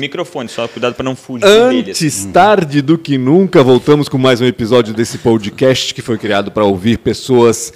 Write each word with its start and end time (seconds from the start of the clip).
microfone, 0.00 0.48
só 0.48 0.66
cuidado 0.66 0.94
para 0.94 1.04
não 1.04 1.14
fugir 1.14 1.46
Antes 1.46 2.02
assim. 2.02 2.32
tarde 2.32 2.80
do 2.82 2.96
que 2.96 3.18
nunca, 3.18 3.62
voltamos 3.62 4.08
com 4.08 4.18
mais 4.18 4.40
um 4.40 4.46
episódio 4.46 4.94
desse 4.94 5.18
podcast 5.18 5.94
que 5.94 6.02
foi 6.02 6.18
criado 6.18 6.50
para 6.50 6.64
ouvir 6.64 6.98
pessoas 6.98 7.72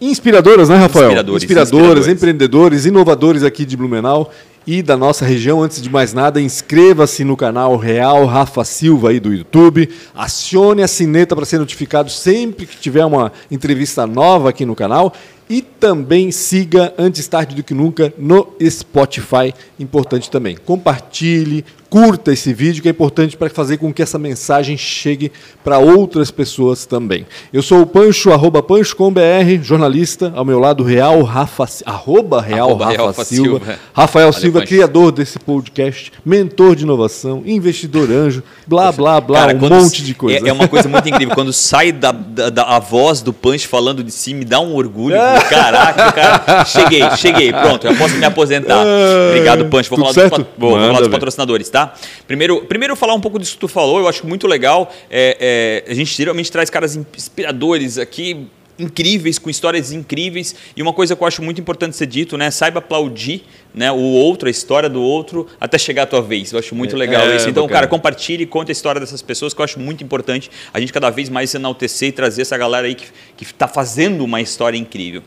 inspiradoras, 0.00 0.68
né, 0.68 0.76
Rafael? 0.76 1.06
Inspiradores, 1.06 1.42
inspiradoras, 1.42 1.78
inspiradores. 1.78 2.08
empreendedores, 2.08 2.86
inovadores 2.86 3.42
aqui 3.42 3.64
de 3.64 3.76
Blumenau 3.76 4.30
e 4.66 4.82
da 4.82 4.96
nossa 4.96 5.24
região. 5.24 5.62
Antes 5.62 5.80
de 5.80 5.88
mais 5.88 6.12
nada, 6.12 6.40
inscreva-se 6.40 7.22
no 7.24 7.36
canal 7.36 7.76
Real 7.76 8.26
Rafa 8.26 8.64
Silva 8.64 9.10
aí 9.10 9.20
do 9.20 9.32
YouTube. 9.32 9.88
Acione 10.14 10.82
a 10.82 10.88
sineta 10.88 11.36
para 11.36 11.44
ser 11.44 11.58
notificado 11.58 12.10
sempre 12.10 12.66
que 12.66 12.76
tiver 12.76 13.04
uma 13.04 13.32
entrevista 13.50 14.06
nova 14.06 14.50
aqui 14.50 14.66
no 14.66 14.74
canal. 14.74 15.14
E 15.48 15.62
também 15.62 16.32
siga 16.32 16.92
antes 16.98 17.28
tarde 17.28 17.54
do 17.54 17.62
que 17.62 17.72
nunca 17.72 18.12
no 18.18 18.52
Spotify, 18.68 19.54
importante 19.78 20.28
também. 20.28 20.56
Compartilhe, 20.56 21.64
curta 21.96 22.30
esse 22.30 22.52
vídeo 22.52 22.82
que 22.82 22.88
é 22.88 22.90
importante 22.90 23.38
para 23.38 23.48
fazer 23.48 23.78
com 23.78 23.90
que 23.90 24.02
essa 24.02 24.18
mensagem 24.18 24.76
chegue 24.76 25.32
para 25.64 25.78
outras 25.78 26.30
pessoas 26.30 26.84
também. 26.84 27.26
Eu 27.50 27.62
sou 27.62 27.80
o 27.80 27.86
Pancho, 27.86 28.30
arroba 28.30 28.62
PanchoComBR, 28.62 29.62
jornalista, 29.62 30.30
ao 30.36 30.44
meu 30.44 30.58
lado 30.58 30.84
Real 30.84 31.22
Rafa, 31.22 31.64
arroba 31.86 32.42
Real 32.42 32.68
arroba 32.68 32.84
Rafa, 32.84 33.06
Rafa 33.06 33.24
Silva. 33.24 33.58
Silva. 33.60 33.78
Rafael 33.94 34.30
Valeu, 34.30 34.40
Silva, 34.42 34.58
Pancho. 34.58 34.68
criador 34.68 35.10
desse 35.10 35.38
podcast, 35.38 36.12
mentor 36.22 36.76
de 36.76 36.82
inovação, 36.82 37.42
investidor 37.46 38.10
anjo, 38.10 38.42
blá, 38.66 38.92
blá, 38.92 39.18
blá, 39.18 39.46
Cara, 39.46 39.56
um 39.56 39.66
monte 39.66 40.04
de 40.04 40.12
coisa. 40.12 40.46
É, 40.46 40.50
é, 40.50 40.52
uma 40.52 40.68
coisa 40.68 40.90
muito 40.90 41.08
incrível. 41.08 41.34
Quando 41.34 41.50
sai 41.50 41.92
da, 41.92 42.12
da, 42.12 42.50
da, 42.50 42.62
a 42.64 42.78
voz 42.78 43.22
do 43.22 43.32
Pancho 43.32 43.68
falando 43.68 44.04
de 44.04 44.12
si, 44.12 44.34
me 44.34 44.44
dá 44.44 44.60
um 44.60 44.74
orgulho. 44.74 45.16
É. 45.16 45.40
Caraca, 45.48 46.12
cara. 46.12 46.64
Cheguei, 46.66 47.10
cheguei. 47.16 47.54
Pronto, 47.54 47.86
eu 47.86 47.96
posso 47.96 48.16
me 48.16 48.24
aposentar. 48.26 48.84
Obrigado, 49.30 49.64
Punch. 49.70 49.88
Vou, 49.88 49.98
falar 49.98 50.12
dos, 50.12 50.46
vou 50.58 50.72
falar 50.72 50.98
dos, 50.98 51.08
patrocinadores, 51.08 51.70
tá? 51.70 51.85
Primeiro, 52.26 52.64
primeiro 52.64 52.96
falar 52.96 53.14
um 53.14 53.20
pouco 53.20 53.38
disso 53.38 53.54
que 53.54 53.60
tu 53.60 53.68
falou, 53.68 53.98
eu 53.98 54.08
acho 54.08 54.26
muito 54.26 54.46
legal. 54.46 54.92
É, 55.10 55.84
é, 55.86 55.90
a 55.90 55.94
gente 55.94 56.16
geralmente 56.16 56.50
traz 56.50 56.70
caras 56.70 56.96
inspiradores 56.96 57.98
aqui, 57.98 58.48
incríveis, 58.78 59.38
com 59.38 59.48
histórias 59.48 59.92
incríveis. 59.92 60.54
E 60.76 60.82
uma 60.82 60.92
coisa 60.92 61.16
que 61.16 61.22
eu 61.22 61.26
acho 61.26 61.42
muito 61.42 61.60
importante 61.60 61.96
ser 61.96 62.06
dito, 62.06 62.36
né? 62.36 62.50
Saiba 62.50 62.78
aplaudir 62.78 63.44
né, 63.74 63.90
o 63.90 63.96
outro, 63.96 64.48
a 64.48 64.50
história 64.50 64.88
do 64.88 65.02
outro, 65.02 65.46
até 65.60 65.78
chegar 65.78 66.04
a 66.04 66.06
tua 66.06 66.22
vez. 66.22 66.52
Eu 66.52 66.58
acho 66.58 66.74
muito 66.74 66.94
é, 66.94 66.98
legal 66.98 67.26
é, 67.26 67.36
isso. 67.36 67.48
Então, 67.48 67.64
bacana. 67.64 67.80
cara, 67.80 67.86
compartilhe 67.88 68.44
e 68.44 68.46
conte 68.46 68.70
a 68.70 68.72
história 68.72 69.00
dessas 69.00 69.22
pessoas, 69.22 69.52
que 69.54 69.60
eu 69.60 69.64
acho 69.64 69.78
muito 69.78 70.02
importante 70.02 70.50
a 70.72 70.80
gente 70.80 70.92
cada 70.92 71.10
vez 71.10 71.28
mais 71.28 71.54
enaltecer 71.54 72.08
e 72.08 72.12
trazer 72.12 72.42
essa 72.42 72.56
galera 72.56 72.86
aí 72.86 72.94
que 72.94 73.08
está 73.40 73.68
fazendo 73.68 74.24
uma 74.24 74.40
história 74.40 74.76
incrível. 74.76 75.22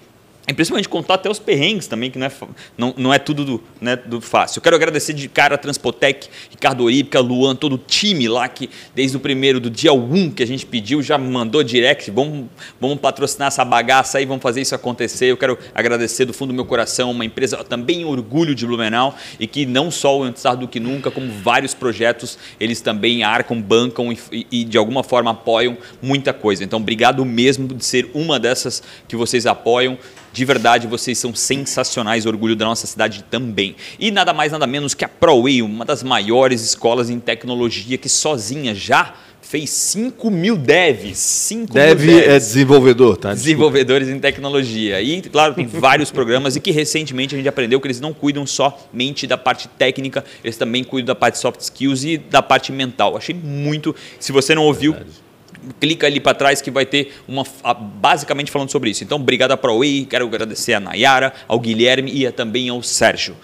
Principalmente 0.53 0.89
contar 0.89 1.16
até 1.16 1.30
os 1.30 1.39
perrengues 1.39 1.88
também, 1.88 2.09
que 2.09 2.17
não 2.17 2.25
é, 2.28 2.31
não, 2.78 2.94
não 2.97 3.14
é 3.14 3.19
tudo 3.19 3.45
do, 3.45 3.64
né, 3.80 3.95
do 3.95 4.22
fácil. 4.22 4.59
Eu 4.59 4.64
quero 4.64 4.75
agradecer 4.75 5.14
de 5.14 5.28
cara 5.28 5.56
a 5.56 5.58
Transpotec, 5.58 6.28
Ricardo 6.50 6.83
Orípica, 6.83 7.19
Luan, 7.19 7.56
todo 7.56 7.73
o 7.73 7.78
time 7.78 8.28
lá 8.28 8.47
que 8.47 8.69
desde 8.95 9.17
o 9.17 9.19
primeiro, 9.19 9.59
do 9.59 9.69
dia 9.69 9.94
1 9.94 10.31
que 10.31 10.44
a 10.44 10.47
gente 10.47 10.66
pediu, 10.66 11.02
já 11.02 11.17
mandou 11.17 11.64
direct, 11.64 12.09
vamos, 12.11 12.45
vamos 12.80 13.00
patrocinar 13.00 13.50
essa 13.50 13.64
bagaça 13.64 14.17
aí, 14.17 14.25
vamos 14.25 14.41
fazer 14.41 14.61
isso 14.61 14.73
acontecer. 14.73 15.25
Eu 15.25 15.38
quero 15.38 15.58
agradecer 15.73 16.25
do 16.25 16.33
fundo 16.33 16.50
do 16.50 16.56
meu 16.56 16.66
coração, 16.66 17.11
uma 17.11 17.25
empresa 17.25 17.63
também 17.63 18.06
orgulho 18.06 18.56
de 18.56 18.66
Blumenau 18.66 19.16
e 19.39 19.47
que 19.47 19.66
não 19.66 19.91
só 19.91 20.17
o 20.17 20.30
Antes 20.30 20.44
do 20.59 20.67
que 20.67 20.80
nunca, 20.80 21.09
como 21.09 21.31
vários 21.31 21.73
projetos, 21.73 22.38
eles 22.59 22.81
também 22.81 23.23
arcam, 23.23 23.61
bancam 23.61 24.11
e, 24.11 24.47
e 24.52 24.63
de 24.63 24.78
alguma 24.78 25.03
forma 25.03 25.31
apoiam 25.31 25.78
muita 26.02 26.34
coisa. 26.34 26.63
Então, 26.63 26.80
obrigado 26.80 27.25
mesmo 27.25 27.67
de 27.67 27.84
ser 27.84 28.09
uma 28.13 28.39
dessas 28.39 28.81
que 29.08 29.16
vocês 29.16 29.45
apoiam. 29.45 29.97
De 30.31 30.45
verdade, 30.45 30.88
vocês 30.88 31.17
são 31.17 31.33
sensacionais, 31.33 32.25
orgulho 32.25 32.55
da 32.55 32.66
nossa 32.66 32.85
cidade 32.88 33.23
também. 33.30 33.75
E 33.99 34.11
nada 34.11 34.34
mais, 34.34 34.51
nada 34.51 34.67
menos 34.67 34.94
que 34.94 35.03
a 35.03 35.09
ProWay, 35.09 35.62
uma 35.62 35.85
das 35.85 36.03
maiores 36.03 36.62
escolas 36.62 37.09
em 37.09 37.19
tecnologia 37.19 37.97
que 37.97 38.09
sozinha 38.09 38.73
já 38.75 39.13
fez 39.41 39.69
5 39.72 40.29
mil 40.29 40.56
devs. 40.56 41.18
5 41.18 41.73
Dev 41.73 42.01
mil 42.01 42.16
devs. 42.18 42.28
é 42.28 42.38
desenvolvedor, 42.38 43.18
tá? 43.18 43.34
Desenvolvedores 43.34 44.07
em 44.07 44.19
tecnologia. 44.19 45.01
E, 45.01 45.22
claro, 45.23 45.56
tem 45.56 45.66
vários 45.66 46.12
programas 46.12 46.56
e 46.56 46.59
que 46.59 46.69
recentemente 46.69 47.34
a 47.34 47.38
gente 47.38 47.50
aprendeu 47.50 47.81
que 47.81 47.88
eles 47.88 48.00
não 48.00 48.13
cuidam 48.13 48.45
somente 48.45 49.25
da 49.25 49.38
parte 49.38 49.68
técnica, 49.68 50.23
eles 50.44 50.56
também 50.56 50.84
cuidam 50.84 51.07
da 51.07 51.16
parte 51.16 51.39
soft 51.39 51.62
skills 51.62 52.03
e 52.03 52.18
da 52.18 52.44
parte 52.44 52.72
mental. 52.72 53.18
Achei 53.18 53.34
muito. 53.34 53.95
Se 54.19 54.31
você 54.31 54.53
não 54.53 54.63
ouviu. 54.66 54.94
Verdade 54.94 55.28
clica 55.80 56.08
ali 56.08 56.20
para 56.20 56.34
trás 56.34 56.62
que 56.62 56.72
vai 56.72 56.86
ter 56.86 57.14
uma 57.28 57.44
basicamente 58.02 58.52
falando 58.52 58.72
sobre 58.72 58.90
isso. 58.90 59.03
Então, 59.03 59.18
obrigado 59.18 59.52
a 59.52 59.58
ProWay, 59.58 60.06
quero 60.06 60.25
agradecer 60.25 60.74
a 60.74 60.80
Nayara, 60.80 61.34
ao 61.47 61.59
Guilherme 61.59 62.12
e 62.12 62.31
também 62.31 62.70
ao 62.70 62.81
Sérgio. 62.84 63.36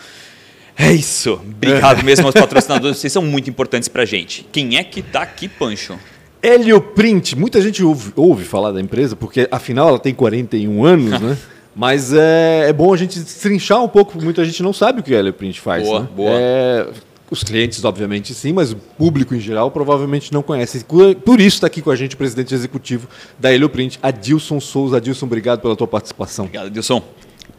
É 0.78 0.92
isso. 0.92 1.34
Obrigado 1.34 2.04
mesmo 2.04 2.26
aos 2.26 2.34
patrocinadores, 2.34 2.98
vocês 2.98 3.14
são 3.14 3.22
muito 3.22 3.50
importantes 3.50 3.88
para 3.88 4.04
a 4.04 4.06
gente. 4.06 4.46
Quem 4.52 4.78
é 4.78 4.84
que 4.84 5.00
está 5.00 5.22
aqui, 5.22 5.48
Pancho? 5.48 5.98
Helioprint. 6.44 7.36
Muita 7.36 7.62
gente 7.62 7.84
ouve, 7.84 8.12
ouve, 8.16 8.44
falar 8.44 8.72
da 8.72 8.82
empresa, 8.82 9.16
porque 9.16 9.48
afinal 9.50 9.90
ela 9.90 10.00
tem 10.00 10.14
41 10.14 10.86
anos, 10.86 11.20
né? 11.20 11.38
Mas 11.76 12.14
é, 12.14 12.70
é 12.70 12.74
bom 12.74 12.94
a 12.94 12.98
gente 12.98 13.22
trinchar 13.22 13.84
um 13.84 13.88
pouco, 13.90 14.22
muita 14.24 14.46
gente 14.46 14.64
não 14.64 14.72
sabe 14.72 15.02
o 15.02 15.04
que 15.04 15.14
a 15.14 15.20
Helioprint 15.20 15.60
faz. 15.60 15.84
Boa, 15.84 16.00
né? 16.02 16.08
boa. 16.16 16.32
É, 16.32 16.88
os 17.30 17.44
clientes, 17.44 17.84
obviamente, 17.84 18.34
sim, 18.34 18.54
mas 18.54 18.72
o 18.72 18.76
público 18.76 19.34
em 19.34 19.40
geral 19.40 19.72
provavelmente 19.72 20.32
não 20.32 20.44
conhece. 20.44 20.86
Por 20.86 21.40
isso 21.40 21.58
está 21.58 21.68
aqui 21.68 21.82
com 21.82 21.90
a 21.90 21.96
gente 21.96 22.14
o 22.14 22.18
presidente 22.18 22.54
executivo 22.54 23.08
da 23.40 23.54
Helioprint, 23.54 24.00
Adilson 24.02 24.60
Souza. 24.60 24.98
Adilson, 24.98 25.26
obrigado 25.26 25.60
pela 25.62 25.76
tua 25.76 25.88
participação. 25.88 26.46
Obrigado, 26.46 26.68
Adilson. 26.68 27.02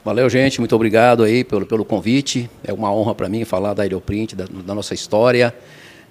Valeu, 0.05 0.31
gente. 0.31 0.61
Muito 0.61 0.75
obrigado 0.77 1.25
aí 1.25 1.43
pelo, 1.43 1.67
pelo 1.67 1.85
convite. 1.85 2.49
É 2.63 2.73
uma 2.73 2.95
honra 2.95 3.13
para 3.13 3.29
mim 3.29 3.45
falar 3.45 3.75
da 3.75 3.85
Helioprint, 3.85 4.37
da, 4.37 4.45
da 4.45 4.73
nossa 4.73 4.95
história, 4.95 5.53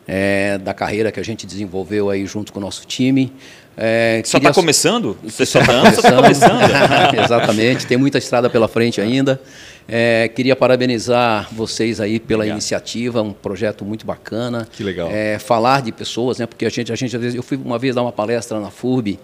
é, 0.05 0.57
da 0.57 0.73
carreira 0.73 1.13
que 1.13 1.19
a 1.19 1.23
gente 1.23 1.45
desenvolveu 1.47 2.09
aí 2.09 2.25
junto 2.25 2.51
com 2.51 2.59
o 2.59 2.61
nosso 2.61 2.85
time. 2.85 3.31
É, 3.77 4.21
só 4.25 4.37
está 4.37 4.53
começando? 4.53 5.17
Você 5.23 5.45
só 5.45 5.59
está 5.59 6.21
começando. 6.21 6.61
Exatamente. 7.23 7.87
Tem 7.87 7.97
muita 7.97 8.17
estrada 8.17 8.49
pela 8.49 8.67
frente 8.67 8.99
ainda. 8.99 9.39
É, 9.87 10.27
queria 10.27 10.55
parabenizar 10.55 11.47
vocês 11.53 11.99
aí 11.99 12.19
pela 12.19 12.39
Obrigado. 12.39 12.55
iniciativa, 12.55 13.21
um 13.21 13.33
projeto 13.33 13.85
muito 13.85 14.05
bacana. 14.05 14.67
Que 14.71 14.83
legal. 14.83 15.09
É, 15.11 15.37
falar 15.37 15.81
de 15.81 15.91
pessoas, 15.91 16.39
né? 16.39 16.45
Porque 16.45 16.65
a 16.65 16.69
gente, 16.69 16.91
a 16.91 16.95
gente, 16.95 17.15
às 17.15 17.21
vezes, 17.21 17.35
eu 17.35 17.43
fui 17.43 17.57
uma 17.57 17.77
vez 17.77 17.93
dar 17.93 18.01
uma 18.01 18.11
palestra 18.11 18.59
na 18.59 18.71
FURB 18.71 19.19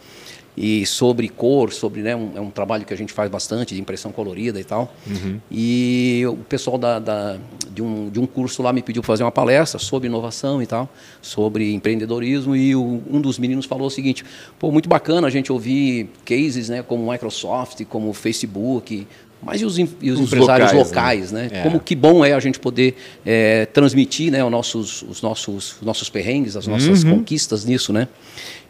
e 0.55 0.85
sobre 0.85 1.29
cor, 1.29 1.71
sobre 1.71 2.01
né, 2.01 2.15
um, 2.15 2.31
é 2.35 2.41
um 2.41 2.49
trabalho 2.49 2.85
que 2.85 2.93
a 2.93 2.97
gente 2.97 3.13
faz 3.13 3.29
bastante 3.31 3.73
de 3.73 3.79
impressão 3.79 4.11
colorida 4.11 4.59
e 4.59 4.63
tal. 4.63 4.93
Uhum. 5.07 5.39
E 5.49 6.23
o 6.27 6.37
pessoal 6.37 6.77
da, 6.77 6.99
da, 6.99 7.37
de, 7.69 7.81
um, 7.81 8.09
de 8.09 8.19
um 8.19 8.25
curso 8.25 8.61
lá 8.61 8.73
me 8.73 8.81
pediu 8.81 9.01
para 9.01 9.07
fazer 9.07 9.23
uma 9.23 9.31
palestra 9.31 9.79
sobre 9.79 10.07
inovação 10.07 10.61
e 10.61 10.67
tal, 10.67 10.89
sobre 11.21 11.73
empreendedorismo 11.73 12.55
e 12.55 12.75
o, 12.75 13.01
um 13.09 13.21
dos 13.21 13.39
meninos 13.39 13.65
falou 13.65 13.87
o 13.87 13.91
seguinte: 13.91 14.25
pô, 14.59 14.71
muito 14.71 14.89
bacana 14.89 15.27
a 15.27 15.31
gente 15.31 15.51
ouvir 15.51 16.09
cases, 16.25 16.67
né, 16.67 16.83
como 16.83 17.09
Microsoft, 17.09 17.85
como 17.85 18.11
Facebook, 18.13 19.07
mas 19.41 19.61
e 19.61 19.65
os, 19.65 19.77
e 19.77 19.83
os, 19.83 20.19
os 20.19 20.27
empresários 20.27 20.71
locais, 20.71 20.87
locais 20.89 21.31
né? 21.31 21.49
né? 21.51 21.59
É. 21.59 21.63
Como 21.63 21.79
que 21.79 21.95
bom 21.95 22.23
é 22.23 22.33
a 22.33 22.39
gente 22.39 22.59
poder 22.59 22.95
é, 23.25 23.65
transmitir 23.65 24.31
né, 24.31 24.43
os, 24.43 24.51
nossos, 24.51 25.01
os, 25.01 25.21
nossos, 25.21 25.77
os 25.79 25.81
nossos 25.81 26.09
perrengues, 26.09 26.55
as 26.55 26.67
nossas 26.67 27.03
uhum. 27.03 27.17
conquistas 27.17 27.65
nisso, 27.65 27.91
né? 27.91 28.07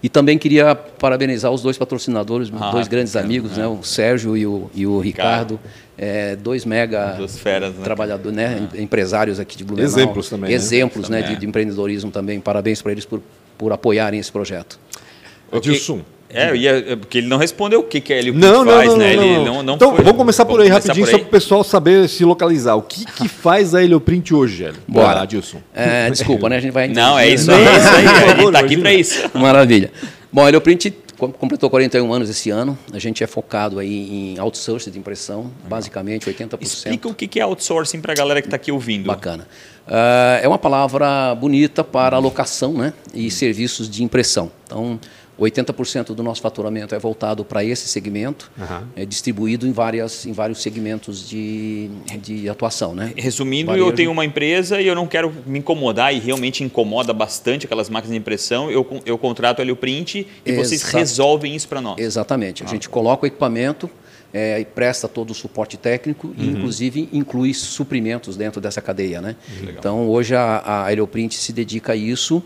E 0.01 0.09
também 0.09 0.37
queria 0.37 0.73
parabenizar 0.73 1.51
os 1.51 1.61
dois 1.61 1.77
patrocinadores, 1.77 2.51
ah, 2.59 2.71
dois 2.71 2.87
grandes 2.87 3.15
amigos, 3.15 3.57
né? 3.57 3.67
O 3.67 3.83
Sérgio 3.83 4.35
e 4.35 4.47
o, 4.47 4.71
e 4.73 4.87
o 4.87 4.99
Ricardo, 4.99 5.59
é, 5.97 6.35
dois 6.35 6.65
mega 6.65 7.17
feras, 7.27 7.75
né? 7.75 7.83
trabalhadores, 7.83 8.35
né? 8.35 8.67
Ah. 8.73 8.81
empresários 8.81 9.39
aqui 9.39 9.57
de 9.57 9.63
Blumenau. 9.63 9.91
Exemplos 9.91 10.29
também. 10.29 10.49
Né? 10.49 10.55
Exemplos, 10.55 11.09
né? 11.09 11.21
né? 11.21 11.27
De, 11.27 11.35
de, 11.35 11.45
empreendedorismo 11.45 12.09
também. 12.09 12.39
Parabéns 12.39 12.81
para 12.81 12.91
eles 12.93 13.05
por, 13.05 13.21
por 13.57 13.71
apoiarem 13.71 14.19
esse 14.19 14.31
projeto. 14.31 14.79
Edilson, 15.51 16.01
é, 16.33 16.55
ia, 16.55 16.71
é, 16.71 16.95
porque 16.95 17.19
ele 17.19 17.27
não 17.27 17.37
respondeu 17.37 17.81
o 17.81 17.83
que, 17.83 17.99
que 17.99 18.13
ele 18.13 18.31
não, 18.31 18.65
faz, 18.65 18.89
não, 18.89 18.97
né? 18.97 19.15
Não, 19.15 19.23
ele 19.23 19.45
não, 19.45 19.63
não 19.63 19.75
então, 19.75 19.95
foi, 19.95 20.03
vamos 20.03 20.17
começar 20.17 20.45
por 20.45 20.61
aí 20.61 20.69
rapidinho, 20.69 21.05
só 21.05 21.17
para 21.17 21.27
o 21.27 21.29
pessoal 21.29 21.63
saber 21.63 22.07
se 22.07 22.23
localizar. 22.23 22.75
O 22.75 22.81
que, 22.81 23.05
que 23.05 23.27
faz 23.29 23.75
a 23.75 23.83
Helioprint 23.83 24.33
hoje, 24.33 24.63
Hélio? 24.63 24.79
Bora, 24.87 25.21
Adilson. 25.21 25.61
É, 25.73 26.09
desculpa, 26.09 26.49
né? 26.49 26.57
A 26.57 26.59
gente 26.59 26.71
vai... 26.71 26.87
Não, 26.87 27.17
é 27.17 27.29
isso 27.29 27.51
aí. 27.51 27.65
É 27.65 27.77
isso 27.77 27.87
aí. 27.89 28.07
A 28.07 28.35
gente 28.35 28.45
está 28.45 28.59
aqui 28.59 28.77
para 28.77 28.93
isso. 28.93 29.29
Maravilha. 29.33 29.91
Bom, 30.31 30.45
a 30.45 30.47
Helioprint 30.47 30.93
completou 31.29 31.69
41 31.69 32.11
anos 32.11 32.29
esse 32.29 32.49
ano. 32.49 32.77
A 32.91 32.97
gente 32.99 33.23
é 33.23 33.27
focado 33.27 33.77
aí 33.79 34.33
em 34.33 34.39
outsourcing 34.39 34.89
de 34.89 34.97
impressão, 34.97 35.51
basicamente 35.67 36.25
80%. 36.25 36.61
Explica 36.61 37.07
o 37.07 37.13
que 37.13 37.39
é 37.39 37.43
outsourcing 37.43 38.01
para 38.01 38.13
a 38.13 38.15
galera 38.15 38.41
que 38.41 38.47
está 38.47 38.55
aqui 38.55 38.71
ouvindo. 38.71 39.05
Bacana. 39.05 39.47
Uh, 39.87 40.41
é 40.41 40.47
uma 40.47 40.57
palavra 40.57 41.35
bonita 41.35 41.83
para 41.83 42.15
alocação 42.15 42.73
né, 42.73 42.93
e 43.13 43.29
serviços 43.29 43.89
de 43.89 44.03
impressão. 44.03 44.51
Então, 44.65 44.99
80% 45.41 46.13
do 46.13 46.21
nosso 46.23 46.41
faturamento 46.41 46.93
é 46.93 46.99
voltado 46.99 47.43
para 47.43 47.63
esse 47.63 47.87
segmento, 47.87 48.51
uhum. 48.57 48.87
é 48.95 49.05
distribuído 49.05 49.67
em, 49.67 49.71
várias, 49.71 50.25
em 50.25 50.31
vários 50.31 50.61
segmentos 50.61 51.27
de, 51.27 51.89
de 52.21 52.47
atuação. 52.47 52.93
Né? 52.93 53.13
Resumindo, 53.15 53.67
Varejo. 53.67 53.87
eu 53.87 53.91
tenho 53.91 54.11
uma 54.11 54.23
empresa 54.23 54.79
e 54.79 54.87
eu 54.87 54.95
não 54.95 55.07
quero 55.07 55.33
me 55.45 55.59
incomodar, 55.59 56.13
e 56.13 56.19
realmente 56.19 56.63
incomoda 56.63 57.13
bastante 57.13 57.65
aquelas 57.65 57.89
máquinas 57.89 58.13
de 58.13 58.19
impressão, 58.19 58.69
eu, 58.69 58.85
eu 59.05 59.17
contrato 59.17 59.61
ali 59.61 59.71
o 59.71 59.75
print 59.75 60.27
e 60.45 60.51
Exa 60.51 60.63
vocês 60.63 60.83
resolvem 60.83 61.55
isso 61.55 61.67
para 61.67 61.81
nós. 61.81 61.97
Exatamente. 61.97 62.63
A 62.63 62.65
ah. 62.65 62.69
gente 62.69 62.87
coloca 62.87 63.23
o 63.23 63.27
equipamento, 63.27 63.89
é, 64.33 64.63
presta 64.63 65.07
todo 65.07 65.31
o 65.31 65.33
suporte 65.33 65.77
técnico 65.77 66.27
uhum. 66.27 66.33
e, 66.37 66.49
inclusive, 66.49 67.09
inclui 67.11 67.53
suprimentos 67.53 68.37
dentro 68.37 68.61
dessa 68.61 68.81
cadeia. 68.81 69.21
Né? 69.21 69.35
Então, 69.63 70.07
hoje 70.07 70.35
a, 70.35 70.57
a 70.57 70.85
Aeroprint 70.85 71.35
se 71.35 71.51
dedica 71.51 71.93
a 71.93 71.95
isso. 71.95 72.41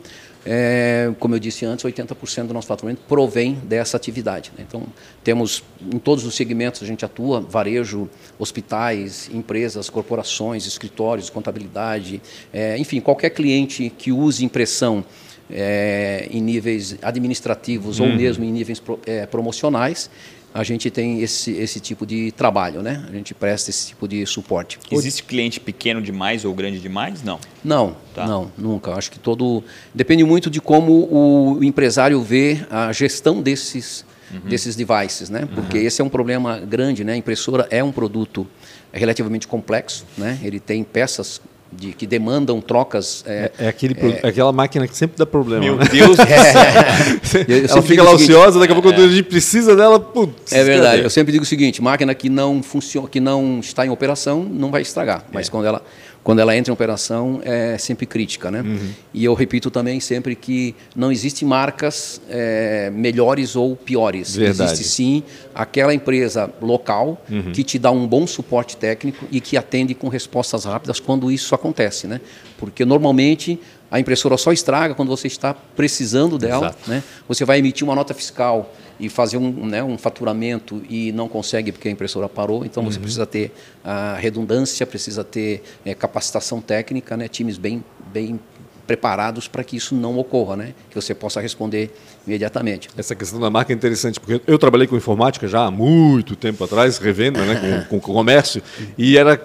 É, 0.46 1.12
como 1.20 1.34
eu 1.34 1.40
disse 1.40 1.66
antes, 1.66 1.84
80% 1.84 2.46
do 2.46 2.54
nosso 2.54 2.68
faturamento 2.68 3.02
provém 3.08 3.56
dessa 3.64 3.98
atividade. 3.98 4.52
Né? 4.56 4.64
Então, 4.68 4.84
temos 5.24 5.64
em 5.82 5.98
todos 5.98 6.24
os 6.24 6.36
segmentos 6.36 6.84
a 6.84 6.86
gente 6.86 7.04
atua: 7.04 7.42
varejo, 7.42 8.08
hospitais, 8.38 9.30
empresas, 9.34 9.90
corporações, 9.90 10.68
escritórios, 10.68 11.30
contabilidade, 11.32 12.22
é, 12.54 12.78
enfim, 12.78 13.00
qualquer 13.00 13.32
cliente 13.32 13.92
que 13.98 14.12
use 14.12 14.46
impressão 14.46 15.04
é, 15.50 16.28
em 16.32 16.42
níveis 16.42 16.96
administrativos 17.02 18.00
uhum. 18.00 18.12
ou 18.12 18.16
mesmo 18.16 18.44
em 18.44 18.52
níveis 18.52 18.80
pro, 18.80 19.00
é, 19.06 19.26
promocionais, 19.26 20.10
a 20.56 20.64
gente 20.64 20.90
tem 20.90 21.22
esse, 21.22 21.52
esse 21.52 21.82
tipo 21.82 22.06
de 22.06 22.32
trabalho, 22.32 22.82
né? 22.82 23.04
A 23.10 23.12
gente 23.12 23.34
presta 23.34 23.70
esse 23.70 23.88
tipo 23.88 24.08
de 24.08 24.26
suporte. 24.26 24.80
Existe 24.90 25.22
cliente 25.22 25.60
pequeno 25.60 26.02
demais 26.02 26.46
ou 26.46 26.54
grande 26.54 26.80
demais? 26.80 27.22
Não. 27.22 27.42
Não, 27.62 27.98
tá. 28.14 28.26
não, 28.26 28.50
nunca. 28.58 28.94
Acho 28.94 29.12
que 29.12 29.20
todo 29.20 29.62
depende 29.94 30.24
muito 30.24 30.50
de 30.50 30.62
como 30.62 31.10
o 31.12 31.62
empresário 31.62 32.22
vê 32.22 32.66
a 32.72 32.90
gestão 32.94 33.42
desses 33.42 34.06
uhum. 34.32 34.50
desses 34.50 34.78
devices, 34.78 35.30
né? 35.30 35.46
Porque 35.54 35.80
uhum. 35.80 35.84
esse 35.84 36.02
é 36.02 36.06
um 36.06 36.10
problema 36.10 36.58
grande, 36.60 37.04
né? 37.04 37.14
A 37.14 37.18
impressora 37.18 37.68
é 37.70 37.84
um 37.84 37.92
produto 37.92 38.48
relativamente 38.94 39.50
complexo, 39.50 40.06
né? 40.18 40.40
Ele 40.42 40.62
tem 40.62 40.86
peças 40.86 41.42
de, 41.78 41.94
que 41.94 42.08
demandam 42.08 42.62
trocas. 42.62 43.24
É, 43.28 43.52
é, 43.58 43.66
é 43.66 43.68
aquele, 43.68 43.96
é, 44.22 44.28
aquela 44.28 44.52
máquina 44.52 44.88
que 44.88 44.96
sempre 44.96 45.18
dá 45.18 45.26
problema. 45.26 45.64
Meu 45.64 45.76
né? 45.76 45.86
Deus 45.92 46.18
do 46.18 46.24
céu! 47.26 47.46
ela 47.70 47.82
fica 47.82 48.04
lá 48.04 48.12
ociosa, 48.12 48.60
daqui 48.60 48.72
a 48.72 48.76
pouco 48.76 48.90
quando 48.90 49.04
a 49.04 49.08
gente 49.08 49.24
precisa 49.24 49.76
dela. 49.76 50.00
Putz, 50.00 50.52
é 50.52 50.64
verdade. 50.64 51.04
Eu 51.04 51.10
sempre 51.10 51.32
digo 51.32 51.44
o 51.44 51.48
seguinte: 51.48 51.82
máquina 51.82 52.14
que 52.14 52.30
não 52.30 52.64
funciona, 52.64 53.08
que 53.08 53.20
não 53.20 53.60
está 53.60 53.86
em 53.86 53.90
operação, 53.90 54.44
não 54.44 54.72
vai 54.72 54.82
estragar. 54.82 55.24
Mas 55.32 55.48
é. 55.48 55.52
quando 55.52 55.66
ela 55.66 55.82
quando 56.26 56.40
ela 56.40 56.58
entra 56.58 56.72
em 56.72 56.74
operação, 56.74 57.40
é 57.46 57.78
sempre 57.78 58.08
crítica. 58.08 58.50
Né? 58.50 58.62
Uhum. 58.62 58.90
E 59.14 59.24
eu 59.24 59.36
repito 59.36 59.70
também 59.70 60.00
sempre 60.00 60.36
que 60.36 60.74
não 60.96 61.12
existe 61.12 61.46
marcas 61.46 62.20
é, 62.28 62.90
melhores 62.90 63.56
ou 63.56 63.76
piores. 63.76 64.36
Verdade. 64.36 64.72
Existe 64.72 64.92
sim 64.92 65.24
aquela 65.54 65.94
empresa 65.94 66.52
local 66.60 67.24
uhum. 67.30 67.52
que 67.52 67.64
te 67.64 67.78
dá 67.78 67.92
um 67.92 68.08
bom 68.08 68.26
suporte 68.26 68.76
técnico 68.76 69.28
e 69.32 69.40
que 69.40 69.56
atende 69.56 69.94
com 69.94 70.08
respostas 70.08 70.66
rápidas 70.66 71.00
quando 71.00 71.32
isso 71.32 71.54
acontece. 71.54 72.08
Né? 72.08 72.20
Porque 72.58 72.84
normalmente 72.84 73.60
a 73.90 74.00
impressora 74.00 74.38
só 74.38 74.52
estraga 74.52 74.94
quando 74.94 75.10
você 75.10 75.28
está 75.28 75.54
precisando 75.54 76.38
dela. 76.38 76.76
Né? 76.88 77.04
Você 77.28 77.46
vai 77.46 77.60
emitir 77.60 77.84
uma 77.84 77.96
nota 77.96 78.14
fiscal 78.14 78.74
e 79.00 79.10
fazer 79.10 79.38
um, 79.38 79.66
né, 79.66 79.84
um 79.84 79.98
faturamento 79.98 80.82
e 80.90 81.12
não 81.12 81.28
consegue 81.28 81.72
porque 81.72 81.88
a 81.88 81.92
impressora 81.92 82.28
parou. 82.28 82.66
Então 82.66 82.84
você 82.84 82.98
uhum. 82.98 83.04
precisa 83.04 83.26
ter 83.26 83.54
a 83.84 84.16
redundância, 84.16 84.86
precisa 84.86 85.24
ter 85.24 85.64
é, 85.86 85.94
capacitação 85.94 86.62
técnica, 86.62 87.16
né, 87.18 87.28
times 87.28 87.58
bem, 87.58 87.84
bem 88.12 88.40
preparados 88.86 89.48
para 89.48 89.64
que 89.64 89.76
isso 89.76 89.96
não 89.96 90.18
ocorra, 90.18 90.56
né? 90.56 90.74
que 90.90 90.96
você 90.96 91.14
possa 91.14 91.42
responder 91.42 91.94
imediatamente. 92.26 92.90
Essa 92.96 93.16
questão 93.16 93.40
da 93.40 93.50
marca 93.50 93.74
é 93.74 93.76
interessante, 93.76 94.20
porque 94.20 94.42
eu 94.46 94.58
trabalhei 94.58 94.88
com 94.88 94.96
informática 94.96 95.48
já 95.48 95.66
há 95.66 95.72
muito 95.72 96.36
tempo 96.36 96.64
atrás, 96.64 96.98
revenda, 96.98 97.44
né, 97.44 97.84
com, 97.90 98.00
com 98.00 98.14
comércio, 98.14 98.62
e 98.98 99.18
era 99.18 99.42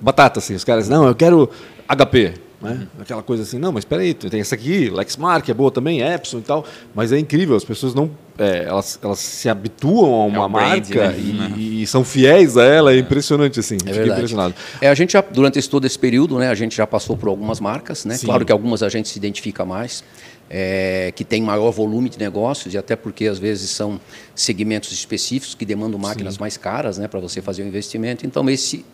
batata, 0.00 0.38
assim, 0.38 0.54
os 0.54 0.64
caras, 0.64 0.88
não, 0.88 1.06
eu 1.06 1.14
quero 1.14 1.50
HP, 1.88 2.34
né? 2.64 2.88
Aquela 2.98 3.22
coisa 3.22 3.42
assim, 3.42 3.58
não, 3.58 3.70
mas 3.70 3.82
espera 3.82 4.02
aí, 4.02 4.14
tem 4.14 4.40
essa 4.40 4.54
aqui, 4.54 4.90
Lexmark 4.90 5.48
é 5.50 5.54
boa 5.54 5.70
também, 5.70 6.00
Epson 6.00 6.38
e 6.38 6.42
tal, 6.42 6.64
mas 6.94 7.12
é 7.12 7.18
incrível, 7.18 7.54
as 7.54 7.64
pessoas 7.64 7.94
não, 7.94 8.10
é, 8.38 8.64
elas, 8.64 8.98
elas 9.02 9.18
se 9.18 9.48
habituam 9.48 10.14
a 10.14 10.24
uma 10.24 10.44
é 10.44 10.48
marca 10.48 10.94
brand, 10.94 11.16
né? 11.16 11.54
e, 11.56 11.82
e, 11.82 11.86
são 11.86 12.02
fiéis 12.02 12.56
a 12.56 12.64
ela, 12.64 12.92
é 12.92 12.98
impressionante 12.98 13.60
assim, 13.60 13.76
é 13.86 13.92
fiquei 13.92 14.10
impressionado. 14.10 14.54
É, 14.80 14.88
a 14.88 14.94
gente 14.94 15.12
já, 15.12 15.20
durante 15.20 15.58
esse, 15.58 15.68
todo 15.68 15.86
esse 15.86 15.98
período, 15.98 16.38
né, 16.38 16.48
a 16.48 16.54
gente 16.54 16.74
já 16.74 16.86
passou 16.86 17.16
por 17.16 17.28
algumas 17.28 17.60
marcas, 17.60 18.04
né? 18.04 18.18
claro 18.18 18.44
que 18.44 18.52
algumas 18.52 18.82
a 18.82 18.88
gente 18.88 19.08
se 19.08 19.18
identifica 19.18 19.64
mais, 19.64 20.02
é, 20.48 21.12
que 21.14 21.24
tem 21.24 21.42
maior 21.42 21.70
volume 21.70 22.08
de 22.08 22.18
negócios 22.18 22.74
e 22.74 22.78
até 22.78 22.96
porque 22.96 23.26
às 23.26 23.38
vezes 23.38 23.70
são 23.70 24.00
segmentos 24.34 24.92
específicos 24.92 25.54
que 25.54 25.64
demandam 25.64 25.98
máquinas 25.98 26.34
Sim. 26.34 26.40
mais 26.40 26.56
caras 26.56 26.98
né, 26.98 27.08
para 27.08 27.20
você 27.20 27.40
fazer 27.40 27.62
o 27.62 27.66
investimento. 27.66 28.26
Então 28.26 28.48
esse 28.50 28.84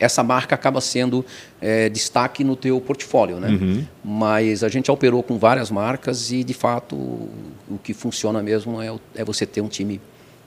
essa 0.00 0.24
marca 0.24 0.54
acaba 0.54 0.80
sendo 0.80 1.24
é, 1.60 1.88
destaque 1.88 2.42
no 2.42 2.56
teu 2.56 2.80
portfólio, 2.80 3.36
né? 3.36 3.48
Uhum. 3.48 3.84
Mas 4.02 4.64
a 4.64 4.68
gente 4.68 4.90
operou 4.90 5.22
com 5.22 5.38
várias 5.38 5.70
marcas 5.70 6.32
e, 6.32 6.42
de 6.42 6.54
fato, 6.54 6.96
o 6.96 7.78
que 7.82 7.92
funciona 7.92 8.42
mesmo 8.42 8.80
é, 8.80 8.92
é 9.14 9.24
você 9.24 9.44
ter 9.44 9.60
um 9.60 9.68
time 9.68 10.00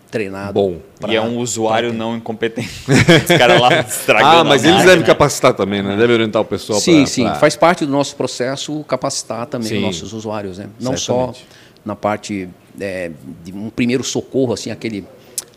treinado. 0.10 0.54
Bom. 0.54 0.78
Pra, 1.00 1.12
e 1.12 1.16
é 1.16 1.22
um 1.22 1.38
usuário 1.38 1.94
não 1.94 2.16
incompetente. 2.18 2.70
Os 2.88 3.38
caras 3.38 3.62
lá 3.62 3.80
estragando 3.82 4.38
Ah, 4.38 4.44
mas 4.44 4.64
eles 4.64 4.76
marca, 4.76 4.90
devem 4.90 5.02
né? 5.02 5.08
capacitar 5.08 5.54
também, 5.54 5.82
né? 5.82 5.96
Devem 5.96 6.16
orientar 6.16 6.42
o 6.42 6.46
pessoal 6.46 6.80
Sim, 6.80 6.98
pra, 6.98 7.06
sim. 7.08 7.24
Pra... 7.24 7.36
Faz 7.36 7.56
parte 7.56 7.86
do 7.86 7.92
nosso 7.92 8.16
processo 8.16 8.84
capacitar 8.88 9.46
também 9.48 9.70
sim. 9.70 9.78
os 9.78 9.82
nossos 9.82 10.14
usuários, 10.14 10.58
né? 10.58 10.68
Não 10.80 10.98
Certamente. 10.98 11.40
só 11.40 11.46
na 11.86 11.96
parte 11.96 12.48
é, 12.80 13.12
de 13.44 13.52
um 13.52 13.70
primeiro 13.70 14.04
socorro, 14.04 14.54
assim, 14.54 14.72
aquele 14.72 15.06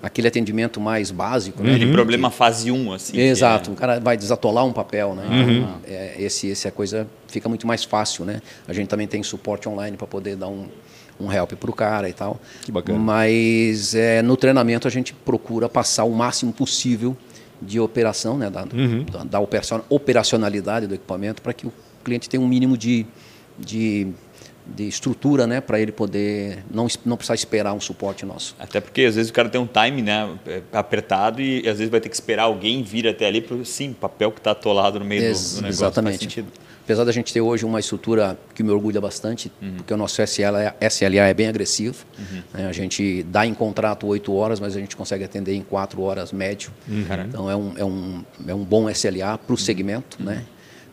aquele 0.06 0.28
atendimento 0.28 0.80
mais 0.80 1.10
básico. 1.10 1.62
Né? 1.62 1.74
Aquele 1.74 1.92
problema 1.92 2.30
fase 2.30 2.70
1, 2.70 2.92
assim. 2.92 3.18
Exato, 3.18 3.70
é... 3.70 3.72
o 3.72 3.76
cara 3.76 4.00
vai 4.00 4.16
desatolar 4.16 4.64
um 4.64 4.72
papel, 4.72 5.14
né? 5.14 5.26
Uhum. 5.28 5.74
É, 5.86 6.14
esse, 6.18 6.46
esse 6.46 6.68
a 6.68 6.70
coisa 6.70 7.06
fica 7.26 7.48
muito 7.48 7.66
mais 7.66 7.84
fácil, 7.84 8.24
né? 8.24 8.40
A 8.68 8.72
gente 8.72 8.88
também 8.88 9.06
tem 9.06 9.22
suporte 9.22 9.68
online 9.68 9.96
para 9.96 10.06
poder 10.06 10.36
dar 10.36 10.48
um, 10.48 10.68
um 11.20 11.32
help 11.32 11.52
para 11.54 11.70
o 11.70 11.74
cara 11.74 12.08
e 12.08 12.12
tal. 12.12 12.40
Que 12.62 12.70
bacana. 12.70 12.98
Mas 12.98 13.94
é, 13.94 14.22
no 14.22 14.36
treinamento 14.36 14.86
a 14.86 14.90
gente 14.90 15.12
procura 15.12 15.68
passar 15.68 16.04
o 16.04 16.12
máximo 16.12 16.52
possível 16.52 17.16
de 17.60 17.80
operação, 17.80 18.38
né? 18.38 18.48
Da, 18.48 18.62
uhum. 18.62 19.04
da, 19.04 19.24
da 19.24 19.40
operacionalidade 19.88 20.86
do 20.86 20.94
equipamento 20.94 21.42
para 21.42 21.52
que 21.52 21.66
o 21.66 21.72
cliente 22.04 22.28
tenha 22.28 22.40
um 22.40 22.46
mínimo 22.46 22.78
de, 22.78 23.06
de 23.58 24.08
de 24.74 24.88
estrutura, 24.88 25.46
né, 25.46 25.60
para 25.60 25.80
ele 25.80 25.92
poder 25.92 26.64
não, 26.70 26.86
não 27.04 27.16
precisar 27.16 27.34
esperar 27.34 27.72
um 27.72 27.80
suporte 27.80 28.26
nosso. 28.26 28.54
Até 28.58 28.80
porque 28.80 29.02
às 29.02 29.14
vezes 29.14 29.30
o 29.30 29.32
cara 29.32 29.48
tem 29.48 29.60
um 29.60 29.66
time, 29.66 30.02
né, 30.02 30.28
é, 30.46 30.62
apertado 30.72 31.40
e 31.40 31.58
às 31.68 31.78
vezes 31.78 31.90
vai 31.90 32.00
ter 32.00 32.08
que 32.08 32.14
esperar 32.14 32.44
alguém 32.44 32.82
vir 32.82 33.06
até 33.06 33.26
ali 33.26 33.40
para 33.40 33.56
sim, 33.64 33.92
papel 33.92 34.32
que 34.32 34.40
está 34.40 34.50
atolado 34.50 34.98
no 34.98 35.04
meio 35.04 35.22
Ex 35.22 35.54
do, 35.54 35.56
do, 35.56 35.62
negócio. 35.62 35.84
Exatamente. 35.84 36.44
Apesar 36.84 37.02
da 37.02 37.10
gente 37.10 37.32
ter 37.32 37.40
hoje 37.40 37.64
uma 37.64 37.80
estrutura 37.80 38.38
que 38.54 38.62
me 38.62 38.70
orgulha 38.70 39.00
bastante, 39.00 39.50
uhum. 39.60 39.74
porque 39.78 39.92
o 39.92 39.96
nosso 39.96 40.22
SLA, 40.22 40.72
SLA 40.80 41.26
é 41.26 41.34
bem 41.34 41.48
agressivo. 41.48 42.04
Uhum. 42.16 42.42
Né, 42.54 42.68
a 42.68 42.72
gente 42.72 43.24
dá 43.24 43.44
em 43.44 43.54
contrato 43.54 44.06
oito 44.06 44.32
horas, 44.32 44.60
mas 44.60 44.76
a 44.76 44.78
gente 44.78 44.94
consegue 44.94 45.24
atender 45.24 45.54
em 45.54 45.62
quatro 45.62 46.00
horas 46.02 46.32
médio. 46.32 46.70
Uhum. 46.88 47.04
Então 47.28 47.50
é 47.50 47.56
um, 47.56 47.72
é, 47.76 47.84
um, 47.84 48.24
é 48.46 48.54
um 48.54 48.64
bom 48.64 48.88
SLA 48.88 49.36
para 49.36 49.52
o 49.52 49.58
segmento, 49.58 50.22
né? 50.22 50.44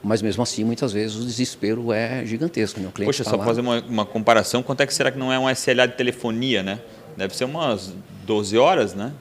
Mas 0.04 0.22
mesmo 0.22 0.44
assim, 0.44 0.66
muitas 0.66 0.92
vezes 0.92 1.16
o 1.16 1.24
desespero 1.24 1.94
é 1.94 2.26
gigantesco. 2.26 2.80
Meu 2.80 2.92
cliente 2.92 3.08
Poxa, 3.08 3.24
tá 3.24 3.30
só 3.30 3.38
lá... 3.38 3.46
fazer 3.46 3.62
uma, 3.62 3.80
uma, 3.82 4.06
comparação, 4.06 4.62
quanto 4.62 4.82
é 4.82 4.86
que 4.86 4.94
será 4.94 5.10
que 5.10 5.18
não 5.18 5.32
é 5.32 5.40
um 5.40 5.50
SLA 5.50 5.88
de 5.88 5.96
telefonia, 5.96 6.62
né? 6.62 6.80
Deve 7.16 7.36
ser 7.36 7.46
umas 7.46 7.94
12 8.26 8.58
horas, 8.58 8.94
né? 8.94 9.14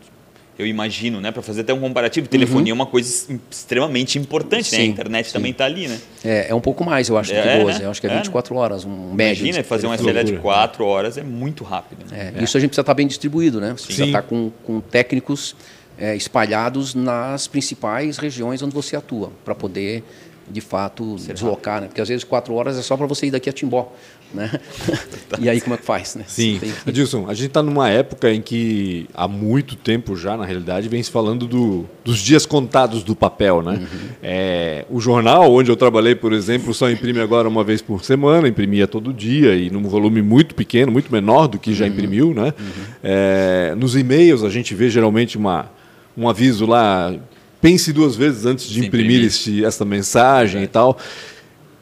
Eu 0.59 0.67
imagino, 0.67 1.21
né? 1.21 1.31
Para 1.31 1.41
fazer 1.41 1.61
até 1.63 1.73
um 1.73 1.81
comparativo, 1.81 2.29
telefonia 2.29 2.73
uhum. 2.73 2.81
é 2.81 2.83
uma 2.83 2.87
coisa 2.87 3.41
extremamente 3.51 4.19
importante, 4.19 4.69
sim, 4.69 4.77
né? 4.77 4.83
A 4.83 4.87
internet 4.87 5.27
sim. 5.27 5.33
também 5.33 5.53
está 5.53 5.65
ali, 5.65 5.87
né? 5.87 5.99
É, 6.25 6.51
é 6.51 6.55
um 6.55 6.61
pouco 6.61 6.85
mais, 6.85 7.09
eu 7.09 7.17
acho, 7.17 7.33
é, 7.33 7.43
que 7.43 7.65
12. 7.65 7.79
Né? 7.79 7.87
Eu 7.87 7.91
acho 7.91 8.01
que 8.01 8.07
é 8.07 8.17
24 8.17 8.53
é, 8.53 8.57
né? 8.57 8.63
horas, 8.63 8.85
um 8.85 9.15
médio. 9.15 9.45
Imagina, 9.45 9.65
fazer 9.65 9.87
um 9.87 9.95
SLA 9.95 10.25
de 10.25 10.37
4 10.37 10.85
horas 10.85 11.17
é 11.17 11.23
muito 11.23 11.65
rápido. 11.65 12.05
Né? 12.11 12.33
É, 12.37 12.43
isso 12.43 12.57
a 12.57 12.61
gente 12.61 12.71
precisa 12.71 12.83
estar 12.83 12.85
tá 12.85 12.95
bem 12.95 13.07
distribuído, 13.07 13.61
né? 13.61 13.73
Você 13.77 13.87
precisa 13.87 14.07
estar 14.07 14.23
tá 14.23 14.29
com, 14.29 14.51
com 14.65 14.81
técnicos 14.81 15.55
é, 15.97 16.15
espalhados 16.17 16.95
nas 16.95 17.47
principais 17.47 18.19
regiões 18.19 18.63
onde 18.63 18.75
você 18.75 18.97
atua, 18.97 19.33
para 19.45 19.55
poder 19.55 20.03
de 20.51 20.61
fato 20.61 21.19
Ser 21.19 21.35
deslocar, 21.35 21.81
né? 21.81 21.87
Porque 21.87 22.01
às 22.01 22.09
vezes 22.09 22.25
quatro 22.25 22.55
horas 22.55 22.79
é 22.79 22.83
só 22.83 22.97
para 22.97 23.07
você 23.07 23.27
ir 23.27 23.31
daqui 23.31 23.49
a 23.49 23.53
Timbó, 23.53 23.93
né? 24.35 24.51
e 25.39 25.49
aí 25.49 25.61
como 25.61 25.75
é 25.75 25.79
que 25.79 25.85
faz, 25.85 26.15
né? 26.15 26.25
Sim, 26.27 26.59
que... 26.59 26.89
Adilson, 26.89 27.27
a 27.29 27.35
gente 27.35 27.49
está 27.49 27.63
numa 27.63 27.89
época 27.89 28.33
em 28.33 28.41
que 28.41 29.09
há 29.15 29.29
muito 29.29 29.77
tempo 29.77 30.17
já, 30.17 30.37
na 30.37 30.45
realidade, 30.45 30.89
vem 30.89 31.03
se 31.03 31.11
falando 31.11 31.47
do, 31.47 31.87
dos 32.05 32.19
dias 32.19 32.47
contados 32.47 33.03
do 33.03 33.15
papel, 33.15 33.63
né? 33.63 33.81
Uhum. 33.81 34.09
É, 34.23 34.85
o 34.91 35.01
jornal 35.01 35.53
onde 35.53 35.71
eu 35.71 35.77
trabalhei, 35.77 36.15
por 36.15 36.33
exemplo, 36.33 36.73
só 36.75 36.91
imprime 36.91 37.21
agora 37.21 37.49
uma 37.49 37.65
vez 37.65 37.81
por 37.81 38.05
semana, 38.05 38.49
imprimia 38.49 38.87
todo 38.87 39.13
dia 39.13 39.55
e 39.55 39.71
num 39.71 39.83
volume 39.83 40.23
muito 40.23 40.55
pequeno, 40.55 40.91
muito 40.91 41.13
menor 41.13 41.47
do 41.47 41.59
que 41.59 41.75
já 41.75 41.85
uhum. 41.85 41.91
imprimiu, 41.93 42.35
né? 42.35 42.55
Uhum. 42.59 42.85
É, 43.03 43.75
nos 43.77 43.97
e-mails 43.97 44.43
a 44.43 44.49
gente 44.49 44.75
vê 44.75 44.91
geralmente 44.91 45.37
uma 45.37 45.71
um 46.17 46.29
aviso 46.29 46.67
lá 46.67 47.15
pense 47.63 47.93
duas 47.93 48.17
vezes 48.17 48.45
antes 48.45 48.67
de 48.67 48.85
imprimir, 48.85 49.25
imprimir. 49.25 49.65
essa 49.65 49.85
mensagem 49.85 50.61
é. 50.61 50.65
e 50.65 50.67
tal. 50.67 50.99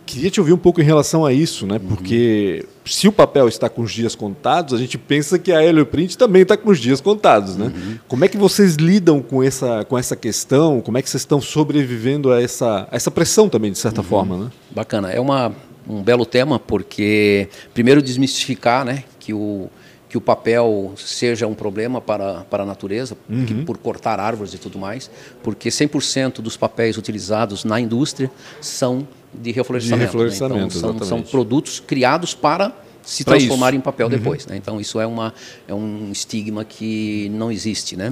Queria 0.04 0.30
te 0.30 0.40
ouvir 0.40 0.52
um 0.52 0.58
pouco 0.58 0.80
em 0.80 0.84
relação 0.84 1.24
a 1.24 1.32
isso, 1.32 1.66
né? 1.66 1.74
Uhum. 1.74 1.88
Porque 1.88 2.66
se 2.84 3.06
o 3.06 3.12
papel 3.12 3.48
está 3.48 3.68
com 3.68 3.82
os 3.82 3.92
dias 3.92 4.16
contados, 4.16 4.74
a 4.74 4.76
gente 4.76 4.98
pensa 4.98 5.38
que 5.38 5.52
a 5.52 5.64
Helioprint 5.64 6.18
também 6.18 6.42
está 6.42 6.56
com 6.56 6.68
os 6.68 6.80
dias 6.80 7.00
contados, 7.00 7.56
né? 7.56 7.66
Uhum. 7.66 7.98
Como 8.08 8.24
é 8.24 8.28
que 8.28 8.36
vocês 8.36 8.74
lidam 8.74 9.22
com 9.22 9.42
essa, 9.42 9.84
com 9.84 9.96
essa 9.96 10.16
questão? 10.16 10.80
Como 10.80 10.98
é 10.98 11.02
que 11.02 11.08
vocês 11.08 11.22
estão 11.22 11.40
sobrevivendo 11.40 12.32
a 12.32 12.42
essa, 12.42 12.88
a 12.90 12.96
essa 12.96 13.10
pressão 13.10 13.48
também, 13.48 13.70
de 13.70 13.78
certa 13.78 14.00
uhum. 14.00 14.06
forma, 14.06 14.36
né? 14.36 14.50
Bacana. 14.72 15.10
É 15.10 15.20
uma, 15.20 15.52
um 15.88 16.02
belo 16.02 16.26
tema, 16.26 16.58
porque 16.58 17.48
primeiro 17.72 18.02
desmistificar, 18.02 18.84
né? 18.84 19.04
Que 19.20 19.32
o 19.32 19.70
que 20.10 20.18
o 20.18 20.20
papel 20.20 20.92
seja 20.96 21.46
um 21.46 21.54
problema 21.54 22.00
para, 22.00 22.40
para 22.50 22.64
a 22.64 22.66
natureza, 22.66 23.16
uhum. 23.28 23.46
que, 23.46 23.54
por 23.54 23.78
cortar 23.78 24.18
árvores 24.18 24.52
e 24.52 24.58
tudo 24.58 24.76
mais, 24.76 25.08
porque 25.40 25.68
100% 25.68 26.40
dos 26.40 26.56
papéis 26.56 26.98
utilizados 26.98 27.64
na 27.64 27.80
indústria 27.80 28.28
são 28.60 29.06
de 29.32 29.52
reflorestamento. 29.52 30.00
De 30.00 30.06
reflorestamento 30.06 30.74
né? 30.74 30.78
então, 30.78 30.98
são, 30.98 31.06
são, 31.06 31.22
produtos 31.22 31.78
criados 31.78 32.34
para 32.34 32.74
se 33.04 33.22
pra 33.22 33.36
transformar 33.36 33.68
isso. 33.68 33.78
em 33.78 33.80
papel 33.80 34.08
uhum. 34.08 34.12
depois. 34.12 34.46
Né? 34.46 34.56
Então, 34.56 34.80
isso 34.80 34.98
é, 34.98 35.06
uma, 35.06 35.32
é 35.68 35.72
um 35.72 36.10
estigma 36.10 36.64
que 36.64 37.30
não 37.32 37.52
existe. 37.52 37.96
Né? 37.96 38.10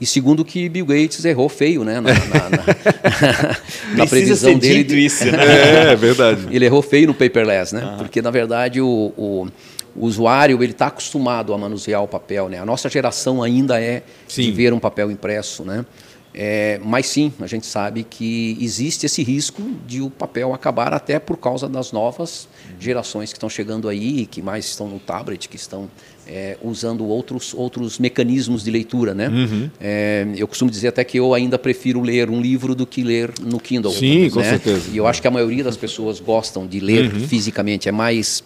E 0.00 0.04
segundo 0.04 0.44
que 0.44 0.68
Bill 0.68 0.84
Gates 0.84 1.24
errou 1.24 1.48
feio 1.48 1.84
né? 1.84 2.00
na, 2.00 2.12
na, 2.12 2.50
na, 2.50 3.56
na 4.02 4.06
previsão 4.06 4.58
dele. 4.58 4.82
De... 4.82 5.06
Isso, 5.06 5.24
né? 5.26 5.38
é, 5.88 5.92
é, 5.92 5.96
verdade. 5.96 6.48
Ele 6.50 6.64
errou 6.64 6.82
feio 6.82 7.06
no 7.06 7.14
paperless, 7.14 7.72
né? 7.72 7.84
Uhum. 7.84 7.98
porque, 7.98 8.20
na 8.20 8.32
verdade, 8.32 8.80
o, 8.80 9.12
o 9.16 9.46
o 9.96 10.06
usuário 10.06 10.62
ele 10.62 10.72
está 10.72 10.88
acostumado 10.88 11.52
a 11.54 11.58
manusear 11.58 12.02
o 12.02 12.08
papel, 12.08 12.48
né? 12.48 12.58
A 12.58 12.66
nossa 12.66 12.88
geração 12.88 13.42
ainda 13.42 13.80
é 13.80 14.02
sim. 14.28 14.42
de 14.42 14.52
ver 14.52 14.72
um 14.72 14.78
papel 14.78 15.10
impresso, 15.10 15.64
né? 15.64 15.84
É, 16.38 16.78
mas 16.84 17.06
sim, 17.06 17.32
a 17.40 17.46
gente 17.46 17.64
sabe 17.64 18.04
que 18.04 18.58
existe 18.60 19.06
esse 19.06 19.22
risco 19.22 19.62
de 19.86 20.02
o 20.02 20.10
papel 20.10 20.52
acabar 20.52 20.92
até 20.92 21.18
por 21.18 21.38
causa 21.38 21.66
das 21.66 21.92
novas 21.92 22.46
gerações 22.78 23.32
que 23.32 23.38
estão 23.38 23.48
chegando 23.48 23.88
aí, 23.88 24.26
que 24.26 24.42
mais 24.42 24.66
estão 24.66 24.86
no 24.86 24.98
tablet, 24.98 25.48
que 25.48 25.56
estão 25.56 25.88
é, 26.26 26.58
usando 26.62 27.06
outros, 27.06 27.54
outros 27.54 27.98
mecanismos 27.98 28.64
de 28.64 28.70
leitura, 28.70 29.14
né? 29.14 29.28
Uhum. 29.30 29.70
É, 29.80 30.26
eu 30.36 30.46
costumo 30.46 30.70
dizer 30.70 30.88
até 30.88 31.02
que 31.04 31.18
eu 31.18 31.32
ainda 31.32 31.58
prefiro 31.58 32.02
ler 32.02 32.28
um 32.28 32.42
livro 32.42 32.74
do 32.74 32.86
que 32.86 33.02
ler 33.02 33.32
no 33.40 33.58
Kindle. 33.58 33.92
Sim, 33.92 34.24
né? 34.24 34.30
com 34.30 34.42
certeza. 34.42 34.90
E 34.92 34.96
eu 34.98 35.06
acho 35.06 35.22
que 35.22 35.28
a 35.28 35.30
maioria 35.30 35.64
das 35.64 35.78
pessoas 35.78 36.20
gostam 36.20 36.66
de 36.66 36.80
ler 36.80 37.14
uhum. 37.14 37.20
fisicamente, 37.20 37.88
é 37.88 37.92
mais 37.92 38.44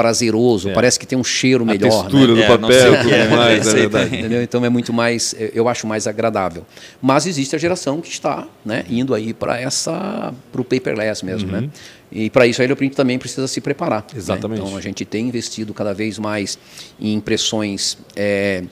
prazeroso, 0.00 0.70
é. 0.70 0.72
parece 0.72 0.98
que 0.98 1.06
tem 1.06 1.18
um 1.18 1.24
cheiro 1.24 1.64
melhor. 1.66 1.88
A 1.88 2.02
textura 2.02 2.34
né? 2.34 2.34
do 2.34 2.42
é, 2.42 2.46
papel, 2.46 3.02
tudo 3.02 3.14
é, 3.14 3.28
mais, 3.28 3.68
é 3.68 3.72
verdade. 3.74 4.16
Entendeu? 4.16 4.42
Então 4.42 4.64
é 4.64 4.70
muito 4.70 4.94
mais, 4.94 5.34
eu 5.52 5.68
acho 5.68 5.86
mais 5.86 6.06
agradável. 6.06 6.64
Mas 7.02 7.26
existe 7.26 7.54
a 7.54 7.58
geração 7.58 8.00
que 8.00 8.08
está 8.08 8.48
né, 8.64 8.84
indo 8.88 9.14
aí 9.14 9.34
para 9.34 9.60
essa, 9.60 10.32
para 10.50 10.60
o 10.60 10.64
paperless 10.64 11.22
mesmo, 11.24 11.52
uhum. 11.52 11.60
né? 11.62 11.70
E 12.10 12.30
para 12.30 12.46
isso 12.46 12.60
a 12.60 12.64
Helioprint 12.64 12.96
também 12.96 13.18
precisa 13.18 13.46
se 13.46 13.60
preparar. 13.60 14.00
Né? 14.12 14.16
Exatamente. 14.18 14.58
Né? 14.58 14.64
Então 14.66 14.78
a 14.78 14.80
gente 14.80 15.04
tem 15.04 15.28
investido 15.28 15.74
cada 15.74 15.92
vez 15.92 16.18
mais 16.18 16.58
em 16.98 17.14
impressões 17.14 17.98
é, 18.16 18.64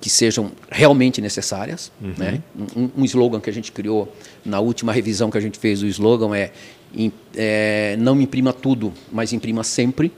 que 0.00 0.10
sejam 0.10 0.52
realmente 0.70 1.20
necessárias. 1.20 1.90
Uhum. 2.00 2.14
Né? 2.16 2.42
Um, 2.76 2.90
um, 2.98 3.04
slogan 3.04 3.40
que 3.40 3.50
a 3.50 3.52
gente 3.52 3.72
criou 3.72 4.14
na 4.44 4.60
última 4.60 4.92
revisão 4.92 5.28
que 5.30 5.38
a 5.38 5.40
gente 5.40 5.58
fez 5.58 5.80
do 5.80 5.86
slogan 5.86 6.36
é 6.36 6.52
é, 7.34 7.96
não 7.98 8.20
imprima 8.20 8.52
tudo, 8.52 8.92
mas 9.12 9.32
imprima 9.32 9.62
sempre. 9.62 10.12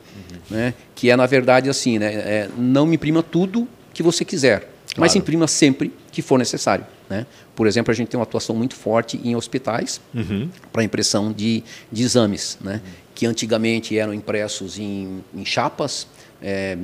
Né? 0.50 0.74
que 0.94 1.10
é 1.10 1.16
na 1.16 1.26
verdade 1.26 1.68
assim, 1.68 1.98
né? 1.98 2.12
É, 2.14 2.48
não 2.56 2.86
me 2.86 2.96
imprima 2.96 3.22
tudo 3.22 3.68
que 3.92 4.02
você 4.02 4.24
quiser, 4.24 4.60
claro. 4.60 4.72
mas 4.96 5.16
imprima 5.16 5.46
sempre 5.46 5.92
que 6.10 6.22
for 6.22 6.38
necessário. 6.38 6.86
Né? 7.08 7.26
Por 7.54 7.66
exemplo, 7.66 7.90
a 7.90 7.94
gente 7.94 8.08
tem 8.08 8.18
uma 8.18 8.24
atuação 8.24 8.54
muito 8.54 8.74
forte 8.74 9.20
em 9.24 9.34
hospitais 9.34 10.00
uhum. 10.14 10.48
para 10.72 10.84
impressão 10.84 11.32
de, 11.32 11.64
de 11.90 12.02
exames, 12.02 12.58
né? 12.60 12.74
Uhum. 12.74 12.92
que 13.14 13.26
antigamente 13.26 13.98
eram 13.98 14.12
impressos 14.12 14.78
em, 14.78 15.24
em 15.34 15.44
chapas, 15.44 16.06
é, 16.42 16.76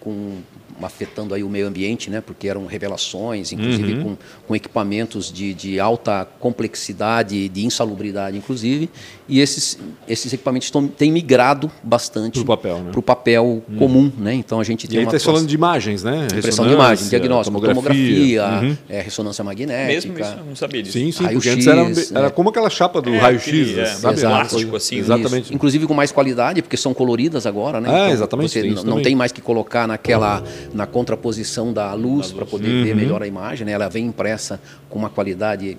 com 0.00 0.38
afetando 0.82 1.34
aí 1.34 1.42
o 1.42 1.48
meio 1.48 1.66
ambiente, 1.66 2.10
né? 2.10 2.20
porque 2.20 2.48
eram 2.48 2.66
revelações, 2.66 3.52
inclusive 3.52 3.94
uhum. 3.94 4.02
com, 4.02 4.16
com 4.48 4.56
equipamentos 4.56 5.32
de, 5.32 5.54
de 5.54 5.80
alta 5.80 6.26
complexidade, 6.38 7.48
de 7.48 7.64
insalubridade, 7.64 8.36
inclusive, 8.36 8.90
e 9.28 9.40
esses, 9.40 9.78
esses 10.06 10.32
equipamentos 10.32 10.70
tão, 10.70 10.86
têm 10.86 11.10
migrado 11.10 11.70
bastante 11.82 12.34
para 12.34 12.42
o 12.42 12.56
papel, 12.56 12.78
né? 12.78 12.92
papel 13.04 13.62
uhum. 13.68 13.78
comum. 13.78 14.12
Né? 14.18 14.34
Então 14.34 14.60
a 14.60 14.64
gente 14.64 14.86
tem 14.86 14.98
e 14.98 15.00
aí 15.00 15.06
está 15.06 15.18
falando 15.18 15.46
de 15.46 15.54
imagens, 15.54 16.02
né? 16.02 16.26
Impressão 16.32 16.66
de 16.66 16.74
imagem, 16.74 17.08
diagnóstico, 17.08 17.60
tomografia, 17.60 18.42
tomografia 18.42 18.68
uhum. 18.68 18.76
é, 18.88 19.00
ressonância 19.00 19.42
magnética. 19.42 19.86
Mesmo 19.86 20.18
isso, 20.18 20.36
não 20.46 20.56
sabia 20.56 20.82
disso. 20.82 20.98
Sim, 20.98 21.10
sim, 21.12 21.26
porque 21.28 21.48
antes 21.48 21.66
era, 21.66 21.82
era, 22.14 22.30
como 22.30 22.50
aquela 22.50 22.70
chapa 22.70 23.00
do 23.00 23.12
é, 23.14 23.18
raio-x, 23.18 23.78
é, 23.78 23.86
sabe? 23.86 24.20
Plástico 24.20 24.76
assim. 24.76 24.98
Exatamente. 24.98 25.44
Isso. 25.44 25.54
Inclusive 25.54 25.86
com 25.86 25.94
mais 25.94 26.12
qualidade, 26.12 26.62
porque 26.62 26.76
são 26.76 26.94
coloridas 26.94 27.46
agora, 27.46 27.80
né? 27.80 27.88
É, 27.88 27.92
então, 27.92 28.10
exatamente. 28.10 28.48
Você 28.50 28.62
não, 28.62 28.84
não 28.84 29.02
tem 29.02 29.14
mais 29.14 29.32
que 29.32 29.40
colocar 29.40 29.86
naquela 29.86 30.42
na 30.72 30.86
contraposição 30.86 31.72
da 31.72 31.92
luz 31.94 32.32
para 32.32 32.46
poder 32.46 32.68
uhum. 32.68 32.84
ver 32.84 32.96
melhor 32.96 33.22
a 33.22 33.26
imagem. 33.26 33.66
Né? 33.66 33.72
Ela 33.72 33.88
vem 33.88 34.06
impressa 34.06 34.60
com 34.88 34.98
uma 34.98 35.10
qualidade 35.10 35.78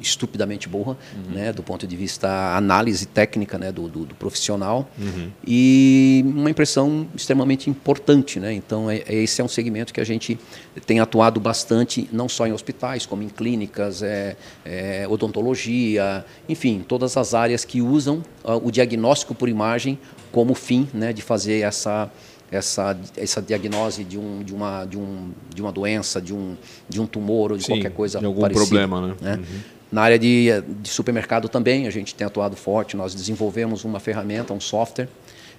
estupidamente 0.00 0.68
boa, 0.68 0.96
uhum. 1.14 1.34
né, 1.34 1.52
do 1.52 1.62
ponto 1.62 1.86
de 1.86 1.96
vista 1.96 2.56
análise 2.56 3.06
técnica 3.06 3.58
né, 3.58 3.70
do, 3.70 3.88
do, 3.88 4.04
do 4.04 4.14
profissional 4.14 4.88
uhum. 4.98 5.30
e 5.46 6.24
uma 6.26 6.50
impressão 6.50 7.06
extremamente 7.14 7.70
importante. 7.70 8.40
Né? 8.40 8.52
Então, 8.52 8.90
é, 8.90 9.02
é, 9.06 9.14
esse 9.14 9.40
é 9.40 9.44
um 9.44 9.48
segmento 9.48 9.92
que 9.92 10.00
a 10.00 10.04
gente 10.04 10.38
tem 10.86 11.00
atuado 11.00 11.40
bastante, 11.40 12.08
não 12.12 12.28
só 12.28 12.46
em 12.46 12.52
hospitais, 12.52 13.06
como 13.06 13.22
em 13.22 13.28
clínicas, 13.28 14.02
é, 14.02 14.36
é 14.64 15.06
odontologia, 15.08 16.24
enfim, 16.48 16.84
todas 16.86 17.16
as 17.16 17.34
áreas 17.34 17.64
que 17.64 17.80
usam 17.80 18.22
uh, 18.44 18.60
o 18.62 18.70
diagnóstico 18.70 19.34
por 19.34 19.48
imagem 19.48 19.98
como 20.32 20.54
fim 20.54 20.88
né, 20.92 21.12
de 21.12 21.22
fazer 21.22 21.60
essa 21.60 22.10
essa, 22.54 22.96
essa 23.16 23.42
diagnose 23.42 24.04
de, 24.04 24.18
um, 24.18 24.42
de, 24.42 24.54
uma, 24.54 24.84
de, 24.84 24.96
um, 24.96 25.32
de 25.54 25.60
uma 25.60 25.72
doença, 25.72 26.20
de 26.20 26.32
um, 26.32 26.56
de 26.88 27.00
um 27.00 27.06
tumor 27.06 27.52
ou 27.52 27.58
de 27.58 27.64
Sim, 27.64 27.72
qualquer 27.72 27.90
coisa 27.90 28.18
de 28.18 28.24
algum 28.24 28.40
parecida, 28.40 28.66
problema, 28.66 29.08
né? 29.08 29.14
né? 29.20 29.36
Uhum. 29.36 29.60
Na 29.90 30.02
área 30.02 30.18
de, 30.18 30.48
de 30.80 30.88
supermercado 30.88 31.48
também, 31.48 31.86
a 31.86 31.90
gente 31.90 32.14
tem 32.14 32.26
atuado 32.26 32.56
forte. 32.56 32.96
Nós 32.96 33.14
desenvolvemos 33.14 33.84
uma 33.84 34.00
ferramenta, 34.00 34.52
um 34.52 34.60
software 34.60 35.08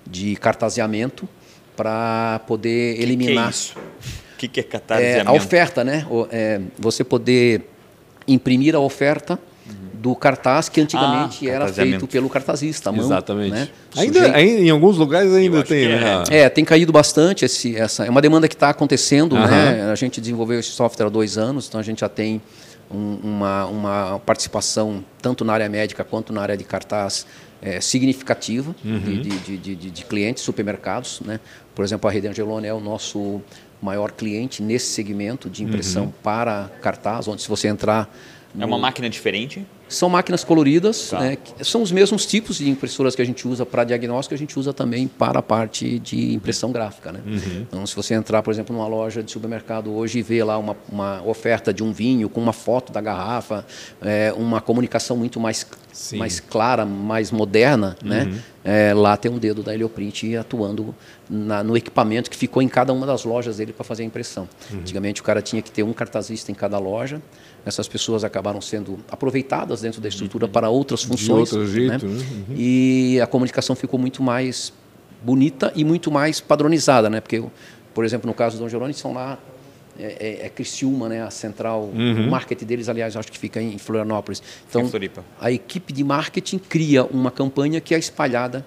de 0.05 0.35
cartaseamento 0.35 1.27
para 1.75 2.39
poder 2.47 3.01
eliminar. 3.01 3.33
Que 3.33 3.33
que 3.33 3.39
é 3.39 3.49
isso? 3.49 3.79
O 3.79 4.37
que, 4.37 4.47
que 4.47 4.59
é 4.59 4.63
cartaseamento? 4.63 5.29
É, 5.29 5.31
a 5.31 5.33
oferta, 5.33 5.83
né? 5.83 6.05
É, 6.31 6.61
você 6.77 7.03
poder 7.03 7.69
imprimir 8.27 8.75
a 8.75 8.79
oferta 8.79 9.39
do 10.05 10.15
cartaz 10.15 10.69
que 10.69 10.79
antigamente 10.79 11.49
ah, 11.49 11.53
era 11.53 11.67
feito 11.67 12.05
pelo 12.05 12.29
cartazista, 12.29 12.91
mão, 12.91 13.03
Exatamente. 13.03 13.49
Né? 13.49 13.67
Ainda, 13.95 14.35
ainda, 14.35 14.61
em 14.61 14.69
alguns 14.69 14.97
lugares 14.97 15.33
ainda 15.33 15.63
tem, 15.63 15.87
né? 15.87 16.23
É. 16.29 16.41
é, 16.41 16.49
tem 16.49 16.63
caído 16.63 16.91
bastante 16.91 17.43
esse, 17.43 17.75
essa. 17.75 18.05
É 18.05 18.09
uma 18.11 18.21
demanda 18.21 18.47
que 18.47 18.53
está 18.53 18.69
acontecendo, 18.69 19.35
né? 19.35 19.89
A 19.91 19.95
gente 19.95 20.21
desenvolveu 20.21 20.59
esse 20.59 20.69
software 20.69 21.07
há 21.07 21.09
dois 21.09 21.39
anos, 21.39 21.67
então 21.67 21.79
a 21.79 21.83
gente 21.83 22.01
já 22.01 22.09
tem 22.09 22.39
um, 22.91 23.17
uma, 23.23 23.65
uma 23.65 24.19
participação 24.19 25.03
tanto 25.19 25.43
na 25.43 25.53
área 25.53 25.67
médica 25.67 26.03
quanto 26.03 26.31
na 26.31 26.39
área 26.43 26.55
de 26.55 26.63
cartaz 26.63 27.25
é, 27.59 27.81
significativa 27.81 28.75
uhum. 28.85 28.99
de, 28.99 29.21
de, 29.23 29.57
de, 29.57 29.75
de, 29.75 29.89
de, 29.89 30.05
clientes, 30.05 30.43
supermercados, 30.43 31.19
né? 31.25 31.39
Por 31.73 31.83
exemplo, 31.83 32.07
a 32.07 32.13
Rede 32.13 32.27
Angelone 32.27 32.67
é 32.67 32.73
o 32.75 32.79
nosso 32.79 33.41
maior 33.81 34.11
cliente 34.11 34.61
nesse 34.61 34.85
segmento 34.85 35.49
de 35.49 35.63
impressão 35.63 36.03
uhum. 36.03 36.13
para 36.21 36.69
cartaz, 36.79 37.27
onde 37.27 37.41
se 37.41 37.49
você 37.49 37.67
entrar. 37.67 38.07
É 38.59 38.65
uma 38.65 38.77
máquina 38.77 39.09
diferente? 39.09 39.65
São 39.87 40.09
máquinas 40.09 40.43
coloridas, 40.43 41.09
tá. 41.09 41.19
né, 41.19 41.37
são 41.61 41.83
os 41.83 41.91
mesmos 41.91 42.25
tipos 42.25 42.57
de 42.57 42.67
impressoras 42.67 43.15
que 43.15 43.21
a 43.21 43.25
gente 43.25 43.47
usa 43.47 43.65
para 43.65 43.83
diagnóstico, 43.83 44.33
a 44.33 44.37
gente 44.37 44.57
usa 44.57 44.73
também 44.73 45.07
para 45.07 45.39
a 45.39 45.41
parte 45.43 45.99
de 45.99 46.33
impressão 46.33 46.71
gráfica. 46.71 47.11
Né? 47.11 47.21
Uhum. 47.25 47.61
Então, 47.61 47.85
se 47.85 47.95
você 47.95 48.15
entrar, 48.15 48.41
por 48.41 48.51
exemplo, 48.51 48.75
numa 48.75 48.87
loja 48.87 49.21
de 49.21 49.31
supermercado 49.31 49.93
hoje 49.93 50.19
e 50.19 50.21
ver 50.23 50.43
lá 50.43 50.57
uma, 50.57 50.75
uma 50.91 51.21
oferta 51.23 51.71
de 51.71 51.83
um 51.83 51.93
vinho 51.93 52.27
com 52.27 52.41
uma 52.41 52.53
foto 52.53 52.91
da 52.91 52.99
garrafa, 52.99 53.63
é, 54.01 54.33
uma 54.35 54.59
comunicação 54.59 55.15
muito 55.15 55.39
mais, 55.39 55.67
mais 56.13 56.39
clara, 56.39 56.83
mais 56.83 57.31
moderna, 57.31 57.95
uhum. 58.01 58.09
né? 58.09 58.41
É, 58.67 58.95
lá 58.95 59.15
tem 59.15 59.31
um 59.31 59.37
dedo 59.37 59.61
da 59.61 59.75
Helioprint 59.75 60.35
atuando 60.35 60.95
na, 61.29 61.63
no 61.63 61.77
equipamento 61.77 62.31
que 62.31 62.35
ficou 62.35 62.63
em 62.63 62.67
cada 62.67 62.91
uma 62.91 63.05
das 63.05 63.23
lojas 63.23 63.57
dele 63.57 63.71
para 63.71 63.83
fazer 63.83 64.01
a 64.01 64.05
impressão. 64.07 64.49
Uhum. 64.71 64.79
Antigamente 64.79 65.21
o 65.21 65.23
cara 65.23 65.39
tinha 65.39 65.61
que 65.61 65.69
ter 65.69 65.83
um 65.83 65.93
cartazista 65.93 66.51
em 66.51 66.55
cada 66.55 66.79
loja, 66.79 67.21
essas 67.65 67.87
pessoas 67.87 68.23
acabaram 68.23 68.61
sendo 68.61 68.99
aproveitadas 69.09 69.81
dentro 69.81 69.99
da 69.99 70.07
estrutura 70.07 70.47
para 70.47 70.69
outras 70.69 71.01
funções. 71.03 71.49
De 71.49 71.55
outro 71.57 71.67
jeito, 71.67 72.05
né? 72.05 72.13
né? 72.13 72.25
Uhum. 72.49 72.55
E 72.55 73.19
a 73.19 73.27
comunicação 73.27 73.75
ficou 73.75 73.99
muito 73.99 74.21
mais 74.21 74.71
bonita 75.23 75.73
e 75.75 75.83
muito 75.83 76.11
mais 76.11 76.39
padronizada, 76.39 77.09
né? 77.09 77.19
Porque, 77.19 77.43
por 77.93 78.05
exemplo, 78.05 78.27
no 78.27 78.33
caso 78.33 78.57
do 78.57 78.63
Dom 78.63 78.69
Geroni, 78.69 78.93
são 78.93 79.13
lá 79.13 79.39
é, 79.97 80.41
é, 80.43 80.45
é 80.45 80.49
Criciúma, 80.49 81.09
né, 81.09 81.23
a 81.23 81.31
central, 81.31 81.83
uhum. 81.83 82.27
o 82.27 82.29
marketing 82.29 82.65
deles, 82.65 82.89
aliás, 82.89 83.15
acho 83.15 83.31
que 83.31 83.39
fica 83.39 83.61
em 83.61 83.77
Florianópolis. 83.77 84.43
Então, 84.69 84.89
a 85.39 85.51
equipe 85.51 85.91
de 85.91 86.03
marketing 86.03 86.59
cria 86.59 87.03
uma 87.05 87.31
campanha 87.31 87.81
que 87.81 87.95
é 87.95 87.97
espalhada 87.97 88.65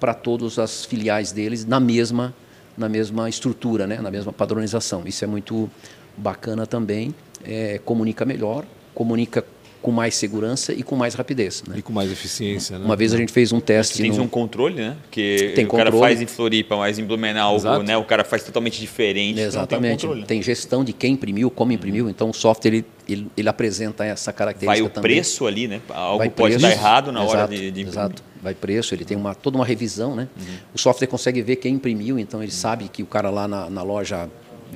para 0.00 0.14
todas 0.14 0.58
as 0.58 0.84
filiais 0.84 1.30
deles 1.30 1.64
na 1.64 1.78
mesma 1.78 2.34
na 2.78 2.88
mesma 2.88 3.28
estrutura, 3.28 3.86
né, 3.86 4.00
na 4.00 4.10
mesma 4.10 4.32
padronização. 4.32 5.02
Isso 5.04 5.22
é 5.22 5.26
muito 5.26 5.70
bacana 6.20 6.66
também 6.66 7.14
é, 7.44 7.80
comunica 7.84 8.24
melhor, 8.24 8.64
comunica 8.94 9.44
com 9.82 9.90
mais 9.90 10.14
segurança 10.14 10.72
e 10.72 10.82
com 10.82 10.94
mais 10.94 11.14
rapidez. 11.14 11.62
Né? 11.66 11.76
E 11.78 11.82
com 11.82 11.92
mais 11.92 12.12
eficiência. 12.12 12.78
Né? 12.78 12.84
Uma 12.84 12.96
vez 12.96 13.14
a 13.14 13.16
gente 13.16 13.32
fez 13.32 13.50
um 13.50 13.60
teste. 13.60 14.02
Tem 14.02 14.12
no... 14.12 14.24
um 14.24 14.28
controle, 14.28 14.74
né? 14.74 14.96
Que 15.10 15.52
tem 15.54 15.64
o 15.64 15.68
controle. 15.68 15.90
cara 15.90 15.98
faz 15.98 16.20
em 16.20 16.26
Floripa, 16.26 16.76
mas 16.76 16.98
em 16.98 17.04
Blumenau, 17.04 17.58
né? 17.82 17.96
o 17.96 18.04
cara 18.04 18.24
faz 18.24 18.44
totalmente 18.44 18.78
diferente. 18.78 19.40
Exatamente. 19.40 20.06
Tem, 20.06 20.10
um 20.10 20.22
tem, 20.22 20.42
gestão 20.42 20.84
de 20.84 20.92
quem 20.92 21.14
imprimiu, 21.14 21.50
como 21.50 21.72
imprimiu. 21.72 22.10
Então 22.10 22.28
o 22.28 22.34
software 22.34 22.70
ele, 22.70 22.84
ele, 23.08 23.26
ele 23.36 23.48
apresenta 23.48 24.04
essa 24.04 24.32
característica 24.32 24.82
Vai 24.82 24.82
o 24.82 24.92
também. 24.92 25.12
preço 25.12 25.46
ali, 25.46 25.66
né? 25.66 25.80
Algo 25.88 26.18
Vai 26.18 26.28
pode 26.28 26.54
preço, 26.54 26.66
dar 26.66 26.70
errado 26.72 27.10
na 27.10 27.24
exato, 27.24 27.38
hora 27.38 27.48
de, 27.48 27.70
de 27.70 27.80
Exato. 27.80 28.22
vai 28.42 28.54
preço, 28.54 28.94
ele 28.94 29.04
tem 29.04 29.16
uma, 29.16 29.34
toda 29.34 29.56
uma 29.56 29.64
revisão, 29.64 30.14
né? 30.14 30.28
Uhum. 30.38 30.46
O 30.74 30.78
software 30.78 31.06
consegue 31.06 31.40
ver 31.40 31.56
quem 31.56 31.74
imprimiu, 31.74 32.18
então 32.18 32.42
ele 32.42 32.52
sabe 32.52 32.88
que 32.88 33.02
o 33.02 33.06
cara 33.06 33.30
lá 33.30 33.48
na, 33.48 33.70
na 33.70 33.82
loja 33.82 34.28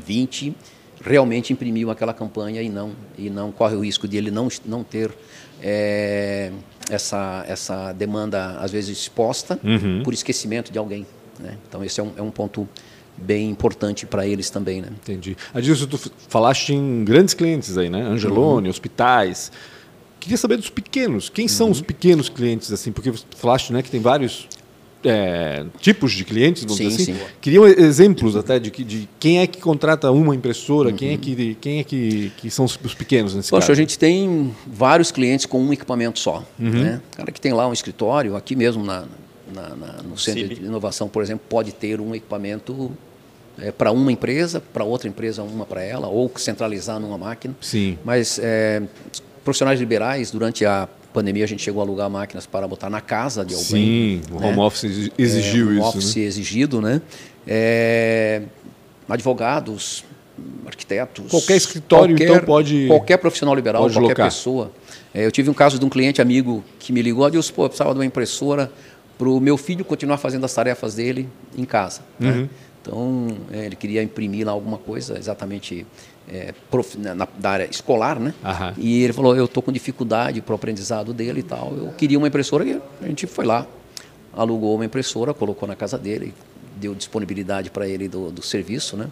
20 0.07 0.55
realmente 1.05 1.53
imprimiu 1.53 1.91
aquela 1.91 2.15
campanha 2.15 2.63
e 2.63 2.69
não 2.69 2.93
e 3.17 3.29
não 3.29 3.53
corre 3.53 3.77
o 3.77 3.85
risco 3.85 4.09
de 4.09 4.17
ele 4.17 4.31
não 4.31 4.49
não 4.65 4.83
ter 4.83 5.11
é, 5.63 6.51
essa 6.91 7.45
essa 7.47 7.93
demanda 7.93 8.59
às 8.59 8.73
vezes 8.73 8.99
exposta 8.99 9.59
uhum. 9.63 10.03
por 10.03 10.15
esquecimento 10.15 10.73
de 10.73 10.79
alguém. 10.79 11.07
Né? 11.39 11.57
Então 11.69 11.85
esse 11.85 12.01
é 12.01 12.03
um, 12.03 12.13
é 12.17 12.23
um 12.23 12.31
ponto 12.31 12.69
bem 13.17 13.49
importante 13.51 14.07
para 14.07 14.27
eles 14.27 14.51
também, 14.51 14.81
né? 14.81 14.89
Entendi. 14.91 15.37
Adilson, 15.53 15.87
tu 15.87 15.99
falaste 16.29 16.73
em 16.73 17.05
grandes 17.05 17.33
clientes 17.33 17.79
aí, 17.79 17.89
né? 17.89 18.03
Angelone, 18.03 18.67
uhum. 18.67 18.71
hospitais. 18.71 19.53
Queria 20.19 20.37
saber 20.37 20.57
dos 20.57 20.71
pequenos. 20.71 21.29
Quem 21.29 21.45
uhum. 21.45 21.49
são 21.49 21.71
os 21.71 21.81
pequenos 21.81 22.29
clientes 22.29 22.73
assim? 22.73 22.91
Porque 22.91 23.11
você 23.11 23.25
falaste, 23.37 23.73
né, 23.73 23.83
que 23.83 23.91
tem 23.91 24.01
vários 24.01 24.49
é, 25.05 25.65
tipos 25.79 26.13
de 26.13 26.25
clientes, 26.25 26.63
vamos 26.63 26.79
sim, 26.79 26.89
dizer 26.89 27.03
assim. 27.03 27.15
Sim. 27.15 27.21
Queriam 27.41 27.67
exemplos 27.67 28.37
até 28.37 28.59
de, 28.59 28.71
de 28.71 29.09
quem 29.21 29.41
é 29.41 29.47
que 29.47 29.61
contrata 29.61 30.11
uma 30.11 30.35
impressora, 30.35 30.91
uhum. 30.91 30.97
quem 30.97 31.13
é 31.13 31.17
que 31.17 31.55
quem 31.61 31.81
é 31.81 31.85
que, 31.85 32.33
que 32.37 32.51
são 32.51 32.65
os, 32.65 32.79
os 32.83 32.95
pequenos 32.95 33.35
nesse 33.35 33.51
Poxa, 33.51 33.69
caso. 33.69 33.73
a 33.73 33.75
gente 33.75 33.99
tem 33.99 34.55
vários 34.67 35.11
clientes 35.11 35.47
com 35.47 35.61
um 35.61 35.73
equipamento 35.73 36.19
só. 36.19 36.45
Uhum. 36.59 36.71
Né? 36.71 37.01
O 37.13 37.17
cara 37.17 37.31
que 37.31 37.41
tem 37.41 37.53
lá 37.53 37.69
um 37.69 37.73
escritório, 37.73 38.35
aqui 38.35 38.57
mesmo 38.57 38.83
na, 38.83 39.05
na, 39.53 39.69
na 39.77 40.03
no 40.03 40.17
centro 40.19 40.49
Sim. 40.49 40.55
de 40.55 40.65
inovação, 40.65 41.09
por 41.09 41.23
exemplo, 41.23 41.45
pode 41.49 41.73
ter 41.73 42.01
um 42.01 42.15
equipamento 42.15 42.91
é, 43.59 43.71
para 43.71 43.93
uma 43.93 44.11
empresa, 44.11 44.61
para 44.73 44.85
outra 44.85 45.09
empresa 45.09 45.43
uma 45.43 45.67
para 45.67 45.83
ela, 45.83 46.09
ou 46.09 46.31
centralizar 46.37 46.99
numa 46.99 47.19
máquina. 47.19 47.55
Sim. 47.61 47.99
Mas 48.05 48.39
é, 48.43 48.83
profissionais 49.45 49.79
liberais, 49.79 50.31
durante 50.31 50.65
a 50.65 50.89
pandemia, 51.15 51.45
a 51.45 51.49
gente 51.49 51.63
chegou 51.63 51.81
a 51.81 51.85
alugar 51.85 52.11
máquinas 52.11 52.45
para 52.45 52.67
botar 52.67 52.91
na 52.91 53.01
casa 53.01 53.45
de 53.45 53.55
alguém. 53.55 54.21
Sim, 54.21 54.23
o 54.33 54.41
né? 54.41 54.49
home 54.49 54.59
office 54.59 55.11
exigiu 55.17 55.67
é, 55.67 55.71
home 55.71 55.79
isso. 55.79 55.89
office 55.89 56.17
né? 56.17 56.23
exigido, 56.23 56.83
né? 56.83 57.01
É, 57.47 58.43
advogados, 59.09 60.05
arquitetos. 60.67 61.31
Qualquer 61.31 61.57
escritório, 61.57 62.17
qualquer, 62.17 62.35
então, 62.35 62.45
pode. 62.45 62.87
Qualquer 62.89 63.17
profissional 63.19 63.55
liberal, 63.55 63.83
qualquer 63.83 64.01
locar. 64.01 64.27
pessoa. 64.27 64.73
É, 65.15 65.25
eu 65.25 65.31
tive 65.31 65.49
um 65.49 65.55
caso 65.55 65.79
de 65.79 65.85
um 65.85 65.89
cliente 65.89 66.21
amigo 66.21 66.65
que 66.81 66.93
me 66.93 67.01
ligou, 67.01 67.31
disse, 67.31 67.53
pô, 67.53 67.65
eu 67.65 67.69
precisava 67.69 67.93
de 67.93 68.01
uma 68.01 68.07
impressora 68.07 68.71
para 69.17 69.29
o 69.29 69.39
meu 69.41 69.57
filho 69.57 69.85
continuar 69.85 70.19
fazendo 70.19 70.45
as 70.45 70.53
tarefas 70.53 70.97
dele 70.97 71.29
em 71.57 71.65
casa. 71.65 72.01
Né? 72.19 72.31
Uhum. 72.31 72.41
Né? 72.43 72.49
Então, 72.83 73.29
é, 73.53 73.65
ele 73.65 73.77
queria 73.77 74.03
imprimir 74.03 74.45
lá 74.45 74.53
alguma 74.53 74.77
coisa 74.77 75.17
exatamente 75.17 75.87
é, 76.29 76.55
prof, 76.71 76.99
na, 76.99 77.27
da 77.39 77.51
área 77.51 77.69
escolar, 77.71 78.19
né? 78.19 78.35
E 78.79 79.03
ele 79.03 79.13
falou, 79.13 79.37
eu 79.37 79.45
estou 79.45 79.63
com 79.63 79.73
dificuldade 79.73 80.41
para 80.41 80.53
o 80.53 80.57
aprendizado 80.57 81.13
dele 81.13 81.41
e 81.41 81.43
tal. 81.43 81.73
Eu 81.77 81.89
queria 81.97 82.19
uma 82.19 82.29
impressora 82.29 82.65
e 82.65 82.81
a 83.03 83.07
gente 83.07 83.27
foi 83.27 83.45
lá, 83.45 83.67
alugou 84.33 84.75
uma 84.75 84.85
impressora, 84.85 85.35
colocou 85.35 85.69
na 85.69 85.77
casa 85.77 85.99
dele, 85.99 86.35
deu 86.77 86.95
disponibilidade 86.95 87.71
para 87.71 87.87
ele 87.87 88.09
do, 88.09 88.31
do 88.31 88.43
serviço, 88.43 88.97
né? 88.97 89.09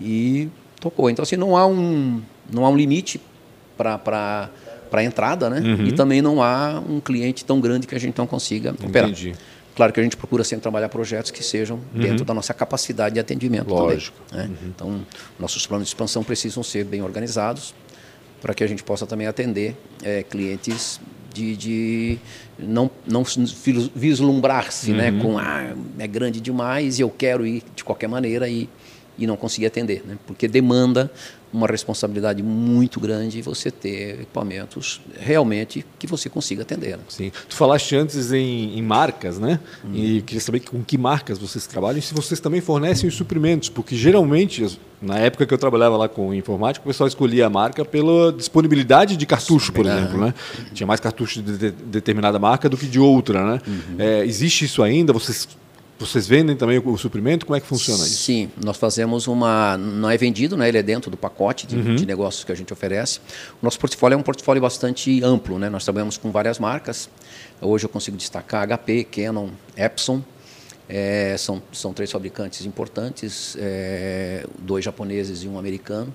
E 0.00 0.48
tocou. 0.80 1.10
Então, 1.10 1.22
assim, 1.22 1.36
não 1.36 1.56
há 1.56 1.66
um, 1.66 2.22
não 2.50 2.64
há 2.64 2.68
um 2.68 2.76
limite 2.76 3.20
para 3.76 3.98
para 4.94 5.00
a 5.00 5.04
entrada, 5.04 5.50
né? 5.50 5.58
Uhum. 5.58 5.86
E 5.86 5.92
também 5.92 6.22
não 6.22 6.40
há 6.40 6.80
um 6.88 7.00
cliente 7.00 7.44
tão 7.44 7.60
grande 7.60 7.84
que 7.84 7.96
a 7.96 7.98
gente 7.98 8.16
não 8.16 8.28
consiga 8.28 8.70
operar. 8.70 9.10
Claro 9.74 9.92
que 9.92 10.00
a 10.00 10.02
gente 10.02 10.16
procura 10.16 10.44
sempre 10.44 10.62
trabalhar 10.62 10.88
projetos 10.88 11.30
que 11.30 11.42
sejam 11.42 11.80
uhum. 11.94 12.00
dentro 12.00 12.24
da 12.24 12.32
nossa 12.32 12.54
capacidade 12.54 13.14
de 13.14 13.20
atendimento 13.20 13.68
Lógico. 13.68 14.16
também. 14.28 14.48
Né? 14.48 14.56
Uhum. 14.62 14.68
Então, 14.68 15.06
nossos 15.38 15.66
planos 15.66 15.88
de 15.88 15.90
expansão 15.90 16.22
precisam 16.22 16.62
ser 16.62 16.84
bem 16.84 17.02
organizados 17.02 17.74
para 18.40 18.54
que 18.54 18.62
a 18.62 18.66
gente 18.66 18.84
possa 18.84 19.06
também 19.06 19.26
atender 19.26 19.76
é, 20.02 20.22
clientes 20.22 21.00
de, 21.32 21.56
de, 21.56 22.18
não, 22.58 22.88
não 23.04 23.24
vislumbrar-se 23.94 24.92
né? 24.92 25.10
uhum. 25.10 25.16
né? 25.16 25.22
com 25.22 25.38
ah, 25.38 25.74
é 25.98 26.06
grande 26.06 26.40
demais 26.40 26.98
e 26.98 27.02
eu 27.02 27.10
quero 27.10 27.44
ir 27.44 27.64
de 27.74 27.82
qualquer 27.82 28.06
maneira 28.06 28.48
e, 28.48 28.68
e 29.18 29.26
não 29.26 29.36
conseguir 29.36 29.66
atender. 29.66 30.04
Né? 30.06 30.16
Porque 30.26 30.46
demanda 30.46 31.10
uma 31.54 31.68
responsabilidade 31.68 32.42
muito 32.42 32.98
grande 32.98 33.40
você 33.40 33.70
ter 33.70 34.22
equipamentos 34.22 35.00
realmente 35.18 35.86
que 35.98 36.06
você 36.06 36.28
consiga 36.28 36.62
atender. 36.62 36.96
Né? 36.96 37.04
Sim. 37.08 37.30
Tu 37.48 37.54
falaste 37.54 37.94
antes 37.94 38.32
em, 38.32 38.76
em 38.76 38.82
marcas, 38.82 39.38
né? 39.38 39.60
Hum. 39.84 39.92
E 39.94 40.22
queria 40.22 40.40
saber 40.40 40.60
com 40.60 40.82
que 40.82 40.98
marcas 40.98 41.38
vocês 41.38 41.66
trabalham 41.66 41.98
e 41.98 42.02
se 42.02 42.12
vocês 42.12 42.40
também 42.40 42.60
fornecem 42.60 43.08
os 43.08 43.14
suprimentos, 43.14 43.68
porque 43.68 43.94
geralmente, 43.94 44.78
na 45.00 45.18
época 45.18 45.46
que 45.46 45.54
eu 45.54 45.58
trabalhava 45.58 45.96
lá 45.96 46.08
com 46.08 46.34
informática, 46.34 46.84
o 46.84 46.88
pessoal 46.88 47.06
escolhia 47.06 47.46
a 47.46 47.50
marca 47.50 47.84
pela 47.84 48.32
disponibilidade 48.32 49.16
de 49.16 49.24
cartucho, 49.24 49.72
por 49.72 49.86
exemplo, 49.86 50.18
né? 50.18 50.34
Tinha 50.72 50.86
mais 50.86 50.98
cartucho 50.98 51.40
de, 51.40 51.56
de 51.56 51.70
determinada 51.70 52.38
marca 52.38 52.68
do 52.68 52.76
que 52.76 52.86
de 52.86 52.98
outra, 52.98 53.44
né? 53.44 53.60
Uhum. 53.66 53.96
É, 53.98 54.24
existe 54.26 54.64
isso 54.64 54.82
ainda? 54.82 55.12
Vocês 55.12 55.46
vocês 56.04 56.26
vendem 56.26 56.56
também 56.56 56.78
o, 56.78 56.98
suprimento? 56.98 57.46
Como 57.46 57.56
é 57.56 57.60
que 57.60 57.66
funciona 57.66 58.04
isso? 58.04 58.24
Sim, 58.24 58.50
nós 58.62 58.76
fazemos 58.76 59.26
uma. 59.26 59.76
Não 59.76 60.10
é 60.10 60.16
vendido, 60.16 60.56
né? 60.56 60.68
ele 60.68 60.78
é 60.78 60.82
dentro 60.82 61.10
do 61.10 61.16
pacote 61.16 61.66
de, 61.66 61.76
uhum. 61.76 61.96
de, 61.96 62.06
negócios 62.06 62.44
que 62.44 62.52
a 62.52 62.54
gente 62.54 62.72
oferece. 62.72 63.18
O 63.60 63.64
nosso 63.64 63.78
portfólio 63.78 64.14
é 64.14 64.18
um 64.18 64.22
portfólio 64.22 64.60
bastante 64.62 65.22
amplo. 65.22 65.58
Né? 65.58 65.68
Nós 65.68 65.84
trabalhamos 65.84 66.16
com 66.16 66.30
várias 66.30 66.58
marcas. 66.58 67.08
Hoje 67.60 67.86
eu 67.86 67.88
consigo 67.88 68.16
destacar 68.16 68.66
HP, 68.68 69.04
Canon, 69.04 69.48
Epson. 69.76 70.22
É, 70.88 71.34
são, 71.38 71.62
são 71.72 71.94
três 71.94 72.12
fabricantes 72.12 72.66
importantes, 72.66 73.56
é, 73.58 74.46
dois 74.58 74.84
japoneses 74.84 75.42
e 75.42 75.48
um 75.48 75.58
americano. 75.58 76.14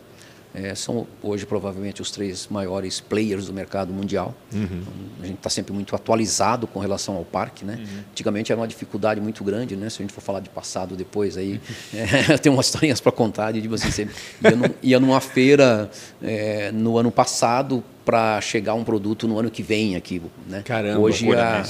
É, 0.53 0.73
são 0.73 1.05
hoje 1.21 1.45
provavelmente 1.45 2.01
os 2.01 2.09
três 2.09 2.47
maiores 2.47 2.99
players 2.99 3.45
do 3.45 3.53
mercado 3.53 3.93
mundial. 3.93 4.33
Uhum. 4.51 4.63
Então, 4.63 4.93
a 5.21 5.25
gente 5.27 5.37
está 5.37 5.49
sempre 5.49 5.71
muito 5.73 5.95
atualizado 5.95 6.65
com 6.65 6.79
relação 6.79 7.15
ao 7.15 7.23
parque. 7.23 7.63
Né? 7.63 7.75
Uhum. 7.75 7.99
Antigamente 8.11 8.51
era 8.51 8.59
uma 8.59 8.67
dificuldade 8.67 9.21
muito 9.21 9.43
grande, 9.43 9.75
né? 9.75 9.89
se 9.89 10.01
a 10.01 10.03
gente 10.03 10.13
for 10.13 10.21
falar 10.21 10.39
de 10.39 10.49
passado 10.49 10.95
depois, 10.95 11.37
aí 11.37 11.61
é, 11.93 12.33
eu 12.33 12.39
tenho 12.39 12.55
umas 12.55 12.65
historinhas 12.65 12.99
para 12.99 13.11
contar 13.11 13.51
de 13.51 13.61
tipo 13.61 13.75
assim, 13.75 13.91
você 13.91 14.07
ia, 14.43 14.55
num, 14.55 14.69
ia 14.81 14.99
numa 14.99 15.21
feira 15.21 15.89
é, 16.21 16.71
no 16.71 16.97
ano 16.97 17.11
passado 17.11 17.83
para 18.03 18.41
chegar 18.41 18.73
um 18.73 18.83
produto 18.83 19.27
no 19.27 19.37
ano 19.37 19.51
que 19.51 19.61
vem 19.61 19.95
aqui. 19.95 20.19
Né? 20.47 20.63
Caramba, 20.65 20.99
hoje 20.99 21.31
a, 21.31 21.63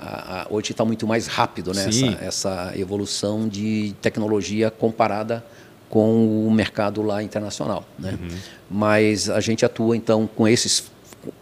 a, 0.00 0.42
a, 0.42 0.46
hoje 0.50 0.72
está 0.72 0.84
muito 0.84 1.06
mais 1.06 1.28
rápido 1.28 1.72
né? 1.72 1.86
essa, 1.88 2.24
essa 2.24 2.72
evolução 2.76 3.48
de 3.48 3.94
tecnologia 4.02 4.72
comparada 4.72 5.44
com 5.88 6.46
o 6.46 6.50
mercado 6.50 7.02
lá 7.02 7.22
internacional. 7.22 7.84
Né? 7.98 8.18
Uhum. 8.20 8.36
Mas 8.70 9.30
a 9.30 9.40
gente 9.40 9.64
atua 9.64 9.96
então 9.96 10.28
com 10.34 10.48
esses, 10.48 10.90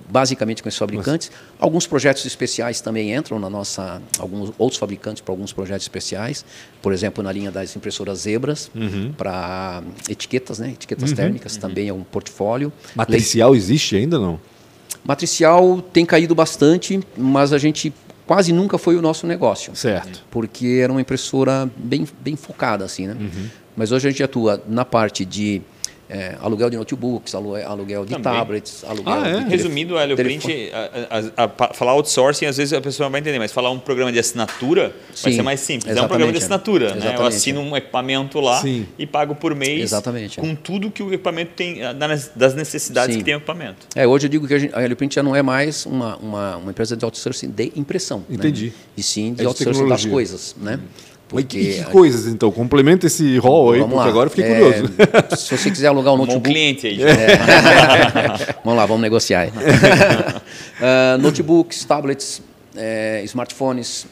basicamente 0.08 0.62
com 0.62 0.68
esses 0.68 0.78
fabricantes. 0.78 1.30
Nossa. 1.30 1.42
Alguns 1.58 1.86
projetos 1.86 2.24
especiais 2.26 2.80
também 2.80 3.14
entram 3.14 3.38
na 3.38 3.48
nossa, 3.48 4.02
alguns 4.18 4.52
outros 4.58 4.78
fabricantes 4.78 5.22
para 5.22 5.32
alguns 5.32 5.52
projetos 5.52 5.84
especiais. 5.84 6.44
Por 6.80 6.92
exemplo, 6.92 7.22
na 7.22 7.32
linha 7.32 7.50
das 7.50 7.74
impressoras 7.76 8.20
Zebras 8.20 8.70
uhum. 8.74 9.12
para 9.16 9.82
etiquetas, 10.08 10.58
né? 10.58 10.70
Etiquetas 10.70 11.10
uhum. 11.10 11.16
térmicas 11.16 11.54
uhum. 11.54 11.60
também 11.60 11.88
é 11.88 11.92
um 11.92 12.02
portfólio. 12.02 12.72
Matricial 12.94 13.54
existe 13.54 13.96
ainda 13.96 14.18
não? 14.18 14.40
Matricial 15.04 15.82
tem 15.92 16.04
caído 16.06 16.34
bastante, 16.34 17.00
mas 17.16 17.52
a 17.52 17.58
gente 17.58 17.92
quase 18.26 18.52
nunca 18.52 18.78
foi 18.78 18.96
o 18.96 19.02
nosso 19.02 19.26
negócio. 19.26 19.74
Certo. 19.74 20.24
Porque 20.30 20.80
era 20.82 20.92
uma 20.92 21.00
impressora 21.00 21.68
bem, 21.76 22.06
bem 22.20 22.36
focada 22.36 22.84
assim, 22.84 23.06
né? 23.06 23.16
Uhum. 23.18 23.46
Mas 23.76 23.92
hoje 23.92 24.08
a 24.08 24.10
gente 24.10 24.22
atua 24.22 24.62
na 24.68 24.84
parte 24.84 25.24
de 25.24 25.62
é, 26.12 26.36
aluguel 26.42 26.68
de 26.68 26.76
notebooks, 26.76 27.34
aluguel 27.34 28.04
de 28.04 28.12
Também. 28.12 28.32
tablets, 28.32 28.84
aluguel 28.84 29.14
ah, 29.14 29.28
é? 29.28 29.44
de 29.44 29.48
Resumindo, 29.48 29.98
Helio 29.98 30.14
Print, 30.14 30.70
a, 30.70 31.42
a, 31.42 31.44
a, 31.44 31.72
falar 31.72 31.92
outsourcing, 31.92 32.44
às 32.44 32.58
vezes 32.58 32.74
a 32.74 32.82
pessoa 32.82 33.08
vai 33.08 33.22
entender, 33.22 33.38
mas 33.38 33.50
falar 33.50 33.70
um 33.70 33.78
programa 33.78 34.12
de 34.12 34.18
assinatura 34.18 34.94
Sim, 35.14 35.22
vai 35.22 35.32
ser 35.32 35.42
mais 35.42 35.60
simples. 35.60 35.96
É 35.96 36.02
um 36.02 36.06
programa 36.06 36.30
de 36.30 36.36
assinatura. 36.36 36.94
Né? 36.94 37.14
Eu 37.16 37.24
assino 37.24 37.62
um 37.62 37.74
equipamento 37.74 38.40
lá 38.40 38.60
Sim. 38.60 38.86
e 38.98 39.06
pago 39.06 39.34
por 39.34 39.54
mês 39.54 39.84
exatamente, 39.84 40.38
com 40.38 40.54
tudo 40.54 40.90
que 40.90 41.02
o 41.02 41.08
equipamento 41.14 41.52
tem, 41.56 41.78
das 42.36 42.54
necessidades 42.54 43.14
Sim. 43.14 43.20
que 43.20 43.24
tem 43.24 43.34
o 43.34 43.38
equipamento. 43.38 43.86
É, 43.96 44.06
hoje 44.06 44.26
eu 44.26 44.30
digo 44.30 44.46
que 44.46 44.52
a, 44.52 44.58
gente, 44.58 44.74
a 44.74 44.84
Helio 44.84 44.96
Print 44.96 45.14
já 45.14 45.22
não 45.22 45.34
é 45.34 45.40
mais 45.40 45.86
uma, 45.86 46.16
uma, 46.16 46.56
uma 46.58 46.70
empresa 46.70 46.94
de 46.94 47.06
outsourcing 47.06 47.48
de 47.48 47.72
impressão. 47.74 48.18
Né? 48.28 48.36
Entendi. 48.36 48.66
Né? 48.66 48.72
E 48.98 49.02
sim 49.02 49.32
de, 49.32 49.44
é 49.44 49.46
outsourcing 49.46 49.88
das 49.88 50.04
coisas. 50.04 50.54
Né? 50.60 50.78
Hum. 50.82 51.11
Porque... 51.32 51.58
E 51.58 51.84
que 51.84 51.90
coisas, 51.90 52.32
então? 52.32 52.52
Complementa 52.52 53.06
esse 53.06 53.38
rol 53.38 53.72
aí, 53.72 53.80
vamos 53.80 53.94
porque 53.94 54.04
lá. 54.04 54.10
agora 54.10 54.26
eu 54.26 54.30
fiquei 54.30 54.44
é, 54.44 54.54
curioso. 54.54 54.92
Se 55.36 55.56
você 55.56 55.70
quiser 55.70 55.88
alugar 55.88 56.14
um 56.14 56.18
notebook... 56.18 56.38
Um 56.48 56.52
cliente 56.52 56.86
aí. 56.86 57.02
É. 57.02 57.16
vamos 58.62 58.78
lá, 58.78 58.86
vamos 58.86 59.02
negociar. 59.02 59.48
uh, 59.48 61.18
notebooks, 61.20 61.84
tablets, 61.84 62.42
é, 62.76 63.22
smartphones, 63.24 64.06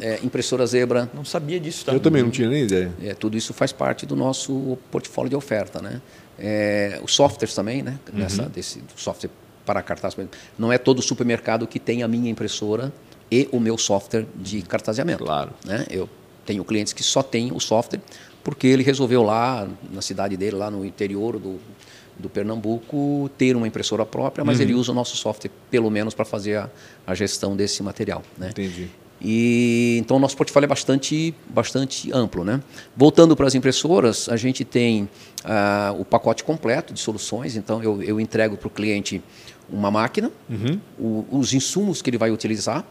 é, 0.00 0.20
impressora 0.22 0.66
Zebra. 0.66 1.10
Não 1.14 1.24
sabia 1.24 1.58
disso. 1.58 1.84
Tá? 1.86 1.92
Eu 1.92 2.00
também 2.00 2.22
não 2.22 2.30
tinha 2.30 2.48
nem 2.48 2.64
ideia. 2.64 2.92
É, 3.02 3.14
tudo 3.14 3.36
isso 3.36 3.54
faz 3.54 3.72
parte 3.72 4.04
do 4.04 4.14
nosso 4.14 4.78
portfólio 4.90 5.30
de 5.30 5.36
oferta. 5.36 5.80
Né? 5.80 6.00
É, 6.38 7.00
os 7.02 7.14
softwares 7.14 7.54
também, 7.54 7.82
né? 7.82 7.98
Uhum. 8.12 8.18
Nessa, 8.20 8.42
desse 8.42 8.82
software 8.94 9.30
para 9.64 9.82
cartaz. 9.82 10.16
Não 10.58 10.72
é 10.72 10.78
todo 10.78 11.02
supermercado 11.02 11.66
que 11.66 11.80
tem 11.80 12.02
a 12.02 12.08
minha 12.08 12.30
impressora 12.30 12.92
e 13.30 13.48
o 13.50 13.58
meu 13.58 13.76
software 13.76 14.26
de 14.34 14.62
cartazeamento. 14.62 15.24
Claro. 15.24 15.50
Né? 15.64 15.84
Eu 15.90 16.08
tenho 16.46 16.64
clientes 16.64 16.92
que 16.92 17.02
só 17.02 17.22
têm 17.22 17.52
o 17.52 17.60
software 17.60 18.00
porque 18.46 18.68
ele 18.68 18.84
resolveu 18.84 19.24
lá, 19.24 19.68
na 19.92 20.00
cidade 20.00 20.36
dele, 20.36 20.54
lá 20.54 20.70
no 20.70 20.84
interior 20.84 21.36
do, 21.36 21.58
do 22.16 22.28
Pernambuco, 22.28 23.28
ter 23.36 23.56
uma 23.56 23.66
impressora 23.66 24.06
própria, 24.06 24.44
mas 24.44 24.58
uhum. 24.58 24.62
ele 24.62 24.74
usa 24.74 24.92
o 24.92 24.94
nosso 24.94 25.16
software, 25.16 25.50
pelo 25.68 25.90
menos, 25.90 26.14
para 26.14 26.24
fazer 26.24 26.54
a, 26.54 26.70
a, 27.04 27.12
gestão 27.12 27.56
desse 27.56 27.82
material. 27.82 28.22
Né? 28.38 28.50
Entendi. 28.50 28.88
E 29.20 29.96
então 29.98 30.20
nosso 30.20 30.36
portfólio 30.36 30.66
é 30.66 30.68
bastante, 30.68 31.34
bastante 31.48 32.12
amplo, 32.12 32.44
né? 32.44 32.62
Voltando 32.96 33.34
para 33.34 33.48
as 33.48 33.56
impressoras, 33.56 34.28
a 34.28 34.36
gente 34.36 34.64
tem 34.64 35.08
ah, 35.42 35.92
o 35.98 36.04
pacote 36.04 36.44
completo 36.44 36.94
de 36.94 37.00
soluções. 37.00 37.56
Então 37.56 37.82
eu, 37.82 38.00
eu 38.00 38.20
entrego 38.20 38.56
para 38.56 38.68
o 38.68 38.70
cliente 38.70 39.20
uma 39.68 39.90
máquina, 39.90 40.30
uhum. 40.48 40.78
o, 40.96 41.26
os 41.32 41.52
insumos 41.52 42.00
que 42.00 42.10
ele 42.10 42.18
vai 42.18 42.30
utilizar 42.30 42.84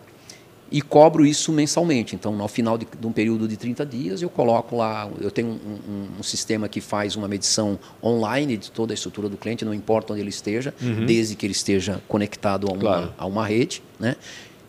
e 0.72 0.82
cobro 0.82 1.26
isso 1.26 1.52
mensalmente. 1.52 2.16
Então, 2.16 2.36
no 2.36 2.48
final 2.48 2.78
de, 2.78 2.88
de, 3.00 3.06
um 3.06 3.12
período 3.12 3.48
de 3.48 3.56
30 3.56 3.86
dias, 3.86 4.22
eu 4.22 4.30
coloco 4.30 4.76
lá, 4.76 5.10
eu 5.22 5.30
tenho 5.30 5.48
um, 5.50 5.92
um, 5.92 6.08
um, 6.20 6.24
sistema 6.24 6.68
que 6.68 6.82
faz 6.82 7.16
uma 7.16 7.28
medição 7.28 7.80
online 8.04 8.58
de 8.58 8.72
toda 8.72 8.94
a 8.94 8.96
estrutura 8.96 9.30
do 9.30 9.38
cliente, 9.38 9.64
não 9.64 9.74
importa 9.74 10.14
onde 10.14 10.22
ele 10.22 10.30
esteja, 10.30 10.74
uhum. 10.82 11.06
desde 11.06 11.36
que 11.36 11.46
ele 11.46 11.54
esteja 11.54 12.02
conectado 12.08 12.68
a 12.68 12.72
uma, 12.72 12.80
claro. 12.80 13.14
a 13.18 13.26
uma 13.26 13.46
rede. 13.46 13.82
Né? 14.00 14.16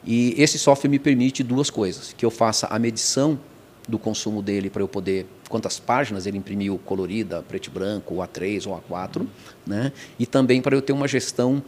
E 0.05 0.35
esse 0.37 0.59
software 0.59 0.91
me 0.91 0.99
permite 0.99 1.43
duas 1.43 1.71
coisas: 1.71 2.13
que 2.13 2.25
eu 2.25 2.31
faça 2.31 2.67
a 2.67 2.79
medição 2.79 3.39
do 3.89 3.99
consumo 3.99 4.43
dele 4.43 4.69
para 4.69 4.83
eu 4.83 4.89
poder 4.89 5.27
quantas 5.49 5.79
páginas 5.79 6.27
ele 6.27 6.37
imprimiu 6.37 6.79
colorida, 6.85 7.43
preto 7.49 7.69
e 7.69 7.71
branco, 7.71 8.17
A3 8.17 8.67
ou 8.67 8.83
A4, 8.91 9.27
né? 9.67 9.93
E 10.19 10.27
também 10.27 10.61
para 10.61 10.75
eu 10.75 10.83
ter 10.83 10.93
uma 10.93 11.07
gestão 11.07 11.63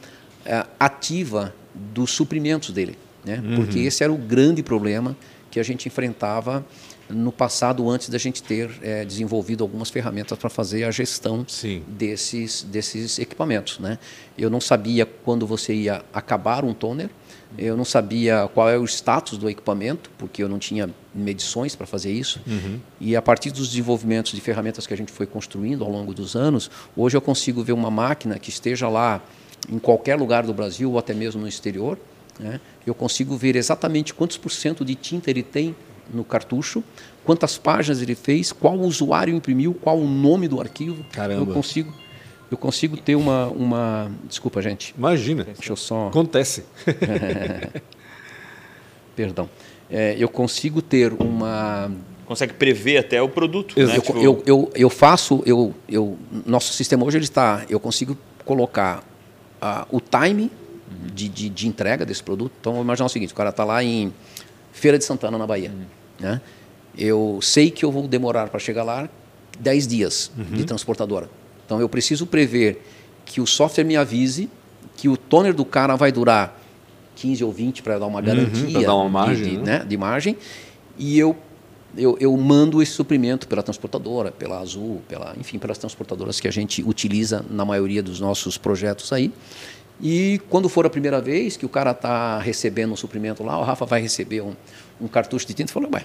é, 0.44 0.66
ativa 0.78 1.54
dos 1.74 2.10
suprimentos 2.10 2.70
dele. 2.70 2.98
Né? 3.24 3.42
Uhum. 3.44 3.56
Porque 3.56 3.80
esse 3.80 4.02
era 4.02 4.12
o 4.12 4.18
grande 4.18 4.62
problema 4.62 5.16
que 5.50 5.58
a 5.58 5.62
gente 5.62 5.86
enfrentava 5.88 6.64
no 7.08 7.32
passado 7.32 7.88
antes 7.88 8.08
da 8.08 8.18
gente 8.18 8.42
ter 8.42 8.70
é, 8.82 9.04
desenvolvido 9.04 9.64
algumas 9.64 9.88
ferramentas 9.88 10.36
para 10.38 10.50
fazer 10.50 10.84
a 10.84 10.90
gestão 10.90 11.44
desses, 11.86 12.62
desses 12.62 13.18
equipamentos. 13.18 13.78
Né? 13.78 13.98
Eu 14.36 14.50
não 14.50 14.60
sabia 14.60 15.06
quando 15.06 15.46
você 15.46 15.72
ia 15.72 16.04
acabar 16.12 16.64
um 16.64 16.74
toner, 16.74 17.08
eu 17.56 17.76
não 17.76 17.84
sabia 17.84 18.48
qual 18.52 18.68
é 18.68 18.76
o 18.76 18.84
status 18.84 19.38
do 19.38 19.48
equipamento, 19.48 20.10
porque 20.18 20.42
eu 20.42 20.48
não 20.48 20.58
tinha 20.58 20.90
medições 21.14 21.74
para 21.74 21.86
fazer 21.86 22.12
isso. 22.12 22.40
Uhum. 22.46 22.78
E 23.00 23.16
a 23.16 23.22
partir 23.22 23.50
dos 23.50 23.68
desenvolvimentos 23.68 24.32
de 24.32 24.40
ferramentas 24.40 24.86
que 24.86 24.92
a 24.92 24.96
gente 24.96 25.10
foi 25.10 25.26
construindo 25.26 25.82
ao 25.82 25.90
longo 25.90 26.12
dos 26.12 26.36
anos, 26.36 26.70
hoje 26.94 27.16
eu 27.16 27.22
consigo 27.22 27.62
ver 27.64 27.72
uma 27.72 27.90
máquina 27.90 28.38
que 28.38 28.50
esteja 28.50 28.86
lá 28.88 29.22
em 29.70 29.78
qualquer 29.78 30.16
lugar 30.16 30.44
do 30.44 30.52
Brasil 30.52 30.92
ou 30.92 30.98
até 30.98 31.14
mesmo 31.14 31.40
no 31.40 31.48
exterior, 31.48 31.98
né? 32.38 32.60
eu 32.86 32.94
consigo 32.94 33.36
ver 33.36 33.56
exatamente 33.56 34.14
quantos 34.14 34.36
por 34.36 34.50
cento 34.50 34.84
de 34.84 34.94
tinta 34.94 35.30
ele 35.30 35.42
tem 35.42 35.74
no 36.12 36.24
cartucho, 36.24 36.82
quantas 37.24 37.58
páginas 37.58 38.00
ele 38.00 38.14
fez, 38.14 38.52
qual 38.52 38.78
usuário 38.78 39.34
imprimiu, 39.34 39.74
qual 39.74 39.98
o 39.98 40.08
nome 40.08 40.48
do 40.48 40.60
arquivo. 40.60 41.04
Caramba. 41.12 41.50
Eu 41.50 41.54
consigo, 41.54 41.92
eu 42.50 42.56
consigo 42.56 42.96
ter 42.96 43.14
uma, 43.14 43.46
uma... 43.48 44.10
Desculpa, 44.24 44.62
gente. 44.62 44.94
Imagina. 44.96 45.44
Deixa 45.44 45.72
eu 45.72 45.76
só... 45.76 46.08
Acontece. 46.08 46.64
Perdão. 49.14 49.50
É, 49.90 50.16
eu 50.18 50.28
consigo 50.28 50.80
ter 50.80 51.12
uma... 51.12 51.90
Consegue 52.24 52.54
prever 52.54 52.98
até 52.98 53.20
o 53.20 53.28
produto. 53.28 53.78
Né? 53.78 53.84
Eu, 53.96 54.02
tipo... 54.02 54.18
eu, 54.18 54.42
eu, 54.46 54.70
eu, 54.74 54.90
faço... 54.90 55.42
Eu, 55.44 55.74
eu, 55.88 56.16
nosso 56.46 56.72
sistema 56.72 57.04
hoje 57.04 57.18
ele 57.18 57.24
está... 57.24 57.64
Eu 57.68 57.80
consigo 57.80 58.16
colocar 58.44 59.04
uh, 59.62 59.86
o 59.90 60.00
time 60.00 60.50
de, 61.12 61.28
de, 61.28 61.48
de, 61.48 61.68
entrega 61.68 62.04
desse 62.04 62.22
produto. 62.22 62.52
Então, 62.60 62.72
vamos 62.72 62.84
imaginar 62.84 63.06
o 63.06 63.08
seguinte: 63.08 63.32
o 63.32 63.36
cara 63.36 63.50
está 63.50 63.64
lá 63.64 63.82
em 63.82 64.12
Feira 64.72 64.98
de 64.98 65.04
Santana, 65.04 65.38
na 65.38 65.46
Bahia. 65.46 65.70
Uhum. 65.70 65.84
Né? 66.20 66.40
Eu 66.96 67.38
sei 67.42 67.70
que 67.70 67.84
eu 67.84 67.92
vou 67.92 68.06
demorar 68.08 68.48
para 68.48 68.58
chegar 68.58 68.82
lá 68.82 69.08
10 69.58 69.86
dias 69.86 70.30
uhum. 70.36 70.56
de 70.56 70.64
transportadora. 70.64 71.28
Então, 71.64 71.80
eu 71.80 71.88
preciso 71.88 72.26
prever 72.26 72.82
que 73.24 73.40
o 73.40 73.46
software 73.46 73.84
me 73.84 73.96
avise 73.96 74.48
que 74.96 75.08
o 75.08 75.16
toner 75.16 75.54
do 75.54 75.64
cara 75.64 75.94
vai 75.94 76.10
durar 76.10 76.60
15 77.16 77.44
ou 77.44 77.52
20 77.52 77.82
para 77.82 77.98
dar 77.98 78.06
uma 78.06 78.18
uhum, 78.18 78.24
garantia 78.24 78.78
uhum, 78.78 78.84
dar 78.84 78.94
uma 78.94 79.08
margem, 79.08 79.44
de, 79.44 79.56
de, 79.56 79.62
né? 79.62 79.84
de 79.86 79.96
margem. 79.96 80.36
E 80.98 81.18
eu 81.18 81.36
eu, 81.96 82.16
eu, 82.20 82.36
mando 82.36 82.82
esse 82.82 82.92
suprimento 82.92 83.48
pela 83.48 83.62
transportadora, 83.62 84.30
pela 84.30 84.60
Azul, 84.60 85.00
pela, 85.08 85.34
enfim, 85.38 85.58
pelas 85.58 85.78
transportadoras 85.78 86.38
que 86.38 86.46
a 86.46 86.50
gente 86.50 86.82
utiliza 86.82 87.44
na 87.50 87.64
maioria 87.64 88.02
dos 88.02 88.20
nossos 88.20 88.58
projetos 88.58 89.12
aí. 89.12 89.32
E 90.00 90.40
quando 90.48 90.68
for 90.68 90.86
a 90.86 90.90
primeira 90.90 91.20
vez 91.20 91.56
que 91.56 91.66
o 91.66 91.68
cara 91.68 91.90
está 91.90 92.38
recebendo 92.38 92.92
um 92.92 92.96
suprimento 92.96 93.42
lá, 93.42 93.58
o 93.58 93.64
Rafa 93.64 93.84
vai 93.84 94.00
receber 94.00 94.40
um, 94.40 94.54
um 95.00 95.08
cartucho 95.08 95.46
de 95.46 95.54
tinta 95.54 95.70
e 95.70 95.74
falou, 95.74 95.90
ué, 95.92 96.04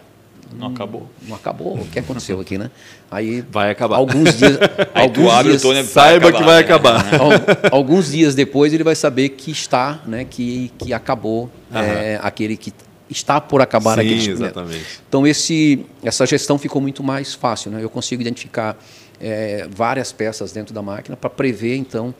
não 0.58 0.68
acabou. 0.68 1.10
Não 1.28 1.36
acabou. 1.36 1.76
O 1.76 1.88
que 1.88 2.00
aconteceu 2.00 2.40
aqui, 2.40 2.58
né? 2.58 2.70
Aí 3.10 3.42
vai 3.42 3.72
acabar. 3.72 3.98
Alguns 3.98 4.38
dias, 4.38 4.58
Aí 4.94 5.04
alguns 5.04 5.32
abre 5.32 5.50
dias, 5.50 5.64
o 5.64 5.68
Tony, 5.68 5.84
saiba 5.84 6.30
acabar, 6.30 6.40
que 6.40 6.46
vai 6.46 6.56
né? 6.56 6.62
acabar. 6.62 7.72
alguns 7.72 8.12
dias 8.12 8.36
depois 8.36 8.74
ele 8.74 8.84
vai 8.84 8.96
saber 8.96 9.30
que 9.30 9.52
está, 9.52 10.02
né? 10.06 10.26
Que 10.26 10.72
que 10.78 10.94
acabou 10.94 11.50
é, 11.74 12.20
aquele 12.22 12.56
que 12.56 12.74
está 13.10 13.40
por 13.42 13.62
acabar 13.62 13.96
Sim, 13.96 14.02
aquele 14.02 14.32
exatamente. 14.32 14.86
Então 15.08 15.26
esse 15.26 15.86
essa 16.04 16.26
gestão 16.26 16.58
ficou 16.58 16.82
muito 16.82 17.04
mais 17.04 17.34
fácil, 17.34 17.72
né? 17.72 17.84
Eu 17.84 17.90
consigo 17.90 18.22
identificar 18.22 18.78
é, 19.24 19.68
várias 19.70 20.12
peças 20.12 20.52
dentro 20.52 20.74
da 20.74 20.82
máquina 20.82 21.16
para 21.16 21.30
prever 21.30 21.78
então 21.78 22.14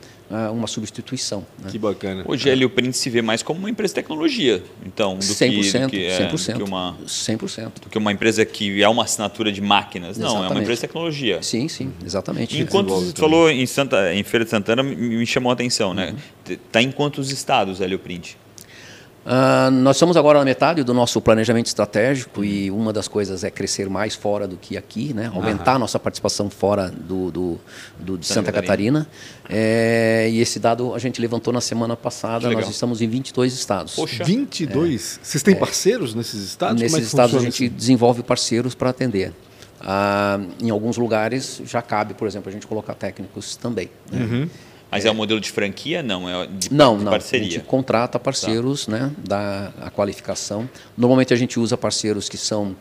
uma 0.52 0.66
substituição. 0.66 1.46
Né? 1.62 1.70
Que 1.70 1.78
bacana. 1.78 2.24
Hoje 2.26 2.48
a 2.48 2.52
Helio 2.52 2.70
Print 2.70 2.96
se 2.96 3.08
vê 3.10 3.22
mais 3.22 3.42
como 3.42 3.60
uma 3.60 3.70
empresa 3.70 3.92
de 3.92 3.96
tecnologia, 3.96 4.62
então, 4.84 5.16
do 5.16 5.20
100%, 5.22 5.50
que, 5.50 5.78
do 5.78 5.90
que, 5.90 6.04
é, 6.06 6.28
100%, 6.30 6.52
do 6.52 6.56
que 6.56 6.62
uma 6.62 6.96
100%. 7.06 7.72
Do 7.82 7.88
que 7.90 7.98
uma 7.98 8.10
empresa 8.10 8.44
que 8.44 8.82
é 8.82 8.88
uma 8.88 9.04
assinatura 9.04 9.52
de 9.52 9.60
máquinas. 9.60 10.16
Exatamente. 10.16 10.34
Não, 10.34 10.44
é 10.44 10.48
uma 10.48 10.60
empresa 10.60 10.80
de 10.80 10.88
tecnologia. 10.88 11.42
Sim, 11.42 11.68
sim, 11.68 11.92
exatamente. 12.04 12.58
Enquanto 12.58 12.88
você 12.88 13.12
falou 13.12 13.50
em 13.50 13.66
Santa, 13.66 14.12
em 14.14 14.24
Feira 14.24 14.44
de 14.44 14.50
Santana, 14.50 14.82
me 14.82 15.26
chamou 15.26 15.50
a 15.50 15.52
atenção, 15.52 15.94
né? 15.94 16.14
Uhum. 16.48 16.56
Tá 16.72 16.82
em 16.82 16.90
quantos 16.90 17.30
estados 17.30 17.80
a 17.80 17.84
Helio 17.84 17.98
Print? 17.98 18.36
Uh, 19.24 19.70
nós 19.70 19.96
estamos 19.96 20.18
agora 20.18 20.38
na 20.38 20.44
metade 20.44 20.82
do 20.82 20.92
nosso 20.92 21.18
planejamento 21.18 21.66
estratégico 21.66 22.44
e 22.44 22.70
uma 22.70 22.92
das 22.92 23.08
coisas 23.08 23.42
é 23.42 23.50
crescer 23.50 23.88
mais 23.88 24.14
fora 24.14 24.46
do 24.46 24.58
que 24.58 24.76
aqui, 24.76 25.14
né? 25.14 25.30
aumentar 25.34 25.74
a 25.74 25.78
nossa 25.78 25.98
participação 25.98 26.50
fora 26.50 26.90
do, 26.90 27.30
do, 27.30 27.60
do 27.98 28.18
de 28.18 28.26
Santa, 28.26 28.40
Santa 28.40 28.52
Catarina. 28.52 29.08
Catarina. 29.44 29.44
É, 29.48 30.28
e 30.30 30.40
esse 30.40 30.58
dado 30.58 30.94
a 30.94 30.98
gente 30.98 31.22
levantou 31.22 31.54
na 31.54 31.62
semana 31.62 31.96
passada, 31.96 32.50
nós 32.50 32.68
estamos 32.68 33.00
em 33.00 33.08
22 33.08 33.54
estados. 33.54 33.94
Poxa. 33.94 34.24
22? 34.24 35.18
É, 35.22 35.24
Vocês 35.24 35.42
têm 35.42 35.54
é, 35.54 35.58
parceiros 35.58 36.14
nesses 36.14 36.42
estados? 36.42 36.82
Nesses 36.82 36.98
é 36.98 37.02
estados 37.02 37.34
a 37.34 37.40
gente 37.40 37.66
desenvolve 37.70 38.22
parceiros 38.22 38.74
para 38.74 38.90
atender. 38.90 39.32
Uh, 39.80 40.48
em 40.60 40.70
alguns 40.70 40.96
lugares 40.96 41.60
já 41.64 41.82
cabe, 41.82 42.14
por 42.14 42.28
exemplo, 42.28 42.48
a 42.48 42.52
gente 42.52 42.66
colocar 42.66 42.94
técnicos 42.94 43.56
também. 43.56 43.90
Né? 44.10 44.24
Uhum. 44.24 44.48
Mas 44.94 45.04
é, 45.04 45.08
é 45.08 45.10
um 45.10 45.14
modelo 45.14 45.40
de 45.40 45.50
franquia? 45.50 46.02
Não, 46.04 46.28
é 46.28 46.46
de, 46.46 46.72
não, 46.72 46.96
de 46.96 47.04
não. 47.04 47.10
parceria? 47.10 47.48
A 47.48 47.50
gente 47.50 47.64
contrata 47.64 48.16
parceiros, 48.18 48.86
tá. 48.86 48.92
né, 48.92 49.12
da 49.18 49.72
a 49.80 49.90
qualificação. 49.90 50.68
Normalmente 50.96 51.34
a 51.34 51.36
gente 51.36 51.58
usa 51.58 51.76
parceiros 51.76 52.28
que 52.28 52.36
são 52.36 52.76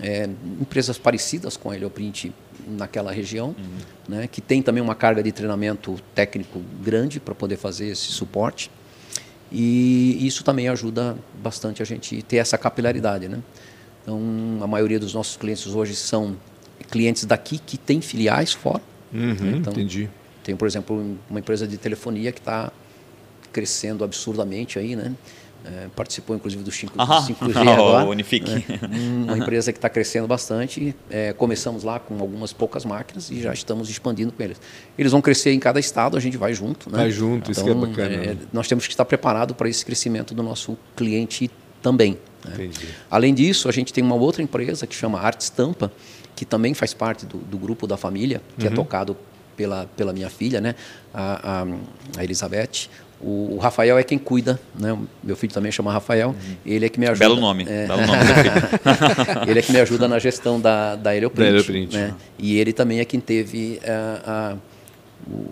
é, 0.00 0.26
empresas 0.60 0.96
parecidas 0.96 1.58
com 1.58 1.70
a 1.70 1.76
Helioprint 1.76 2.32
naquela 2.66 3.12
região, 3.12 3.48
uhum. 3.48 4.16
né, 4.16 4.26
que 4.26 4.40
tem 4.40 4.62
também 4.62 4.82
uma 4.82 4.94
carga 4.94 5.22
de 5.22 5.30
treinamento 5.30 5.96
técnico 6.14 6.62
grande 6.82 7.20
para 7.20 7.34
poder 7.34 7.58
fazer 7.58 7.88
esse 7.88 8.06
suporte. 8.12 8.70
E 9.52 10.26
isso 10.26 10.44
também 10.44 10.68
ajuda 10.68 11.16
bastante 11.42 11.82
a 11.82 11.84
gente 11.84 12.22
ter 12.22 12.36
essa 12.36 12.56
capilaridade. 12.56 13.28
Né? 13.28 13.40
Então, 14.02 14.18
a 14.62 14.66
maioria 14.66 14.98
dos 14.98 15.12
nossos 15.12 15.36
clientes 15.36 15.66
hoje 15.66 15.94
são 15.94 16.34
clientes 16.90 17.26
daqui 17.26 17.58
que 17.58 17.76
têm 17.76 18.00
filiais 18.00 18.52
fora. 18.52 18.82
Uhum, 19.12 19.34
né? 19.34 19.56
então, 19.58 19.72
entendi. 19.72 20.08
Tem, 20.48 20.56
por 20.56 20.66
exemplo, 20.66 21.18
uma 21.28 21.40
empresa 21.40 21.68
de 21.68 21.76
telefonia 21.76 22.32
que 22.32 22.38
está 22.38 22.72
crescendo 23.52 24.02
absurdamente 24.02 24.78
aí, 24.78 24.96
né? 24.96 25.14
É, 25.62 25.88
participou 25.94 26.34
inclusive 26.34 26.62
do 26.62 26.70
5, 26.70 26.94
ah, 26.96 27.20
5G 27.20 27.68
agora. 27.70 28.08
Unifique. 28.08 28.50
Né? 28.50 28.64
Uma 29.26 29.36
empresa 29.36 29.70
que 29.74 29.76
está 29.76 29.90
crescendo 29.90 30.26
bastante. 30.26 30.96
É, 31.10 31.34
começamos 31.34 31.84
lá 31.84 32.00
com 32.00 32.18
algumas 32.18 32.50
poucas 32.54 32.86
máquinas 32.86 33.30
e 33.30 33.42
já 33.42 33.52
estamos 33.52 33.90
expandindo 33.90 34.32
com 34.32 34.42
eles. 34.42 34.58
Eles 34.96 35.12
vão 35.12 35.20
crescer 35.20 35.52
em 35.52 35.60
cada 35.60 35.78
estado, 35.78 36.16
a 36.16 36.20
gente 36.20 36.38
vai 36.38 36.54
junto. 36.54 36.90
Né? 36.90 36.96
Vai 36.96 37.10
junto, 37.10 37.50
então, 37.50 37.52
isso 37.52 37.62
que 37.62 37.68
é 37.68 37.72
então, 37.74 37.86
bacana. 37.86 38.14
É, 38.14 38.36
nós 38.50 38.66
temos 38.66 38.86
que 38.86 38.94
estar 38.94 39.04
preparados 39.04 39.54
para 39.54 39.68
esse 39.68 39.84
crescimento 39.84 40.32
do 40.32 40.42
nosso 40.42 40.78
cliente 40.96 41.50
também. 41.82 42.16
Né? 42.42 42.70
Além 43.10 43.34
disso, 43.34 43.68
a 43.68 43.72
gente 43.72 43.92
tem 43.92 44.02
uma 44.02 44.16
outra 44.16 44.42
empresa 44.42 44.86
que 44.86 44.94
chama 44.94 45.20
Arte 45.20 45.42
Estampa, 45.42 45.92
que 46.34 46.46
também 46.46 46.72
faz 46.72 46.94
parte 46.94 47.26
do, 47.26 47.36
do 47.36 47.58
grupo 47.58 47.86
da 47.86 47.98
família, 47.98 48.40
que 48.56 48.64
é 48.64 48.68
uhum. 48.68 48.72
é 48.72 48.76
tocado 48.76 49.14
pela, 49.58 49.86
pela 49.96 50.12
minha 50.12 50.30
filha, 50.30 50.60
né? 50.60 50.76
a, 51.12 51.62
a, 51.62 52.20
a 52.20 52.24
Elizabeth. 52.24 52.88
O, 53.20 53.56
o, 53.56 53.58
Rafael 53.58 53.98
é 53.98 54.04
quem 54.04 54.16
cuida, 54.16 54.60
né? 54.78 54.96
Meu 55.24 55.34
filho 55.34 55.52
também 55.52 55.72
chama 55.72 55.92
Rafael. 55.92 56.28
Uhum. 56.28 56.56
Ele 56.64 56.86
é 56.86 56.88
que 56.88 57.00
me 57.00 57.06
ajuda. 57.06 57.28
Belo 57.28 57.40
nome. 57.40 57.66
É... 57.68 57.86
Belo 57.88 58.06
nome 58.06 58.20
ele 59.48 59.58
é 59.58 59.62
que 59.62 59.72
me 59.72 59.80
ajuda 59.80 60.06
na 60.06 60.20
gestão 60.20 60.60
da, 60.60 60.94
da 60.94 61.16
Helioprint. 61.16 61.44
Da 61.44 61.50
Helioprint. 61.50 61.96
Né? 61.96 62.14
E 62.38 62.56
ele 62.56 62.72
também 62.72 63.00
é 63.00 63.04
quem 63.04 63.18
teve 63.18 63.80
a, 63.84 64.52
a 64.52 64.56
o, 65.28 65.44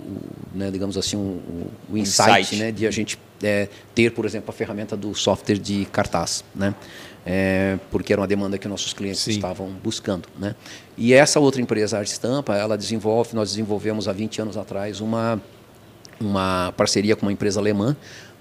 né, 0.55 0.71
digamos 0.71 0.97
assim, 0.97 1.16
o, 1.16 1.42
o 1.90 1.99
insight, 1.99 2.40
insight, 2.40 2.57
né, 2.57 2.71
de 2.71 2.87
a 2.87 2.90
gente 2.90 3.19
é, 3.42 3.69
ter, 3.95 4.12
por 4.12 4.25
exemplo, 4.25 4.49
a 4.51 4.53
ferramenta 4.53 4.97
do 4.97 5.12
software 5.12 5.59
de 5.59 5.87
cartaz, 5.87 6.45
né? 6.55 6.73
É, 7.27 7.77
porque 7.91 8.12
era 8.12 8.23
uma 8.23 8.29
demanda 8.29 8.57
que 8.57 8.69
nossos 8.69 8.93
clientes 8.93 9.21
Sim. 9.21 9.33
estavam 9.33 9.69
buscando. 9.83 10.29
Né? 10.39 10.55
E 10.97 11.12
essa 11.12 11.41
outra 11.41 11.61
empresa, 11.61 11.99
a 11.99 12.03
Estampa, 12.03 12.55
ela 12.55 12.79
desenvolve, 12.79 13.35
nós 13.35 13.51
desenvolvemos 13.51 14.07
há 14.07 14.12
20 14.12 14.43
anos 14.43 14.57
atrás 14.57 15.01
uma, 15.01 15.43
uma 16.21 16.73
parceria 16.77 17.17
com 17.17 17.27
uma 17.27 17.33
empresa 17.33 17.59
alemã 17.59 17.97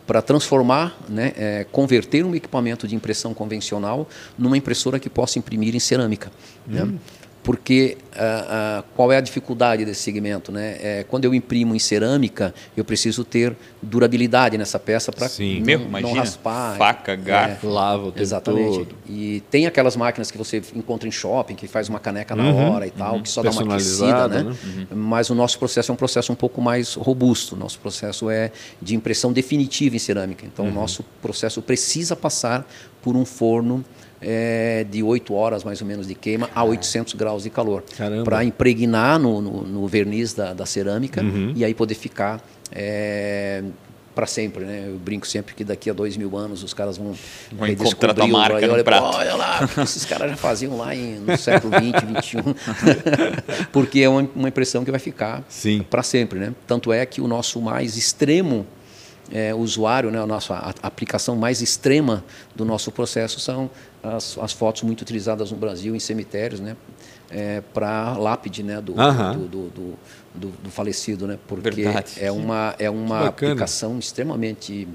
para 0.06 0.22
transformar, 0.22 0.96
né, 1.10 1.34
é, 1.36 1.66
converter 1.72 2.24
um 2.24 2.36
equipamento 2.36 2.88
de 2.88 2.94
impressão 2.94 3.34
convencional 3.34 4.08
numa 4.38 4.56
impressora 4.56 5.00
que 5.00 5.10
possa 5.10 5.40
imprimir 5.40 5.76
em 5.76 5.80
cerâmica. 5.80 6.32
Né? 6.68 6.84
Hum. 6.84 6.86
Né? 6.86 7.00
porque 7.46 7.96
uh, 8.16 8.80
uh, 8.80 8.84
qual 8.96 9.12
é 9.12 9.18
a 9.18 9.22
dificuldade 9.22 9.86
desse 9.86 10.02
segmento? 10.02 10.52
Né? 10.52 10.78
É, 10.82 11.06
quando 11.08 11.26
eu 11.26 11.34
imprimo 11.34 11.76
em 11.76 11.80
cerâmica, 11.80 12.54
eu 12.76 12.84
preciso 12.84 13.24
ter 13.24 13.56
durabilidade 13.82 14.58
nessa 14.58 14.80
peça 14.80 15.12
para 15.12 15.28
não, 16.00 16.02
não, 16.02 16.14
raspar. 16.14 16.78
Faca, 16.78 17.16
garfo, 17.16 17.68
é, 17.68 17.70
lava 17.70 18.04
o 18.04 18.12
tempo 18.12 18.22
Exatamente. 18.22 18.78
Todo. 18.80 18.96
E 19.08 19.44
tem 19.52 19.68
aquelas 19.68 19.96
máquinas 19.96 20.32
que 20.32 20.38
você 20.38 20.62
encontra 20.74 21.08
em 21.08 21.12
shopping, 21.12 21.56
que 21.56 21.68
faz 21.68 21.90
uma 21.90 22.00
caneca 22.00 22.36
uhum, 22.36 22.44
na 22.44 22.70
hora 22.70 22.88
e 22.88 22.92
tal, 22.92 23.16
uhum. 23.16 23.22
que 23.22 23.30
só 23.30 23.44
dá 23.44 23.52
uma 23.52 23.62
aquecida. 23.62 24.28
Né? 24.28 24.44
né? 24.44 24.56
Uhum. 24.64 24.98
Mas 24.98 25.30
o 25.30 25.36
nosso 25.36 25.60
processo 25.60 25.92
é 25.92 25.94
um 25.94 25.98
processo 25.98 26.32
um 26.32 26.36
pouco 26.36 26.62
mais 26.62 26.96
robusto. 26.96 27.56
Nosso 27.56 27.80
processo 27.80 28.30
é 28.30 28.52
de 28.82 28.96
impressão 28.96 29.32
definitiva 29.32 29.96
em 29.96 30.00
cerâmica. 30.00 30.46
Então, 30.46 30.66
o 30.66 30.68
uhum. 30.68 30.74
nosso 30.74 31.04
processo 31.22 31.62
precisa 31.62 32.16
passar 32.16 32.68
por 33.02 33.16
um 33.16 33.26
forno 33.26 33.84
é, 34.22 34.86
de 34.90 35.04
8 35.04 35.34
horas 35.34 35.64
mais 35.64 35.82
ou 35.82 35.88
menos 35.88 36.08
de 36.08 36.16
queima 36.16 36.50
a 36.56 36.64
800 36.64 37.14
graus 37.14 37.44
de 37.44 37.50
calor. 37.50 37.84
Para 38.24 38.44
impregnar 38.44 39.20
no, 39.20 39.42
no, 39.42 39.62
no, 39.64 39.88
verniz 39.88 40.34
da, 40.34 40.54
da 40.54 40.66
cerâmica 40.66 41.22
uhum. 41.22 41.54
e 41.56 41.64
aí 41.64 41.74
poder 41.74 41.96
ficar 41.96 42.44
é, 42.72 43.64
para 44.16 44.26
sempre, 44.26 44.64
né? 44.64 44.86
Eu 44.88 44.98
brinco 44.98 45.28
sempre 45.28 45.54
que 45.54 45.64
daqui 45.64 45.90
a 45.90 45.94
dois 45.94 46.16
mil 46.16 46.36
anos 46.38 46.64
os 46.64 46.74
caras 46.74 46.98
vão, 46.98 47.14
vão 47.52 47.68
encontrar 47.68 48.14
tua 48.14 48.28
marca 48.28 48.56
olha, 48.56 48.78
no 48.78 48.84
prato. 48.84 49.18
Olha 49.18 49.36
lá, 49.36 49.60
esses 49.84 50.06
caras 50.06 50.32
já 50.32 50.38
faziam 50.38 50.78
lá 50.78 50.96
em, 50.96 51.20
no 51.20 51.38
século 51.38 51.74
XX, 51.74 52.26
XXI. 52.26 53.66
Porque 53.74 54.00
é 54.00 54.10
uma, 54.10 54.28
uma 54.34 54.48
impressão 54.48 54.86
que 54.86 54.92
vai 54.92 55.00
ficar 55.00 55.44
para 55.90 56.02
sempre, 56.02 56.40
né? 56.40 56.54
Tanto 56.66 56.94
é 56.94 57.06
que 57.06 57.20
o 57.20 57.28
nosso 57.28 57.62
mais 57.62 57.98
extremo 57.98 58.66
é, 59.32 59.54
usuário, 59.54 60.12
né, 60.12 60.20
a 60.20 60.28
nossa 60.28 60.54
a 60.54 60.74
aplicação 60.84 61.36
mais 61.36 61.62
extrema 61.62 62.24
do 62.56 62.64
nosso 62.64 62.92
processo 62.92 63.40
são 63.40 63.70
as, 64.04 64.38
as 64.38 64.54
fotos 64.54 64.84
muito 64.84 65.02
utilizadas 65.02 65.52
no 65.52 65.58
Brasil 65.58 65.96
em 65.96 66.00
cemitérios, 66.00 66.60
né, 66.60 66.78
é, 67.30 67.62
para 67.74 68.14
lápide, 68.18 68.64
né, 68.64 68.82
do, 68.82 68.94
do, 68.94 69.48
do, 69.48 69.94
do, 70.34 70.48
do, 70.64 70.70
falecido, 70.70 71.28
né, 71.28 71.38
porque 71.48 71.70
Verdade. 71.84 72.14
é 72.20 72.32
uma 72.32 72.76
é 72.78 72.90
uma 72.90 73.28
aplicação 73.28 73.98
extremamente 74.00 74.88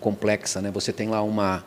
complexa, 0.00 0.60
né. 0.60 0.70
Você 0.70 0.92
tem 0.92 1.08
lá 1.08 1.22
uma 1.22 1.64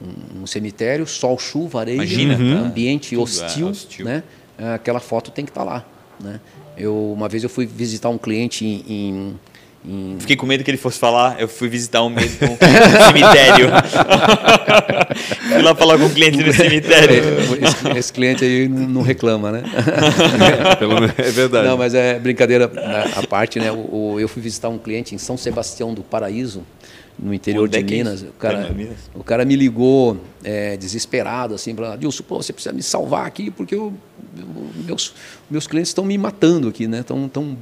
um, 0.00 0.42
um 0.42 0.46
cemitério, 0.46 1.06
sol, 1.06 1.38
chuva, 1.38 1.80
areia, 1.80 1.96
Imagina, 1.96 2.36
uhum. 2.36 2.64
ambiente 2.66 3.16
hostil, 3.16 3.68
é 3.68 3.70
hostil, 3.70 4.04
né. 4.04 4.22
Aquela 4.74 5.00
foto 5.00 5.30
tem 5.30 5.44
que 5.44 5.50
estar 5.50 5.64
tá 5.64 5.70
lá, 5.70 5.86
né. 6.20 6.40
Eu 6.76 7.12
uma 7.12 7.28
vez 7.28 7.42
eu 7.42 7.48
fui 7.48 7.66
visitar 7.66 8.08
um 8.08 8.18
cliente 8.18 8.64
em, 8.64 8.84
em 8.88 9.40
Hum. 9.88 10.16
Fiquei 10.18 10.34
com 10.34 10.46
medo 10.46 10.64
que 10.64 10.70
ele 10.70 10.78
fosse 10.78 10.98
falar, 10.98 11.40
eu 11.40 11.46
fui 11.46 11.68
visitar 11.68 12.02
um, 12.02 12.08
um 12.08 12.18
cemitério. 12.18 13.68
fui 15.48 15.62
lá 15.62 15.76
falar 15.76 15.96
com 15.96 16.06
um 16.06 16.12
cliente 16.12 16.42
no 16.42 16.52
cemitério. 16.52 17.22
Esse, 17.62 17.98
esse 17.98 18.12
cliente 18.12 18.44
aí 18.44 18.68
não 18.68 19.02
reclama, 19.02 19.52
né? 19.52 19.62
é 21.18 21.30
verdade. 21.30 21.68
Não, 21.68 21.78
mas 21.78 21.94
é 21.94 22.18
brincadeira 22.18 22.70
à 23.14 23.24
parte, 23.28 23.60
né? 23.60 23.70
O, 23.70 24.14
o, 24.14 24.20
eu 24.20 24.26
fui 24.26 24.42
visitar 24.42 24.68
um 24.68 24.78
cliente 24.78 25.14
em 25.14 25.18
São 25.18 25.36
Sebastião 25.36 25.94
do 25.94 26.02
Paraíso, 26.02 26.64
no 27.16 27.32
interior 27.32 27.68
de 27.68 27.78
é 27.78 27.82
Minas. 27.82 28.22
O 28.22 28.32
cara, 28.32 28.74
o 29.14 29.22
cara 29.22 29.44
me 29.44 29.54
ligou 29.54 30.20
é, 30.42 30.76
desesperado, 30.76 31.54
assim, 31.54 31.76
para 31.76 31.94
Dilson, 31.94 32.24
pô, 32.24 32.42
você 32.42 32.52
precisa 32.52 32.74
me 32.74 32.82
salvar 32.82 33.24
aqui, 33.24 33.52
porque 33.52 33.76
eu, 33.76 33.94
eu, 34.36 34.46
meus, 34.84 35.14
meus 35.48 35.68
clientes 35.68 35.90
estão 35.90 36.04
me 36.04 36.18
matando 36.18 36.66
aqui, 36.66 36.88
né? 36.88 37.00
Estão 37.00 37.28
tão 37.28 37.56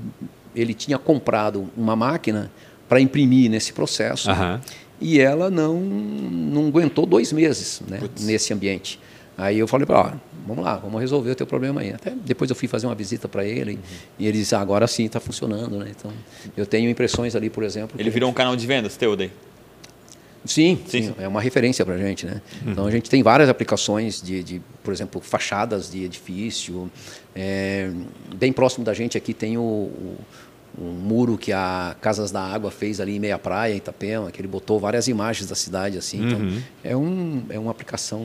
ele 0.55 0.75
tinha 0.75 0.99
comprado 0.99 1.69
uma 1.77 1.97
máquina 1.97 2.51
para 2.89 3.01
imprimir 3.01 3.51
nesse 3.51 3.73
processo 3.73 4.31
uhum. 4.31 4.61
e 5.01 5.21
ela 5.21 5.51
não, 5.51 5.81
não 5.81 6.69
aguentou 6.69 7.07
dois 7.07 7.33
meses 7.33 7.83
né, 7.89 8.01
nesse 8.21 8.53
ambiente. 8.53 9.01
Aí 9.37 9.59
eu 9.59 9.67
falei 9.67 9.85
para 9.85 10.11
ele, 10.11 10.21
vamos 10.47 10.65
lá, 10.65 10.77
vamos 10.77 11.01
resolver 11.01 11.33
o 11.33 11.35
teu 11.35 11.47
problema 11.47 11.81
aí. 11.81 11.93
Até 11.93 12.11
depois 12.11 12.49
eu 12.51 12.55
fui 12.55 12.69
fazer 12.69 12.87
uma 12.87 12.95
visita 12.95 13.27
para 13.27 13.45
ele 13.45 13.73
uhum. 13.73 13.79
e 14.19 14.27
ele 14.27 14.39
disse, 14.39 14.55
ah, 14.55 14.61
agora 14.61 14.87
sim 14.87 15.07
está 15.07 15.19
funcionando. 15.19 15.77
Né? 15.79 15.91
Então, 15.91 16.13
eu 16.57 16.65
tenho 16.65 16.89
impressões 16.89 17.35
ali, 17.35 17.51
por 17.51 17.65
exemplo. 17.65 17.99
Ele 17.99 18.11
virou 18.11 18.31
um 18.31 18.33
canal 18.33 18.55
de 18.55 18.67
vendas 18.67 18.97
teu 18.97 19.17
daí? 19.17 19.33
Sim, 20.45 20.79
sim, 20.87 21.03
sim, 21.05 21.15
é 21.19 21.27
uma 21.27 21.41
referência 21.41 21.85
para 21.85 21.95
a 21.95 21.99
gente. 21.99 22.27
Né? 22.27 22.43
Uhum. 22.65 22.73
Então 22.73 22.87
a 22.87 22.91
gente 22.91 23.09
tem 23.09 23.23
várias 23.23 23.49
aplicações 23.49 24.21
de, 24.21 24.43
de 24.43 24.63
por 24.83 24.93
exemplo, 24.93 25.21
fachadas 25.21 25.91
de 25.91 26.05
edifício. 26.05 26.91
É, 27.35 27.91
bem 28.35 28.53
próximo 28.53 28.85
da 28.85 28.93
gente 28.93 29.17
aqui 29.17 29.33
tem 29.33 29.57
o, 29.57 29.63
o 29.63 30.17
um 30.77 30.91
muro 30.91 31.39
que 31.39 31.53
a 31.53 31.95
Casas 32.01 32.31
da 32.31 32.43
Água 32.43 32.71
fez 32.71 33.01
ali 33.01 33.17
em 33.17 33.21
Meia 33.21 33.39
Praia, 33.39 33.73
em 33.73 33.77
Itapema, 33.77 34.31
que 34.31 34.41
ele 34.41 34.49
botou 34.49 34.81
várias 34.81 35.07
imagens 35.07 35.49
da 35.49 35.55
cidade 35.55 35.97
assim. 35.97 36.27
Então, 36.27 36.39
uhum. 36.39 36.59
é, 36.83 36.97
um, 36.97 37.43
é 37.49 37.59
uma 37.59 37.71
aplicação 37.71 38.21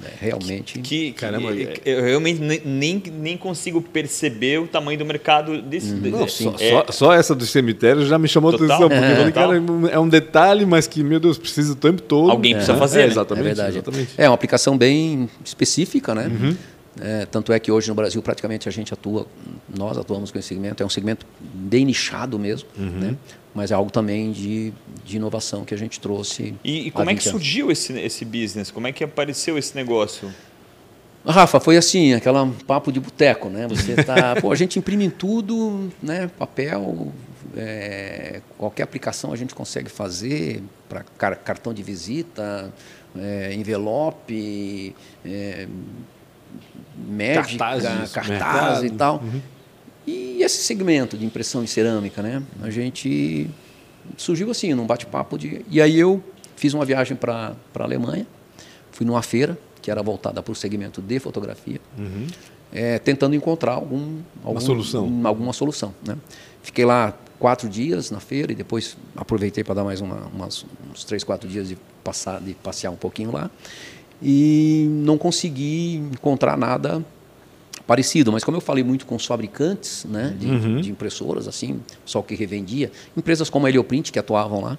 né, 0.00 0.10
realmente. 0.20 0.80
Que, 0.80 1.12
que 1.12 1.12
caramba, 1.12 1.52
que, 1.52 1.80
eu 1.84 2.02
realmente 2.02 2.40
nem, 2.64 3.02
nem 3.12 3.36
consigo 3.36 3.80
perceber 3.80 4.60
o 4.60 4.66
tamanho 4.66 4.98
do 4.98 5.04
mercado 5.04 5.62
desse. 5.62 5.92
Uhum. 5.92 6.10
Não, 6.10 6.28
só, 6.28 6.54
é... 6.58 6.70
só, 6.70 6.86
só, 6.90 7.12
essa 7.12 7.34
do 7.34 7.46
cemitério 7.46 8.04
já 8.04 8.18
me 8.18 8.26
chamou 8.26 8.50
a 8.50 8.56
atenção, 8.56 8.88
porque 8.88 8.94
é, 8.94 9.16
falei, 9.16 9.32
cara, 9.32 9.62
é 9.92 9.98
um 9.98 10.08
detalhe, 10.08 10.66
mas 10.66 10.88
que, 10.88 11.04
meu 11.04 11.20
Deus, 11.20 11.38
precisa 11.38 11.72
o 11.72 11.76
tempo 11.76 12.02
todo. 12.02 12.30
Alguém 12.30 12.54
precisa 12.54 12.76
fazer. 12.76 13.00
É, 13.00 13.06
né? 13.06 13.12
exatamente, 13.12 13.42
é 13.42 13.44
verdade. 13.44 13.76
Exatamente. 13.76 14.10
É 14.18 14.28
uma 14.28 14.34
aplicação 14.34 14.76
bem 14.76 15.30
específica, 15.44 16.14
né? 16.14 16.26
Uhum. 16.26 16.56
É, 17.00 17.24
tanto 17.26 17.52
é 17.52 17.58
que 17.58 17.72
hoje 17.72 17.88
no 17.88 17.94
Brasil 17.94 18.20
praticamente 18.22 18.68
a 18.68 18.72
gente 18.72 18.92
atua, 18.92 19.26
nós 19.74 19.96
atuamos 19.96 20.30
com 20.30 20.38
esse 20.38 20.48
segmento, 20.48 20.82
é 20.82 20.86
um 20.86 20.90
segmento 20.90 21.26
bem 21.40 21.86
nichado 21.86 22.38
mesmo, 22.38 22.68
uhum. 22.76 22.90
né? 22.90 23.16
mas 23.54 23.70
é 23.70 23.74
algo 23.74 23.90
também 23.90 24.32
de, 24.32 24.72
de 25.04 25.16
inovação 25.16 25.64
que 25.64 25.74
a 25.74 25.76
gente 25.76 26.00
trouxe. 26.00 26.54
E, 26.64 26.88
e 26.88 26.90
como 26.90 27.10
é 27.10 27.14
que 27.14 27.28
anos. 27.28 27.40
surgiu 27.40 27.70
esse, 27.70 27.98
esse 27.98 28.24
business? 28.24 28.70
Como 28.70 28.86
é 28.86 28.92
que 28.92 29.04
apareceu 29.04 29.58
esse 29.58 29.74
negócio? 29.74 30.32
Rafa, 31.24 31.60
foi 31.60 31.76
assim, 31.76 32.14
aquela 32.14 32.50
papo 32.66 32.90
de 32.90 32.98
boteco, 32.98 33.48
né? 33.48 33.68
Você 33.68 33.94
tá, 34.02 34.34
pô, 34.40 34.50
a 34.50 34.56
gente 34.56 34.78
imprime 34.78 35.04
em 35.04 35.10
tudo, 35.10 35.90
né? 36.02 36.28
Papel, 36.38 37.12
é, 37.56 38.40
qualquer 38.58 38.82
aplicação 38.82 39.32
a 39.32 39.36
gente 39.36 39.54
consegue 39.54 39.90
fazer 39.90 40.62
para 40.88 41.34
cartão 41.34 41.72
de 41.72 41.82
visita, 41.82 42.72
é, 43.16 43.54
envelope, 43.54 44.96
é, 45.24 45.68
médica, 46.96 47.58
cartazes, 47.58 48.12
cartaz 48.12 48.82
e 48.82 48.90
tal. 48.90 49.16
Uhum. 49.16 49.40
E 50.06 50.42
esse 50.42 50.62
segmento 50.62 51.16
de 51.16 51.24
impressão 51.24 51.62
em 51.62 51.66
cerâmica, 51.66 52.22
né? 52.22 52.42
A 52.62 52.70
gente 52.70 53.48
surgiu 54.16 54.50
assim, 54.50 54.74
num 54.74 54.86
bate-papo 54.86 55.38
de. 55.38 55.64
E 55.70 55.80
aí 55.80 55.98
eu 55.98 56.22
fiz 56.56 56.74
uma 56.74 56.84
viagem 56.84 57.16
para 57.16 57.54
a 57.74 57.82
Alemanha, 57.82 58.26
fui 58.90 59.06
numa 59.06 59.22
feira 59.22 59.58
que 59.80 59.90
era 59.90 60.02
voltada 60.02 60.42
para 60.42 60.52
o 60.52 60.54
segmento 60.54 61.02
de 61.02 61.18
fotografia, 61.18 61.80
uhum. 61.98 62.26
é, 62.72 62.98
tentando 63.00 63.34
encontrar 63.34 63.72
algum, 63.72 64.18
algum, 64.44 64.60
solução. 64.60 65.20
alguma 65.24 65.52
solução. 65.52 65.92
Né? 66.06 66.16
Fiquei 66.62 66.84
lá 66.84 67.12
quatro 67.38 67.68
dias 67.68 68.12
na 68.12 68.20
feira 68.20 68.52
e 68.52 68.54
depois 68.54 68.96
aproveitei 69.16 69.64
para 69.64 69.74
dar 69.74 69.84
mais 69.84 70.00
uma, 70.00 70.28
umas, 70.32 70.64
uns 70.90 71.02
três, 71.02 71.24
quatro 71.24 71.48
dias 71.48 71.68
de, 71.68 71.76
passar, 72.04 72.40
de 72.40 72.54
passear 72.54 72.92
um 72.92 72.96
pouquinho 72.96 73.32
lá 73.32 73.50
e 74.22 74.86
não 74.88 75.18
consegui 75.18 75.96
encontrar 75.96 76.56
nada 76.56 77.04
parecido. 77.86 78.30
Mas 78.30 78.44
como 78.44 78.56
eu 78.56 78.60
falei 78.60 78.84
muito 78.84 79.04
com 79.04 79.16
os 79.16 79.26
fabricantes 79.26 80.04
né, 80.04 80.34
de, 80.38 80.46
uhum. 80.46 80.80
de 80.80 80.90
impressoras, 80.90 81.48
assim, 81.48 81.80
só 82.04 82.22
que 82.22 82.34
revendia, 82.34 82.90
empresas 83.16 83.50
como 83.50 83.66
a 83.66 83.68
Helioprint 83.68 84.12
que 84.12 84.18
atuavam 84.18 84.60
lá, 84.60 84.78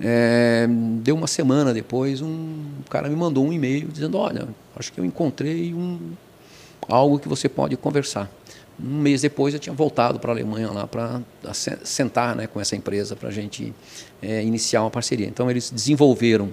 é, 0.00 0.66
deu 1.02 1.14
uma 1.14 1.26
semana 1.26 1.72
depois, 1.72 2.20
um 2.20 2.64
cara 2.90 3.08
me 3.08 3.16
mandou 3.16 3.46
um 3.46 3.52
e-mail 3.52 3.88
dizendo, 3.88 4.18
olha, 4.18 4.48
acho 4.76 4.92
que 4.92 5.00
eu 5.00 5.04
encontrei 5.04 5.72
um, 5.72 5.98
algo 6.88 7.18
que 7.18 7.28
você 7.28 7.48
pode 7.48 7.76
conversar. 7.76 8.30
Um 8.78 8.98
mês 8.98 9.22
depois 9.22 9.54
eu 9.54 9.60
tinha 9.60 9.74
voltado 9.74 10.18
para 10.18 10.32
a 10.32 10.34
Alemanha 10.34 10.68
lá 10.70 10.84
para 10.84 11.22
sentar 11.84 12.34
né, 12.34 12.48
com 12.48 12.60
essa 12.60 12.74
empresa 12.74 13.14
para 13.14 13.28
a 13.28 13.32
gente 13.32 13.72
é, 14.20 14.42
iniciar 14.42 14.82
uma 14.82 14.90
parceria. 14.90 15.28
Então 15.28 15.48
eles 15.48 15.70
desenvolveram 15.70 16.52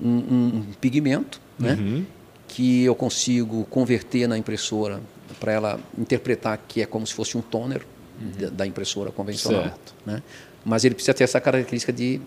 um, 0.00 0.10
um 0.10 0.66
pigmento 0.78 1.40
né? 1.58 1.74
Uhum. 1.74 2.04
que 2.48 2.84
eu 2.84 2.94
consigo 2.94 3.64
converter 3.66 4.28
na 4.28 4.38
impressora 4.38 5.00
para 5.40 5.52
ela 5.52 5.80
interpretar 5.98 6.58
que 6.68 6.82
é 6.82 6.86
como 6.86 7.06
se 7.06 7.14
fosse 7.14 7.36
um 7.36 7.42
toner 7.42 7.82
uhum. 8.20 8.50
da 8.54 8.66
impressora 8.66 9.10
convencional. 9.10 9.64
Certo. 9.64 9.94
Né? 10.04 10.22
Mas 10.64 10.84
ele 10.84 10.94
precisa 10.94 11.14
ter 11.14 11.24
essa 11.24 11.40
característica 11.40 11.92
de, 11.92 12.20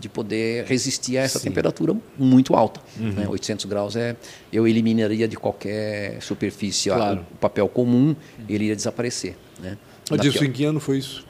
de 0.00 0.08
poder 0.08 0.64
resistir 0.64 1.18
a 1.18 1.22
essa 1.22 1.38
Sim. 1.38 1.48
temperatura 1.48 1.96
muito 2.18 2.54
alta. 2.54 2.80
Uhum. 2.98 3.12
Né? 3.12 3.28
800 3.28 3.64
graus 3.66 3.96
é 3.96 4.16
eu 4.52 4.66
eliminaria 4.66 5.28
de 5.28 5.36
qualquer 5.36 6.20
superfície 6.22 6.90
claro. 6.90 7.26
o 7.32 7.36
papel 7.36 7.68
comum, 7.68 8.14
ele 8.48 8.66
ia 8.66 8.76
desaparecer. 8.76 9.36
Né? 9.60 9.76
Disso, 10.20 10.44
em 10.44 10.50
que 10.50 10.64
ano 10.64 10.80
foi 10.80 10.98
isso? 10.98 11.24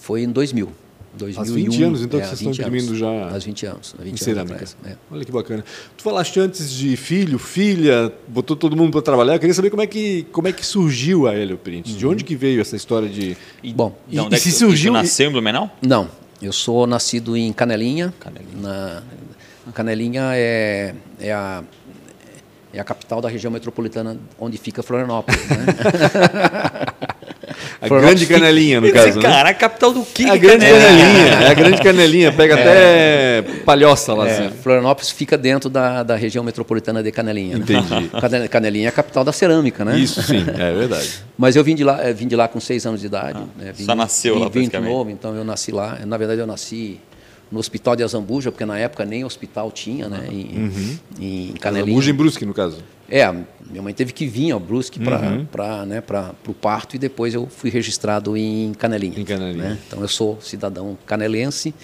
Foi 0.00 0.22
em 0.22 0.30
2000. 0.30 0.70
2001, 1.18 1.40
Há 1.40 1.44
20 1.44 1.82
anos, 1.82 2.02
então, 2.02 2.18
é, 2.18 2.22
que 2.22 2.28
vocês 2.28 2.40
estão 2.40 2.52
imprimindo 2.52 2.88
anos, 2.88 2.98
já. 2.98 3.28
Há 3.28 3.38
20 3.38 3.66
anos. 3.66 3.94
Há 3.98 4.02
20 4.02 4.14
em 4.14 4.16
cerâmica. 4.16 4.56
Anos 4.56 4.76
é. 4.84 4.96
Olha 5.10 5.24
que 5.24 5.32
bacana. 5.32 5.64
Tu 5.96 6.02
falaste 6.02 6.40
antes 6.40 6.70
de 6.70 6.96
filho, 6.96 7.38
filha, 7.38 8.12
botou 8.26 8.56
todo 8.56 8.76
mundo 8.76 8.92
para 8.92 9.02
trabalhar. 9.02 9.34
Eu 9.34 9.40
queria 9.40 9.54
saber 9.54 9.70
como 9.70 9.82
é 9.82 9.86
que, 9.86 10.24
como 10.32 10.48
é 10.48 10.52
que 10.52 10.64
surgiu 10.64 11.26
a 11.26 11.36
Helioprint. 11.36 11.90
Uhum. 11.90 11.98
De 11.98 12.06
onde 12.06 12.24
que 12.24 12.34
veio 12.34 12.60
essa 12.60 12.76
história 12.76 13.08
de. 13.08 13.36
E, 13.62 13.72
Bom, 13.72 13.96
e, 14.08 14.18
e, 14.18 14.28
e 14.30 14.38
se 14.38 14.52
surgiu. 14.52 14.92
nasceu 14.92 15.28
em 15.28 15.32
Blumenau? 15.32 15.70
Não. 15.82 16.08
Eu 16.40 16.52
sou 16.52 16.86
nascido 16.86 17.36
em 17.36 17.52
Canelinha. 17.52 18.14
Canelinha. 18.20 18.56
Na, 18.62 19.02
Canelinha 19.72 20.30
é, 20.34 20.94
é 21.20 21.32
a 21.32 21.62
é 22.72 22.80
a 22.80 22.84
capital 22.84 23.20
da 23.20 23.28
região 23.28 23.50
metropolitana 23.50 24.18
onde 24.38 24.58
fica 24.58 24.82
Florianópolis. 24.82 25.40
Né? 25.48 25.56
a 27.80 27.88
grande 27.88 28.26
canelinha, 28.26 28.80
no 28.80 28.92
caso. 28.92 29.16
Né? 29.16 29.22
Cara, 29.22 29.44
né? 29.44 29.50
a 29.50 29.54
capital 29.54 29.92
do 29.92 30.04
que? 30.04 30.28
A 30.28 30.36
grande 30.36 30.66
canelinha. 30.66 31.26
É 31.26 31.50
a 31.50 31.54
grande 31.54 31.82
canelinha, 31.82 32.32
pega 32.32 32.58
é, 32.58 33.38
até 33.40 33.42
palhoça 33.64 34.14
lá. 34.14 34.28
É, 34.28 34.32
assim. 34.32 34.56
Florianópolis 34.62 35.10
fica 35.10 35.38
dentro 35.38 35.70
da, 35.70 36.02
da 36.02 36.16
região 36.16 36.42
metropolitana 36.42 37.02
de 37.02 37.12
Canelinha. 37.12 37.56
Né? 37.56 37.62
Entendi. 37.62 38.10
Né? 38.30 38.48
Canelinha 38.48 38.86
é 38.86 38.88
a 38.88 38.92
capital 38.92 39.24
da 39.24 39.32
cerâmica, 39.32 39.84
né? 39.84 39.98
Isso 39.98 40.20
sim, 40.22 40.44
é 40.58 40.74
verdade. 40.74 41.08
Mas 41.36 41.54
eu 41.54 41.62
vim 41.62 41.74
de 41.74 41.84
lá, 41.84 42.10
vim 42.12 42.26
de 42.26 42.34
lá 42.34 42.48
com 42.48 42.58
seis 42.58 42.84
anos 42.84 43.00
de 43.00 43.06
idade. 43.06 43.38
Ah, 43.38 43.62
né? 43.62 43.72
Só 43.74 43.94
nasceu 43.94 44.34
vim, 44.34 44.40
lá, 44.40 44.48
vim 44.48 44.88
novo, 44.88 45.10
então 45.10 45.34
eu 45.36 45.44
nasci 45.44 45.70
lá. 45.70 45.98
Na 46.04 46.16
verdade, 46.16 46.40
eu 46.40 46.46
nasci 46.46 47.00
no 47.50 47.58
hospital 47.58 47.96
de 47.96 48.02
Azambuja, 48.02 48.50
porque 48.50 48.64
na 48.64 48.78
época 48.78 49.04
nem 49.04 49.24
hospital 49.24 49.70
tinha, 49.70 50.08
né? 50.08 50.26
Em, 50.30 50.44
uhum. 50.56 50.98
em 51.20 51.54
Canelinha. 51.60 51.84
Azambuja 51.84 52.10
em 52.10 52.14
Brusque, 52.14 52.44
no 52.44 52.54
caso. 52.54 52.78
É, 53.10 53.30
minha 53.70 53.82
mãe 53.82 53.94
teve 53.94 54.12
que 54.12 54.26
vir 54.26 54.50
ao 54.50 54.60
Brusque 54.60 55.00
para 55.00 55.20
uhum. 55.20 55.86
né, 55.86 56.02
o 56.46 56.52
parto 56.52 56.94
e 56.94 56.98
depois 56.98 57.32
eu 57.32 57.46
fui 57.46 57.70
registrado 57.70 58.36
em 58.36 58.74
Canelinha. 58.74 59.18
Em 59.18 59.24
Canelinha. 59.24 59.70
Né? 59.70 59.78
Então 59.86 60.00
eu 60.02 60.08
sou 60.08 60.38
cidadão 60.42 60.96
canelense, 61.06 61.74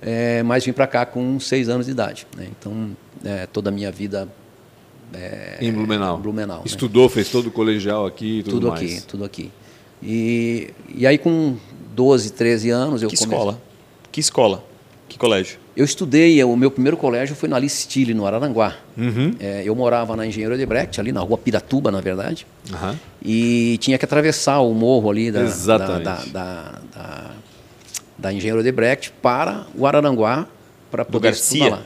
é, 0.00 0.42
mas 0.44 0.64
vim 0.64 0.72
para 0.72 0.86
cá 0.86 1.04
com 1.04 1.40
seis 1.40 1.68
anos 1.68 1.86
de 1.86 1.92
idade. 1.92 2.28
Né? 2.36 2.48
Então 2.56 2.96
é, 3.24 3.46
toda 3.46 3.70
a 3.70 3.72
minha 3.72 3.90
vida 3.90 4.28
é, 5.12 5.58
em 5.60 5.72
Blumenau. 5.72 6.18
Blumenau 6.18 6.58
né? 6.58 6.64
Estudou, 6.66 7.04
né? 7.04 7.08
fez 7.08 7.28
todo 7.28 7.46
o 7.48 7.50
colegial 7.50 8.06
aqui 8.06 8.42
tudo, 8.44 8.54
tudo 8.54 8.68
mais. 8.68 8.80
aqui, 8.80 9.02
tudo 9.06 9.24
aqui. 9.24 9.50
E, 10.00 10.70
e 10.94 11.06
aí 11.08 11.18
com 11.18 11.56
12, 11.94 12.32
13 12.34 12.70
anos 12.70 13.02
eu 13.02 13.08
Que 13.08 13.16
comecei... 13.16 13.36
escola? 13.36 13.60
Que 14.12 14.20
escola? 14.20 14.67
Que 15.08 15.18
colégio? 15.18 15.58
Eu 15.76 15.84
estudei, 15.84 16.42
o 16.44 16.56
meu 16.56 16.70
primeiro 16.70 16.96
colégio 16.96 17.34
foi 17.34 17.48
na 17.48 17.56
Alice 17.56 17.82
Stille, 17.82 18.12
no 18.12 18.26
Araranguá. 18.26 18.74
Uhum. 18.96 19.34
É, 19.40 19.62
eu 19.64 19.74
morava 19.74 20.14
na 20.16 20.26
Engenheiro 20.26 20.54
Odebrecht, 20.54 21.00
ali 21.00 21.12
na 21.12 21.20
rua 21.20 21.38
Piratuba, 21.38 21.90
na 21.90 22.00
verdade. 22.00 22.46
Uhum. 22.70 22.96
E 23.22 23.78
tinha 23.78 23.96
que 23.96 24.04
atravessar 24.04 24.60
o 24.60 24.74
morro 24.74 25.10
ali 25.10 25.30
da, 25.30 25.44
da, 25.44 25.98
da, 25.98 26.22
da, 26.32 27.30
da 28.18 28.32
Engenheiro 28.32 28.60
Odebrecht 28.60 29.12
para 29.22 29.66
o 29.74 29.86
Araranguá 29.86 30.46
para 30.90 31.04
poder 31.04 31.32
estudar 31.32 31.70
lá. 31.70 31.82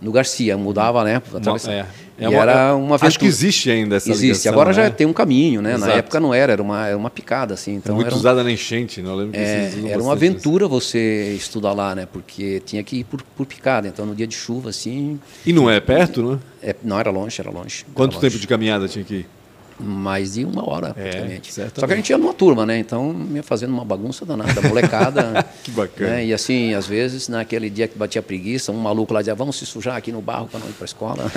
No 0.00 0.12
Garcia, 0.12 0.58
mudava, 0.58 1.02
né? 1.04 1.22
Atravessar. 1.34 1.72
É. 1.72 1.86
É 2.18 2.28
uma, 2.28 2.42
era 2.42 2.74
uma 2.74 2.94
aventura. 2.94 3.08
Acho 3.08 3.18
que 3.18 3.26
existe 3.26 3.70
ainda 3.70 3.96
essa 3.96 4.10
Existe. 4.10 4.26
Ligação, 4.26 4.52
Agora 4.52 4.70
né? 4.70 4.74
já 4.74 4.90
tem 4.90 5.06
um 5.06 5.12
caminho, 5.12 5.60
né? 5.60 5.74
Exato. 5.74 5.92
Na 5.92 5.98
época 5.98 6.20
não 6.20 6.32
era, 6.32 6.52
era 6.52 6.62
uma, 6.62 6.86
era 6.88 6.96
uma 6.96 7.10
picada, 7.10 7.54
assim. 7.54 7.74
Então 7.74 7.94
muito 7.94 8.06
era 8.06 8.14
um, 8.14 8.18
usada 8.18 8.42
na 8.42 8.50
enchente, 8.50 9.02
não 9.02 9.14
lembro 9.14 9.32
que 9.32 9.38
é, 9.38 9.72
Era 9.88 10.02
uma 10.02 10.12
aventura 10.12 10.64
isso. 10.64 10.74
você 10.74 11.34
estudar 11.36 11.72
lá, 11.72 11.94
né? 11.94 12.08
Porque 12.10 12.60
tinha 12.64 12.82
que 12.82 13.00
ir 13.00 13.04
por, 13.04 13.22
por 13.22 13.44
picada. 13.44 13.86
Então 13.86 14.06
no 14.06 14.14
dia 14.14 14.26
de 14.26 14.34
chuva, 14.34 14.70
assim. 14.70 15.20
E 15.44 15.52
não 15.52 15.70
é 15.70 15.78
perto, 15.78 16.22
né? 16.22 16.38
É, 16.62 16.74
não, 16.82 16.98
era 16.98 17.10
longe, 17.10 17.40
era 17.40 17.50
longe. 17.50 17.84
Quanto 17.94 18.12
era 18.12 18.20
tempo 18.22 18.32
longe. 18.32 18.40
de 18.40 18.46
caminhada 18.46 18.88
tinha 18.88 19.04
que 19.04 19.14
ir? 19.14 19.28
Mais 19.78 20.34
de 20.34 20.44
uma 20.44 20.68
hora, 20.68 20.88
é, 20.88 20.92
praticamente. 20.92 21.52
Só 21.52 21.86
que 21.86 21.92
a 21.92 21.96
gente 21.96 22.10
ia 22.10 22.18
numa 22.18 22.32
turma, 22.32 22.64
né? 22.64 22.78
Então, 22.78 23.14
ia 23.34 23.42
fazendo 23.42 23.72
uma 23.72 23.84
bagunça 23.84 24.24
danada, 24.24 24.60
molecada. 24.62 25.46
que 25.62 25.70
bacana. 25.70 26.10
Né? 26.12 26.26
E 26.26 26.34
assim, 26.34 26.74
às 26.74 26.86
vezes, 26.86 27.28
naquele 27.28 27.68
dia 27.68 27.86
que 27.86 27.96
batia 27.96 28.22
preguiça, 28.22 28.72
um 28.72 28.78
maluco 28.78 29.12
lá 29.12 29.20
dizia, 29.20 29.34
vamos 29.34 29.56
se 29.56 29.66
sujar 29.66 29.96
aqui 29.96 30.10
no 30.10 30.20
barro 30.22 30.48
para 30.48 30.60
não 30.60 30.68
ir 30.68 30.72
para 30.72 30.84
a 30.84 30.86
escola. 30.86 31.32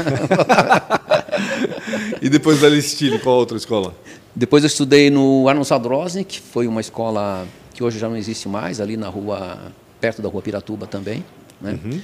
e 2.21 2.30
depois 2.30 2.62
da 2.62 2.69
Listile, 2.69 3.19
qual 3.19 3.38
outra 3.38 3.58
escola? 3.58 3.93
Depois 4.36 4.63
eu 4.63 4.67
estudei 4.67 5.10
no 5.10 5.47
Arnold 5.47 5.67
Sadrosny, 5.67 6.23
que 6.23 6.39
foi 6.39 6.67
uma 6.67 6.82
escola 6.82 7.45
que 7.73 7.84
hoje 7.84 7.99
já 7.99 8.08
não 8.08 8.15
existe 8.15 8.47
mais, 8.47 8.80
ali 8.80 8.95
na 8.95 9.10
rua, 9.10 9.58
perto 9.99 10.21
da 10.21 10.30
rua 10.30 10.41
Piratuba 10.41 10.88
também. 10.88 11.25
Né? 11.60 11.78
Uhum. 11.84 12.02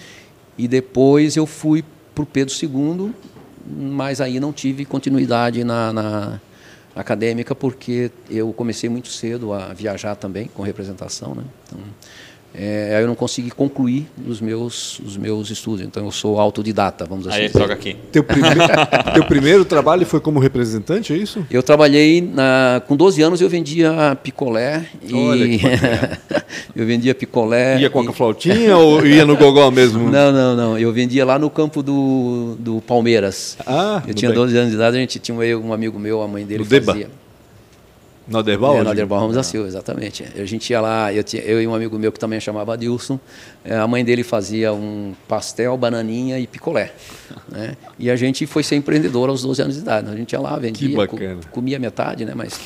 E 0.57 0.67
depois 0.67 1.35
eu 1.35 1.45
fui 1.45 1.83
para 2.13 2.23
o 2.23 2.25
Pedro 2.25 2.53
II, 2.53 3.13
mas 3.65 4.21
aí 4.21 4.39
não 4.39 4.53
tive 4.53 4.85
continuidade 4.85 5.63
na, 5.63 5.91
na, 5.91 6.41
acadêmica 6.95 7.53
porque 7.53 8.09
eu 8.29 8.53
comecei 8.53 8.89
muito 8.89 9.09
cedo 9.09 9.51
a 9.51 9.73
viajar 9.73 10.15
também 10.15 10.47
com 10.47 10.63
representação, 10.63 11.35
né? 11.35 11.43
Então, 11.65 11.79
é, 12.57 12.99
eu 13.01 13.07
não 13.07 13.15
consegui 13.15 13.51
concluir 13.51 14.07
os 14.25 14.39
meus, 14.39 14.99
os 14.99 15.17
meus 15.17 15.49
estudos. 15.49 15.81
Então 15.81 16.05
eu 16.05 16.11
sou 16.11 16.39
autodidata, 16.39 17.05
vamos 17.05 17.27
assim 17.27 17.41
Aí, 17.41 17.47
dizer. 17.47 17.71
aqui. 17.71 17.97
Teu, 18.11 18.23
primeiro, 18.23 18.59
teu 19.13 19.25
primeiro 19.25 19.65
trabalho 19.65 20.05
foi 20.05 20.21
como 20.21 20.39
representante, 20.39 21.11
é 21.11 21.17
isso? 21.17 21.45
Eu 21.51 21.61
trabalhei, 21.61 22.21
na, 22.21 22.81
com 22.87 22.95
12 22.95 23.21
anos 23.21 23.41
eu 23.41 23.49
vendia 23.49 24.17
picolé. 24.23 24.85
Olha 25.13 25.45
e 25.45 25.59
eu 26.75 26.85
vendia 26.85 27.13
picolé. 27.13 27.79
Ia 27.79 27.89
com 27.89 28.07
a 28.07 28.13
flautinha 28.13 28.77
ou 28.77 29.05
ia 29.05 29.25
no 29.25 29.35
gogó 29.35 29.69
mesmo? 29.69 30.05
Não, 30.15 30.31
não, 30.31 30.55
não. 30.55 30.77
Eu 30.77 30.93
vendia 30.93 31.25
lá 31.25 31.37
no 31.37 31.49
campo 31.49 31.83
do, 31.83 32.55
do 32.59 32.81
Palmeiras. 32.81 33.57
Ah, 33.65 34.01
eu 34.07 34.13
tinha 34.13 34.31
12 34.31 34.55
anos 34.55 34.69
de 34.69 34.75
idade, 34.75 34.95
a 34.95 34.99
gente 34.99 35.19
tinha 35.19 35.35
um 35.57 35.73
amigo 35.73 35.99
meu, 35.99 36.21
a 36.21 36.27
mãe 36.27 36.45
dele 36.45 36.59
no 36.59 36.65
fazia. 36.65 36.93
Deba. 36.93 37.24
No 38.27 38.39
Aderbal? 38.39 38.77
É, 38.77 38.83
no 38.83 38.89
Aderbal 38.89 39.19
Ramos 39.19 39.35
da 39.35 39.43
Silva, 39.43 39.67
exatamente. 39.67 40.25
A 40.35 40.45
gente 40.45 40.69
ia 40.71 40.81
lá, 40.81 41.13
eu, 41.13 41.23
tinha, 41.23 41.43
eu 41.43 41.61
e 41.61 41.67
um 41.67 41.75
amigo 41.75 41.97
meu 41.99 42.11
que 42.11 42.19
também 42.19 42.39
chamava 42.39 42.73
Adilson, 42.73 43.19
é, 43.63 43.75
a 43.75 43.87
mãe 43.87 44.03
dele 44.03 44.23
fazia 44.23 44.73
um 44.73 45.13
pastel, 45.27 45.77
bananinha 45.77 46.39
e 46.39 46.47
picolé. 46.47 46.91
Né? 47.47 47.77
E 47.99 48.09
a 48.09 48.15
gente 48.15 48.47
foi 48.47 48.63
ser 48.63 48.77
empreendedor 48.77 49.29
aos 49.29 49.43
12 49.43 49.61
anos 49.61 49.75
de 49.75 49.81
idade. 49.81 50.09
A 50.09 50.15
gente 50.15 50.31
ia 50.31 50.39
lá, 50.39 50.57
vendia, 50.57 51.07
co 51.07 51.17
comia 51.51 51.77
metade, 51.77 52.25
né? 52.25 52.33
mas, 52.35 52.59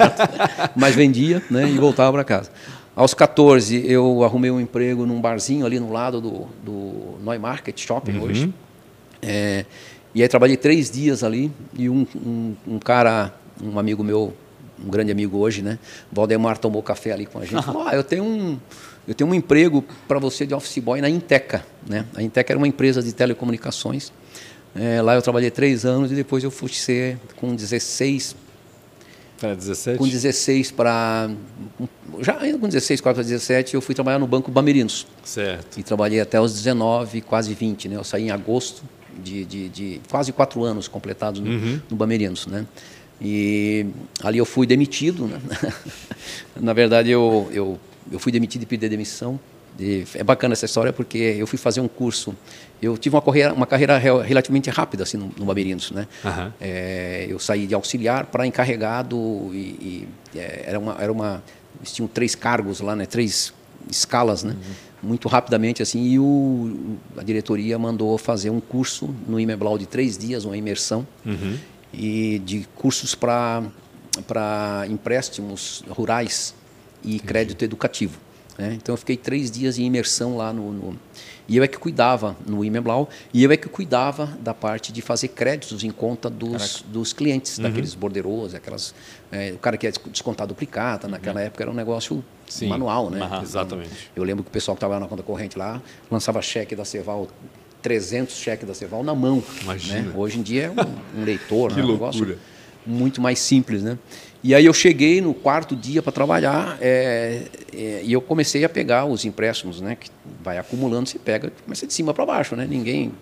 mas 0.74 0.94
vendia 0.94 1.42
né? 1.50 1.68
e 1.68 1.78
voltava 1.78 2.12
para 2.12 2.24
casa. 2.24 2.50
Aos 2.94 3.12
14, 3.12 3.84
eu 3.86 4.24
arrumei 4.24 4.50
um 4.50 4.58
emprego 4.58 5.04
num 5.04 5.20
barzinho 5.20 5.66
ali 5.66 5.78
no 5.78 5.92
lado 5.92 6.18
do, 6.18 6.46
do 6.64 7.18
Neumarket 7.22 7.78
Shopping 7.78 8.12
uhum. 8.12 8.22
hoje. 8.22 8.54
É, 9.20 9.66
e 10.14 10.22
aí 10.22 10.28
trabalhei 10.28 10.56
três 10.56 10.90
dias 10.90 11.22
ali 11.22 11.52
e 11.76 11.90
um, 11.90 12.06
um, 12.16 12.54
um 12.66 12.78
cara, 12.78 13.34
um 13.62 13.78
amigo 13.78 14.02
meu 14.02 14.32
um 14.84 14.90
grande 14.90 15.12
amigo 15.12 15.38
hoje, 15.38 15.62
né? 15.62 15.78
Valdemar 16.10 16.58
tomou 16.58 16.82
café 16.82 17.12
ali 17.12 17.26
com 17.26 17.38
a 17.38 17.44
gente. 17.44 17.62
Falou, 17.64 17.86
ah, 17.86 17.94
eu 17.94 18.04
tenho 18.04 18.24
um, 18.24 18.58
eu 19.06 19.14
tenho 19.14 19.30
um 19.30 19.34
emprego 19.34 19.84
para 20.06 20.18
você 20.18 20.46
de 20.46 20.54
office 20.54 20.78
boy 20.78 21.00
na 21.00 21.08
Inteca, 21.08 21.64
né? 21.88 22.04
A 22.14 22.22
Inteca 22.22 22.52
era 22.52 22.58
uma 22.58 22.68
empresa 22.68 23.02
de 23.02 23.12
telecomunicações. 23.12 24.12
É, 24.74 25.00
lá 25.00 25.14
eu 25.14 25.22
trabalhei 25.22 25.50
três 25.50 25.84
anos 25.86 26.12
e 26.12 26.14
depois 26.14 26.44
eu 26.44 26.50
fui 26.50 26.68
ser 26.68 27.18
com 27.36 27.54
16 27.54 28.36
para 29.38 29.54
17? 29.54 29.98
Com 29.98 30.08
16 30.08 30.70
para. 30.70 31.30
Já 32.20 32.34
com 32.58 32.66
16, 32.66 33.00
quase 33.00 33.14
para 33.16 33.22
17, 33.22 33.74
eu 33.74 33.80
fui 33.80 33.94
trabalhar 33.94 34.18
no 34.18 34.26
Banco 34.26 34.50
Bamerinos. 34.50 35.06
Certo. 35.22 35.78
E 35.78 35.82
trabalhei 35.82 36.20
até 36.20 36.40
os 36.40 36.54
19, 36.54 37.20
quase 37.20 37.52
20. 37.52 37.88
Né? 37.90 37.96
Eu 37.96 38.04
saí 38.04 38.24
em 38.24 38.30
agosto 38.30 38.82
de, 39.22 39.44
de, 39.44 39.68
de 39.68 40.00
quase 40.10 40.32
quatro 40.32 40.64
anos 40.64 40.88
completados 40.88 41.40
no, 41.40 41.50
uhum. 41.50 41.80
no 41.90 41.96
Bamerinos. 41.96 42.46
Né? 42.46 42.66
E 43.20 43.86
ali 44.22 44.38
eu 44.38 44.44
fui 44.44 44.66
demitido. 44.66 45.26
Né? 45.26 45.40
Na 46.60 46.72
verdade, 46.72 47.10
eu, 47.10 47.48
eu, 47.52 47.80
eu 48.10 48.18
fui 48.18 48.30
demitido 48.30 48.62
e 48.62 48.66
pedi 48.66 48.88
demissão. 48.88 49.38
E 49.78 50.04
é 50.14 50.24
bacana 50.24 50.54
essa 50.54 50.64
história 50.64 50.92
porque 50.92 51.18
eu 51.18 51.46
fui 51.46 51.58
fazer 51.58 51.80
um 51.80 51.88
curso. 51.88 52.34
Eu 52.80 52.96
tive 52.96 53.14
uma 53.14 53.22
carreira, 53.22 53.52
uma 53.52 53.66
carreira 53.66 53.98
relativamente 53.98 54.70
rápida 54.70 55.02
assim 55.02 55.16
no, 55.16 55.30
no 55.36 55.44
né? 55.44 56.06
Uhum. 56.24 56.52
É, 56.60 57.26
eu 57.28 57.38
saí 57.38 57.66
de 57.66 57.74
auxiliar 57.74 58.26
para 58.26 58.46
encarregado 58.46 59.16
e, 59.52 60.06
e 60.34 60.38
é, 60.38 60.64
era 60.66 60.78
uma 60.78 60.96
era 60.98 61.12
uma 61.12 61.42
eles 61.78 61.92
tinham 61.92 62.08
três 62.08 62.34
cargos 62.34 62.80
lá, 62.80 62.96
né? 62.96 63.04
Três 63.04 63.52
escalas, 63.90 64.42
né? 64.42 64.52
Uhum. 64.52 65.10
Muito 65.10 65.28
rapidamente 65.28 65.82
assim 65.82 66.02
e 66.04 66.18
o, 66.18 66.96
a 67.16 67.22
diretoria 67.22 67.78
mandou 67.78 68.16
fazer 68.16 68.48
um 68.48 68.60
curso 68.60 69.14
no 69.28 69.38
Imeblau 69.38 69.76
de 69.76 69.84
três 69.84 70.16
dias, 70.16 70.46
uma 70.46 70.56
imersão. 70.56 71.06
Uhum 71.24 71.58
e 71.92 72.40
de 72.44 72.66
cursos 72.74 73.14
para 73.14 73.62
empréstimos 74.88 75.84
rurais 75.88 76.54
e 77.02 77.16
Entendi. 77.16 77.26
crédito 77.26 77.62
educativo. 77.64 78.18
Né? 78.58 78.74
Então 78.74 78.92
eu 78.94 78.96
fiquei 78.96 79.16
três 79.16 79.50
dias 79.50 79.78
em 79.78 79.84
imersão 79.84 80.36
lá 80.36 80.52
no, 80.52 80.72
no, 80.72 80.98
e 81.48 81.56
eu 81.56 81.62
é 81.62 81.68
que 81.68 81.78
cuidava 81.78 82.36
no 82.46 82.64
Imeblau 82.64 83.08
e 83.32 83.44
eu 83.44 83.52
é 83.52 83.56
que 83.56 83.68
cuidava 83.68 84.26
da 84.40 84.54
parte 84.54 84.92
de 84.92 85.02
fazer 85.02 85.28
créditos 85.28 85.84
em 85.84 85.90
conta 85.90 86.28
dos, 86.28 86.82
dos 86.88 87.12
clientes, 87.12 87.58
uhum. 87.58 87.64
daqueles 87.64 87.94
borderos, 87.94 88.54
aquelas 88.54 88.94
é, 89.30 89.52
o 89.52 89.58
cara 89.58 89.76
que 89.76 89.86
ia 89.86 89.92
descontar 90.06 90.46
duplicata, 90.46 91.06
naquela 91.06 91.40
uhum. 91.40 91.46
época 91.46 91.64
era 91.64 91.70
um 91.70 91.74
negócio 91.74 92.24
Sim. 92.48 92.68
manual, 92.68 93.10
né? 93.10 93.24
Uhum. 93.24 93.42
Exatamente. 93.42 94.10
Eu 94.14 94.24
lembro 94.24 94.42
que 94.42 94.48
o 94.48 94.52
pessoal 94.52 94.74
que 94.74 94.78
estava 94.78 94.98
na 94.98 95.06
conta 95.06 95.22
corrente 95.22 95.58
lá 95.58 95.80
lançava 96.10 96.40
cheque 96.42 96.74
da 96.74 96.84
Ceval 96.84 97.28
300 97.86 98.36
cheques 98.36 98.66
da 98.66 98.74
Ceval 98.74 99.04
na 99.04 99.14
mão. 99.14 99.40
Imagina. 99.62 100.00
Né? 100.00 100.12
Hoje 100.16 100.40
em 100.40 100.42
dia 100.42 100.64
é 100.64 100.70
um, 100.70 101.20
um 101.20 101.24
leitor, 101.24 101.70
que 101.72 101.76
né? 101.76 101.84
um 101.84 101.86
loucura. 101.86 102.36
muito 102.84 103.20
mais 103.20 103.38
simples, 103.38 103.80
né? 103.80 103.96
E 104.42 104.56
aí 104.56 104.66
eu 104.66 104.72
cheguei 104.74 105.20
no 105.20 105.32
quarto 105.32 105.76
dia 105.76 106.02
para 106.02 106.10
trabalhar 106.10 106.78
é, 106.80 107.42
é, 107.72 108.02
e 108.02 108.12
eu 108.12 108.20
comecei 108.20 108.64
a 108.64 108.68
pegar 108.68 109.04
os 109.04 109.24
empréstimos, 109.24 109.80
né? 109.80 109.94
Que 109.94 110.10
vai 110.42 110.58
acumulando, 110.58 111.08
você 111.08 111.16
pega, 111.16 111.52
começa 111.64 111.86
de 111.86 111.92
cima 111.92 112.12
para 112.12 112.26
baixo, 112.26 112.56
né? 112.56 112.66
Ninguém, 112.68 113.12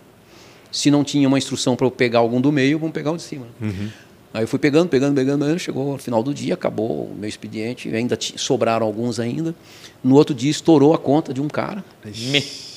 se 0.73 0.91
não 0.91 1.05
tinha 1.05 1.29
uma 1.29 1.37
instrução 1.37 1.77
para 1.77 1.87
eu 1.87 1.91
pegar 1.91 2.21
algum 2.21 2.41
do 2.41 2.51
meio, 2.51 2.79
vamos 2.79 2.95
pegar 2.95 3.13
o 3.13 3.19
de 3.19 3.23
cima. 3.23 3.47
Uhum. 3.61 3.91
Aí 4.33 4.45
eu 4.45 4.49
fui 4.49 4.59
pegando, 4.59 4.89
pegando, 4.89 5.15
pegando, 5.15 5.41
pegando, 5.41 5.59
chegou 5.59 5.93
no 5.93 5.99
final 5.99 6.23
do 6.23 6.33
dia, 6.33 6.55
acabou 6.55 7.05
o 7.05 7.15
meu 7.15 7.29
expediente, 7.29 7.95
ainda 7.95 8.19
sobraram 8.19 8.87
alguns 8.87 9.21
ainda. 9.21 9.55
No 10.03 10.15
outro 10.15 10.35
dia 10.35 10.51
estourou 10.51 10.95
a 10.95 10.99
conta 10.99 11.35
de 11.35 11.43
um 11.43 11.49
cara. 11.49 11.85
Me. 12.03 12.74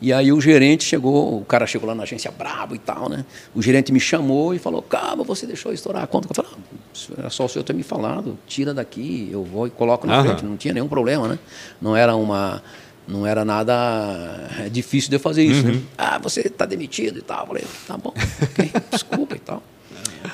E 0.00 0.12
aí 0.12 0.30
o 0.30 0.40
gerente 0.40 0.84
chegou, 0.84 1.40
o 1.40 1.44
cara 1.44 1.66
chegou 1.66 1.88
lá 1.88 1.94
na 1.94 2.02
agência 2.02 2.30
brabo 2.30 2.74
e 2.74 2.78
tal, 2.78 3.08
né? 3.08 3.24
O 3.54 3.62
gerente 3.62 3.90
me 3.92 4.00
chamou 4.00 4.54
e 4.54 4.58
falou, 4.58 4.82
calma, 4.82 5.24
você 5.24 5.46
deixou 5.46 5.72
estourar 5.72 6.04
a 6.04 6.06
conta. 6.06 6.28
Eu 6.30 6.34
falei, 6.34 6.50
ah, 6.54 7.14
era 7.18 7.30
só 7.30 7.46
o 7.46 7.48
senhor 7.48 7.64
ter 7.64 7.72
me 7.72 7.82
falado, 7.82 8.38
tira 8.46 8.74
daqui, 8.74 9.28
eu 9.32 9.42
vou 9.42 9.66
e 9.66 9.70
coloco 9.70 10.06
na 10.06 10.16
Aham. 10.16 10.24
frente. 10.24 10.44
Não 10.44 10.56
tinha 10.56 10.74
nenhum 10.74 10.88
problema, 10.88 11.28
né? 11.28 11.38
Não 11.80 11.96
era 11.96 12.14
uma 12.14 12.62
não 13.08 13.24
era 13.24 13.44
nada 13.44 14.50
difícil 14.70 15.08
de 15.10 15.16
eu 15.16 15.20
fazer 15.20 15.44
isso. 15.44 15.62
Né? 15.62 15.70
Uhum. 15.70 15.76
Né? 15.76 15.84
Ah, 15.96 16.18
você 16.18 16.40
está 16.40 16.66
demitido 16.66 17.18
e 17.18 17.22
tal. 17.22 17.40
Eu 17.40 17.46
falei, 17.46 17.64
tá 17.86 17.96
bom, 17.96 18.12
okay, 18.42 18.72
desculpa 18.90 19.36
e 19.36 19.38
tal. 19.38 19.62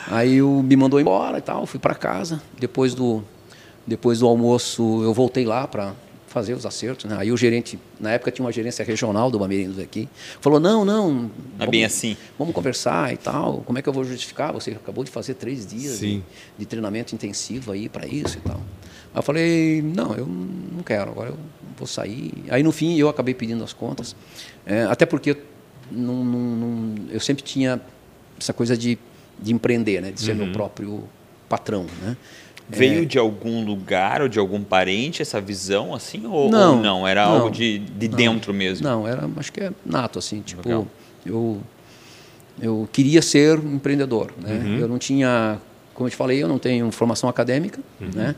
Aí 0.09 0.43
o, 0.43 0.63
me 0.63 0.75
mandou 0.75 1.01
embora 1.01 1.39
e 1.39 1.43
tal, 1.43 1.67
fui 1.67 1.79
para 1.79 1.95
casa. 1.95 2.43
Depois 2.59 2.95
do, 2.95 3.23
depois 3.87 4.21
do 4.21 4.27
almoço, 4.27 5.03
eu 5.03 5.13
voltei 5.13 5.45
lá 5.45 5.69
para 5.69 5.93
fazer 6.33 6.55
os 6.55 6.67
acertos. 6.67 7.05
Né? 7.05 7.17
Aí 7.19 7.31
o 7.31 7.37
gerente, 7.37 7.79
na 8.01 8.13
época 8.13 8.31
tinha 8.31 8.45
uma 8.45 8.53
gerência 8.53 8.85
regional 8.85 9.31
do 9.31 9.39
Bamerindos 9.39 9.79
aqui, 9.79 10.09
falou: 10.41 10.59
não, 10.59 10.85
não. 10.85 11.31
É 11.59 11.67
bem 11.67 11.85
assim. 11.85 12.17
Vamos 12.39 12.55
conversar 12.55 13.13
e 13.13 13.17
tal. 13.17 13.63
Como 13.67 13.79
é 13.79 13.83
que 13.83 13.89
eu 13.89 13.93
vou 13.93 14.05
justificar? 14.05 14.53
Você 14.53 14.71
acabou 14.71 15.05
de 15.05 15.11
fazer 15.11 15.35
três 15.35 15.67
dias 15.67 16.01
de, 16.01 16.23
de, 16.59 16.67
treinamento 16.67 17.15
intensivo 17.15 17.73
aí 17.73 17.89
para 17.89 18.07
isso 18.07 18.39
e 18.39 18.41
tal. 18.41 18.61
Aí 19.15 19.19
eu 19.19 19.23
falei: 19.23 19.83
não, 19.83 20.15
eu 20.15 20.27
não 20.27 20.83
quero, 20.83 21.11
agora 21.11 21.31
eu 21.31 21.39
vou 21.77 21.87
sair. 21.87 22.33
Aí 22.49 22.63
no 22.63 22.73
fim 22.73 22.97
eu 22.99 23.09
acabei 23.09 23.35
pedindo 23.35 23.63
as 23.63 23.73
contas, 23.73 24.17
é, 24.67 24.85
até 24.85 25.07
porque 25.07 25.37
não, 25.91 26.25
não, 26.25 26.41
não, 26.41 26.95
eu 27.11 27.21
sempre 27.21 27.43
tinha 27.43 27.81
essa 28.39 28.53
coisa 28.53 28.77
de 28.77 28.99
de 29.43 29.53
empreender, 29.53 30.01
né? 30.01 30.11
de 30.11 30.21
ser 30.21 30.33
uhum. 30.33 30.45
meu 30.45 30.53
próprio 30.53 31.05
patrão. 31.49 31.87
Né? 32.01 32.17
Veio 32.73 33.03
é... 33.03 33.05
de 33.05 33.19
algum 33.19 33.65
lugar 33.65 34.23
ou 34.23 34.29
de 34.29 34.39
algum 34.39 34.63
parente 34.63 35.23
essa 35.23 35.41
visão 35.41 35.95
assim 35.95 36.27
ou 36.27 36.51
não? 36.51 36.77
Ou 36.77 36.83
não? 36.83 37.09
Era 37.09 37.27
não, 37.27 37.33
algo 37.33 37.51
de, 37.51 37.79
de 37.79 38.09
não, 38.09 38.17
dentro 38.17 38.55
mesmo? 38.55 38.87
Não, 38.87 39.07
era 39.07 39.29
acho 39.37 39.53
que 39.53 39.61
é 39.61 39.73
nato 39.85 40.19
assim, 40.19 40.41
tipo 40.41 40.67
Legal. 40.67 40.87
eu 41.25 41.61
eu 42.61 42.89
queria 42.93 43.23
ser 43.23 43.59
empreendedor, 43.59 44.33
né? 44.41 44.53
Uhum. 44.53 44.79
Eu 44.79 44.89
não 44.89 44.99
tinha, 44.99 45.59
como 45.95 46.07
eu 46.07 46.11
te 46.11 46.17
falei, 46.17 46.43
eu 46.43 46.49
não 46.49 46.59
tenho 46.59 46.91
formação 46.93 47.29
acadêmica, 47.29 47.81
uhum. 48.01 48.11
né? 48.15 48.35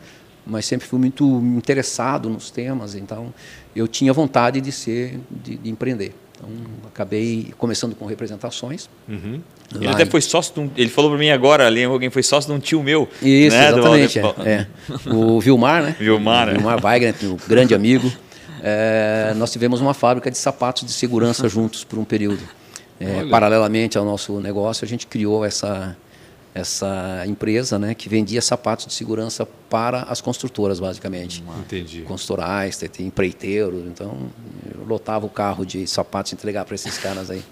Mas 0.46 0.66
sempre 0.66 0.86
fui 0.86 0.98
muito 0.98 1.24
interessado 1.56 2.28
nos 2.28 2.50
temas, 2.50 2.94
então 2.94 3.32
eu 3.74 3.88
tinha 3.88 4.12
vontade 4.12 4.60
de 4.60 4.70
ser 4.70 5.18
de, 5.30 5.56
de 5.56 5.70
empreender. 5.70 6.14
Então, 6.44 6.48
acabei 6.86 7.52
começando 7.56 7.94
com 7.94 8.04
representações. 8.06 8.88
Uhum. 9.08 9.40
Ele 9.74 9.88
até 9.88 10.04
foi 10.04 10.20
sócio 10.20 10.54
de 10.54 10.60
um, 10.60 10.70
Ele 10.76 10.90
falou 10.90 11.10
para 11.10 11.18
mim 11.18 11.30
agora, 11.30 11.66
ali, 11.66 11.82
alguém 11.84 12.10
foi 12.10 12.22
sócio 12.22 12.50
de 12.50 12.56
um 12.56 12.60
tio 12.60 12.82
meu. 12.82 13.08
Isso, 13.22 13.56
né? 13.56 13.68
exatamente. 13.68 14.18
É, 14.18 14.22
é. 14.46 14.66
O 15.12 15.40
Vilmar, 15.40 15.82
né? 15.82 15.96
Vilmar, 15.98 16.46
né? 16.46 16.52
Vilmar 16.54 16.80
Wagner, 16.80 17.14
um 17.24 17.36
grande 17.48 17.74
amigo. 17.74 18.12
É, 18.62 19.34
nós 19.36 19.50
tivemos 19.50 19.80
uma 19.80 19.94
fábrica 19.94 20.30
de 20.30 20.38
sapatos 20.38 20.84
de 20.84 20.92
segurança 20.92 21.48
juntos 21.48 21.84
por 21.84 21.98
um 21.98 22.04
período. 22.04 22.42
É, 23.00 23.24
paralelamente 23.26 23.98
ao 23.98 24.04
nosso 24.04 24.40
negócio, 24.40 24.84
a 24.84 24.88
gente 24.88 25.06
criou 25.06 25.44
essa, 25.44 25.96
essa 26.54 27.24
empresa 27.26 27.78
né, 27.80 27.94
que 27.94 28.08
vendia 28.08 28.40
sapatos 28.40 28.86
de 28.86 28.94
segurança 28.94 29.44
para 29.68 30.02
as 30.02 30.20
construtoras, 30.20 30.78
basicamente. 30.78 31.42
Entendi. 31.58 32.02
Construtorais, 32.02 32.80
empreiteiros. 33.00 33.84
Então, 33.86 34.30
eu 34.72 34.86
lotava 34.86 35.26
o 35.26 35.28
carro 35.28 35.66
de 35.66 35.84
sapatos 35.86 36.32
entregar 36.32 36.64
para 36.64 36.76
esses 36.76 36.96
caras 36.96 37.28
aí. 37.28 37.42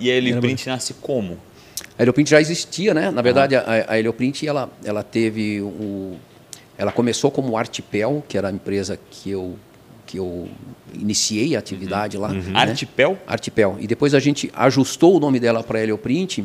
E 0.00 0.10
a 0.10 0.14
Helioprint 0.14 0.66
nasce 0.66 0.94
como? 0.94 1.38
A 1.96 2.02
Helioprint 2.02 2.28
já 2.28 2.40
existia, 2.40 2.92
né? 2.92 3.10
Na 3.12 3.22
verdade, 3.22 3.54
ah. 3.54 3.64
a, 3.64 3.92
a 3.92 3.98
Helioprint, 3.98 4.44
ela, 4.46 4.68
ela 4.84 5.04
teve 5.04 5.60
o... 5.60 6.16
Ela 6.76 6.90
começou 6.90 7.30
como 7.30 7.56
Artipel, 7.56 8.24
que 8.26 8.36
era 8.36 8.48
a 8.48 8.52
empresa 8.52 8.98
que 9.10 9.30
eu 9.30 9.56
que 10.10 10.18
eu 10.18 10.48
iniciei 10.92 11.54
a 11.54 11.60
atividade 11.60 12.16
uhum. 12.16 12.22
lá. 12.24 12.30
Uhum. 12.30 12.40
Né? 12.40 12.58
Artipel? 12.58 13.16
Artipel. 13.28 13.76
E 13.78 13.86
depois 13.86 14.12
a 14.12 14.18
gente 14.18 14.50
ajustou 14.54 15.16
o 15.16 15.20
nome 15.20 15.38
dela 15.38 15.62
para 15.62 15.80
Helioprint, 15.80 16.44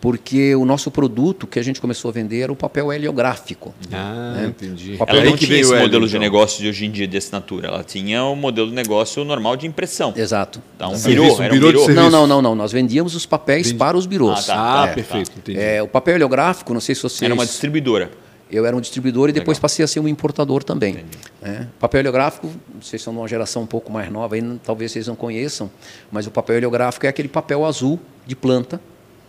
porque 0.00 0.54
o 0.54 0.64
nosso 0.64 0.90
produto 0.90 1.46
que 1.46 1.58
a 1.58 1.62
gente 1.62 1.80
começou 1.80 2.10
a 2.10 2.12
vender 2.12 2.40
era 2.40 2.52
o 2.52 2.56
papel 2.56 2.92
heliográfico. 2.92 3.74
Ah, 3.92 4.34
né? 4.36 4.46
entendi. 4.46 4.96
Papel 4.96 5.16
ela 5.16 5.30
não 5.30 5.36
tinha 5.36 5.58
esse 5.58 5.74
modelo 5.74 6.06
de 6.06 6.16
então. 6.16 6.20
negócio 6.20 6.62
de 6.62 6.68
hoje 6.68 6.86
em 6.86 6.90
dia 6.90 7.06
de 7.06 7.16
assinatura, 7.16 7.68
ela 7.68 7.84
tinha 7.84 8.24
o 8.24 8.36
modelo 8.36 8.68
de 8.68 8.74
negócio 8.74 9.24
normal 9.24 9.56
de 9.56 9.66
impressão. 9.66 10.12
Exato. 10.16 10.62
Então, 10.76 10.92
um 10.92 11.00
birô, 11.00 11.24
um 11.24 11.48
birô, 11.48 11.68
um 11.68 11.72
birô. 11.72 11.94
Não, 11.94 12.10
não, 12.10 12.26
não, 12.26 12.42
não. 12.42 12.54
Nós 12.54 12.72
vendíamos 12.72 13.14
os 13.14 13.26
papéis 13.26 13.68
entendi. 13.68 13.78
para 13.78 13.96
os 13.96 14.06
birôs. 14.06 14.48
Ah, 14.50 14.54
tá. 14.54 14.82
ah 14.82 14.86
é, 14.88 14.94
perfeito, 14.94 15.30
tá. 15.30 15.38
entendi. 15.38 15.58
É, 15.58 15.82
o 15.82 15.88
papel 15.88 16.16
heliográfico, 16.16 16.72
não 16.72 16.80
sei 16.80 16.94
se 16.94 17.02
vocês... 17.02 17.22
Era 17.22 17.34
uma 17.34 17.46
distribuidora. 17.46 18.10
Eu 18.50 18.64
era 18.64 18.76
um 18.76 18.80
distribuidor 18.80 19.24
e 19.24 19.32
Legal. 19.32 19.40
depois 19.40 19.58
passei 19.58 19.84
a 19.84 19.88
ser 19.88 19.98
um 19.98 20.06
importador 20.06 20.62
também. 20.62 21.04
É, 21.42 21.66
papel 21.80 22.00
heliográfico, 22.00 22.48
vocês 22.80 23.02
são 23.02 23.12
de 23.12 23.18
uma 23.18 23.26
geração 23.26 23.62
um 23.62 23.66
pouco 23.66 23.90
mais 23.90 24.10
nova, 24.10 24.36
aí, 24.36 24.60
talvez 24.62 24.92
vocês 24.92 25.08
não 25.08 25.16
conheçam, 25.16 25.68
mas 26.12 26.26
o 26.28 26.30
papel 26.30 26.56
heliográfico 26.56 27.06
é 27.06 27.08
aquele 27.08 27.28
papel 27.28 27.64
azul 27.64 27.98
de 28.24 28.36
planta, 28.36 28.80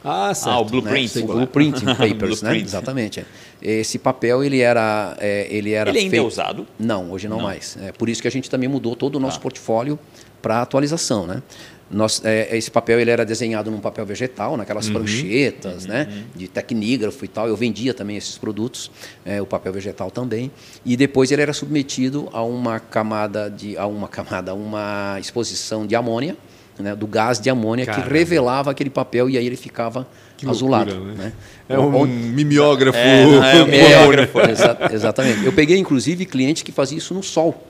ah, 0.04 0.34
certo. 0.34 0.56
Ah, 0.56 0.60
o 0.60 0.66
blueprint. 0.66 1.18
Né? 1.18 1.24
O 1.24 1.28
blueprint 1.28 1.84
papers, 1.98 2.42
né? 2.42 2.58
Exatamente. 2.58 3.26
Esse 3.62 3.98
papel 3.98 4.44
ele 4.44 4.60
era, 4.60 5.16
é, 5.20 5.48
ele 5.50 5.72
era. 5.72 5.90
Ele 5.90 6.00
ainda 6.00 6.08
é 6.08 6.12
feito... 6.12 6.24
é 6.24 6.28
usado? 6.28 6.68
Não, 6.80 7.12
hoje 7.12 7.28
não, 7.28 7.38
não, 7.38 7.44
mais. 7.44 7.78
É 7.82 7.92
por 7.92 8.08
isso 8.10 8.22
que 8.22 8.28
a 8.28 8.32
gente 8.32 8.50
também 8.50 8.70
mudou 8.70 8.96
todo 8.96 9.16
o 9.16 9.20
nosso 9.20 9.38
ah. 9.38 9.42
portfólio 9.42 10.00
para 10.42 10.62
atualização, 10.62 11.26
né? 11.26 11.42
Nós, 11.90 12.22
é, 12.26 12.56
esse 12.56 12.70
papel 12.70 13.00
ele 13.00 13.10
era 13.10 13.26
desenhado 13.26 13.72
num 13.72 13.80
papel 13.80 14.06
vegetal, 14.06 14.58
naquelas 14.58 14.88
uhum. 14.88 14.96
pranchetas, 14.96 15.84
uhum. 15.84 15.90
né, 15.90 16.26
de 16.36 16.48
tecnígrafo 16.50 17.24
e 17.24 17.28
tal. 17.30 17.48
Eu 17.48 17.56
vendia 17.56 17.94
também 17.94 18.18
esses 18.18 18.38
produtos, 18.38 18.92
é, 19.26 19.42
o 19.42 19.46
papel 19.46 19.72
vegetal 19.72 20.12
também. 20.12 20.52
E 20.86 20.98
depois 20.98 21.32
ele 21.32 21.42
era 21.42 21.54
submetido 21.54 22.28
a 22.34 22.44
uma 22.44 22.80
camada 22.82 23.50
de, 23.50 23.78
a 23.78 23.88
uma 23.88 24.10
camada, 24.10 24.52
a 24.52 24.54
uma 24.54 25.18
exposição 25.20 25.88
de 25.88 25.96
amônia 25.96 26.36
né, 26.80 26.96
do 26.96 27.08
gás 27.08 27.40
de 27.40 27.50
amônia 27.50 27.86
Caramba. 27.86 28.08
que 28.08 28.14
revelava 28.14 28.72
aquele 28.72 28.90
papel 28.90 29.30
e 29.30 29.38
aí 29.38 29.46
ele 29.46 29.56
ficava 29.56 30.08
que 30.38 30.48
azulado. 30.48 30.94
Loucura, 30.94 31.14
né? 31.14 31.24
né? 31.26 31.34
É 31.70 31.80
um 31.80 32.06
mimeógrafo. 32.06 32.98
É, 32.98 33.24
é 33.24 33.64
um 33.64 33.66
mimeógrafo. 33.68 34.40
Exa 34.40 34.78
exatamente. 34.92 35.46
Eu 35.46 35.54
peguei, 35.54 35.78
inclusive, 35.78 36.26
cliente 36.26 36.64
que 36.64 36.72
fazia 36.72 36.98
isso 36.98 37.14
no 37.14 37.24
sol. 37.24 37.64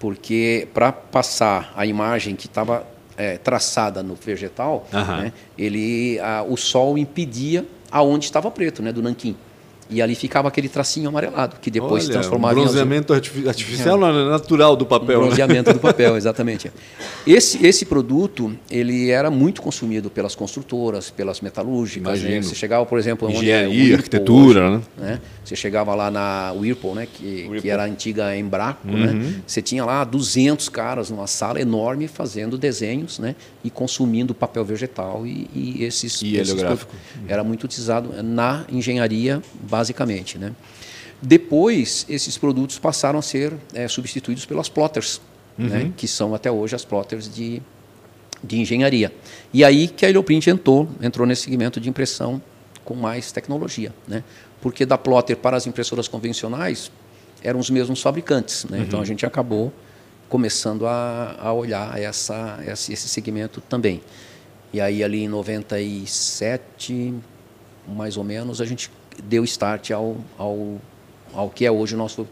Porque 0.00 0.66
para 0.74 0.90
passar 0.90 1.72
a 1.76 1.86
imagem 1.86 2.34
que 2.34 2.46
estava 2.46 2.84
é, 3.16 3.36
traçada 3.36 4.02
no 4.02 4.14
vegetal, 4.14 4.86
né, 4.92 5.32
ele, 5.56 6.18
a, 6.20 6.42
o 6.42 6.56
sol 6.56 6.98
impedia 6.98 7.64
aonde 7.90 8.24
estava 8.24 8.50
preto, 8.50 8.82
né, 8.82 8.92
do 8.92 9.02
nanquim. 9.02 9.36
E 9.92 10.00
ali 10.00 10.14
ficava 10.14 10.48
aquele 10.48 10.68
tracinho 10.68 11.08
amarelado, 11.08 11.56
que 11.60 11.70
depois 11.70 11.92
Olha, 11.92 12.00
se 12.02 12.10
transformava 12.10 12.58
um 12.58 12.62
bronzeamento 12.62 13.12
em 13.12 13.16
artificial 13.46 13.98
é. 14.08 14.30
natural 14.30 14.74
do 14.74 14.86
papel. 14.86 15.18
Um 15.18 15.22
né? 15.22 15.26
bronzeamento 15.26 15.68
né? 15.68 15.74
do 15.74 15.80
papel, 15.80 16.16
exatamente. 16.16 16.72
Esse, 17.26 17.64
esse 17.64 17.84
produto 17.84 18.56
ele 18.70 19.10
era 19.10 19.30
muito 19.30 19.60
consumido 19.60 20.08
pelas 20.08 20.34
construtoras, 20.34 21.10
pelas 21.10 21.42
metalúrgicas. 21.42 22.22
Né? 22.22 22.40
Você 22.40 22.54
chegava, 22.54 22.86
por 22.86 22.98
exemplo, 22.98 23.30
engenharia, 23.30 23.92
é 23.92 23.96
arquitetura, 23.96 24.70
hoje, 24.70 24.82
né? 24.96 25.06
né? 25.06 25.20
Você 25.44 25.54
chegava 25.54 25.94
lá 25.94 26.10
na 26.10 26.52
Whirlpool, 26.52 26.94
né? 26.94 27.06
Que, 27.12 27.24
Whirlpool. 27.24 27.60
que 27.60 27.68
era 27.68 27.82
a 27.82 27.86
antiga 27.86 28.36
Embraco, 28.36 28.86
né? 28.86 28.94
uhum. 28.94 29.12
né? 29.14 29.34
Você 29.46 29.60
tinha 29.60 29.84
lá 29.84 30.04
200 30.04 30.68
caras 30.70 31.10
numa 31.10 31.26
sala 31.26 31.60
enorme 31.60 32.08
fazendo 32.08 32.56
desenhos, 32.56 33.18
né? 33.18 33.36
E 33.62 33.68
consumindo 33.68 34.34
papel 34.34 34.64
vegetal 34.64 35.26
e, 35.26 35.48
e 35.54 35.84
esses. 35.84 36.22
E 36.22 36.36
esses. 36.36 36.56
Era 37.28 37.44
muito 37.44 37.64
utilizado 37.64 38.22
na 38.22 38.64
engenharia 38.70 39.42
básica 39.68 39.81
basicamente. 39.82 40.38
Né? 40.38 40.52
Depois, 41.20 42.06
esses 42.08 42.38
produtos 42.38 42.78
passaram 42.78 43.18
a 43.18 43.22
ser 43.22 43.52
é, 43.74 43.88
substituídos 43.88 44.46
pelas 44.46 44.68
plotters, 44.68 45.20
uhum. 45.58 45.66
né? 45.66 45.92
que 45.96 46.06
são 46.06 46.34
até 46.34 46.50
hoje 46.50 46.76
as 46.76 46.84
plotters 46.84 47.32
de, 47.32 47.60
de 48.42 48.60
engenharia. 48.60 49.12
E 49.52 49.64
aí 49.64 49.88
que 49.88 50.06
a 50.06 50.08
Helioprint 50.08 50.48
entrou, 50.48 50.88
entrou 51.00 51.26
nesse 51.26 51.42
segmento 51.42 51.80
de 51.80 51.88
impressão 51.88 52.40
com 52.84 52.94
mais 52.94 53.32
tecnologia. 53.32 53.92
Né? 54.06 54.22
Porque 54.60 54.86
da 54.86 54.96
plotter 54.96 55.36
para 55.36 55.56
as 55.56 55.66
impressoras 55.66 56.06
convencionais 56.06 56.92
eram 57.42 57.58
os 57.58 57.68
mesmos 57.68 58.00
fabricantes. 58.00 58.64
Né? 58.66 58.78
Uhum. 58.78 58.84
Então 58.84 59.00
a 59.00 59.04
gente 59.04 59.26
acabou 59.26 59.72
começando 60.28 60.86
a, 60.86 61.36
a 61.40 61.52
olhar 61.52 62.00
essa, 62.00 62.60
esse 62.66 62.96
segmento 62.96 63.60
também. 63.60 64.00
E 64.72 64.80
aí 64.80 65.04
ali 65.04 65.24
em 65.24 65.28
97, 65.28 67.14
mais 67.86 68.16
ou 68.16 68.24
menos, 68.24 68.60
a 68.60 68.64
gente 68.64 68.90
deu 69.22 69.44
start 69.44 69.90
ao, 69.90 70.16
ao, 70.38 70.76
ao 71.34 71.50
que 71.50 71.64
é 71.64 71.70
hoje 71.70 71.94
o 71.94 71.98
nosso 71.98 72.26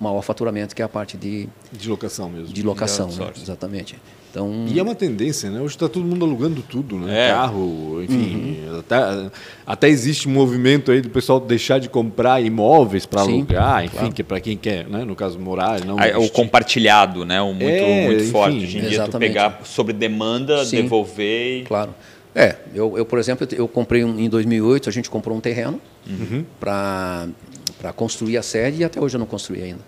maior 0.00 0.22
faturamento, 0.22 0.74
que 0.74 0.82
é 0.82 0.84
a 0.84 0.88
parte 0.88 1.16
de... 1.16 1.48
De 1.72 1.88
locação 1.88 2.28
mesmo. 2.28 2.52
De 2.52 2.62
locação, 2.62 3.08
né? 3.08 3.32
exatamente. 3.36 3.96
Então, 4.30 4.66
e 4.68 4.78
é 4.78 4.82
uma 4.82 4.94
tendência, 4.94 5.50
né? 5.50 5.58
Hoje 5.58 5.74
está 5.74 5.88
todo 5.88 6.04
mundo 6.04 6.24
alugando 6.24 6.62
tudo, 6.62 6.98
né? 6.98 7.28
É. 7.28 7.30
Carro, 7.30 8.02
enfim. 8.02 8.58
Uhum. 8.68 8.78
Até, 8.78 9.30
até 9.66 9.88
existe 9.88 10.28
um 10.28 10.32
movimento 10.32 10.92
aí 10.92 11.00
do 11.00 11.08
pessoal 11.08 11.40
deixar 11.40 11.80
de 11.80 11.88
comprar 11.88 12.40
imóveis 12.40 13.06
para 13.06 13.22
alugar, 13.22 13.84
enfim, 13.84 13.96
claro. 13.96 14.12
que 14.12 14.22
é 14.22 14.24
para 14.24 14.40
quem 14.40 14.56
quer, 14.56 14.86
né? 14.86 15.02
no 15.04 15.16
caso, 15.16 15.38
morar. 15.38 15.82
Não 15.84 15.96
ah, 15.98 16.18
o 16.18 16.28
compartilhado, 16.28 17.24
né? 17.24 17.40
O 17.40 17.54
muito, 17.54 17.64
é, 17.64 18.06
muito 18.06 18.22
enfim, 18.22 18.30
forte. 18.30 18.56
Hoje 18.58 18.78
em 18.78 18.82
dia, 18.82 19.08
tu 19.08 19.18
pegar 19.18 19.60
sobre 19.64 19.94
demanda, 19.94 20.62
Sim. 20.64 20.82
devolver. 20.82 21.64
Claro. 21.64 21.94
É, 22.34 22.56
eu, 22.74 22.98
eu 22.98 23.06
por 23.06 23.18
exemplo, 23.18 23.48
eu 23.52 23.66
comprei 23.66 24.04
um, 24.04 24.20
em 24.20 24.28
2008, 24.28 24.90
a 24.90 24.92
gente 24.92 25.08
comprou 25.08 25.36
um 25.36 25.40
terreno 25.40 25.80
Uhum. 26.08 26.44
para 26.58 27.92
construir 27.94 28.38
a 28.38 28.42
sede 28.42 28.80
e 28.80 28.84
até 28.84 29.00
hoje 29.00 29.16
eu 29.16 29.18
não 29.18 29.26
construí 29.26 29.62
ainda. 29.62 29.80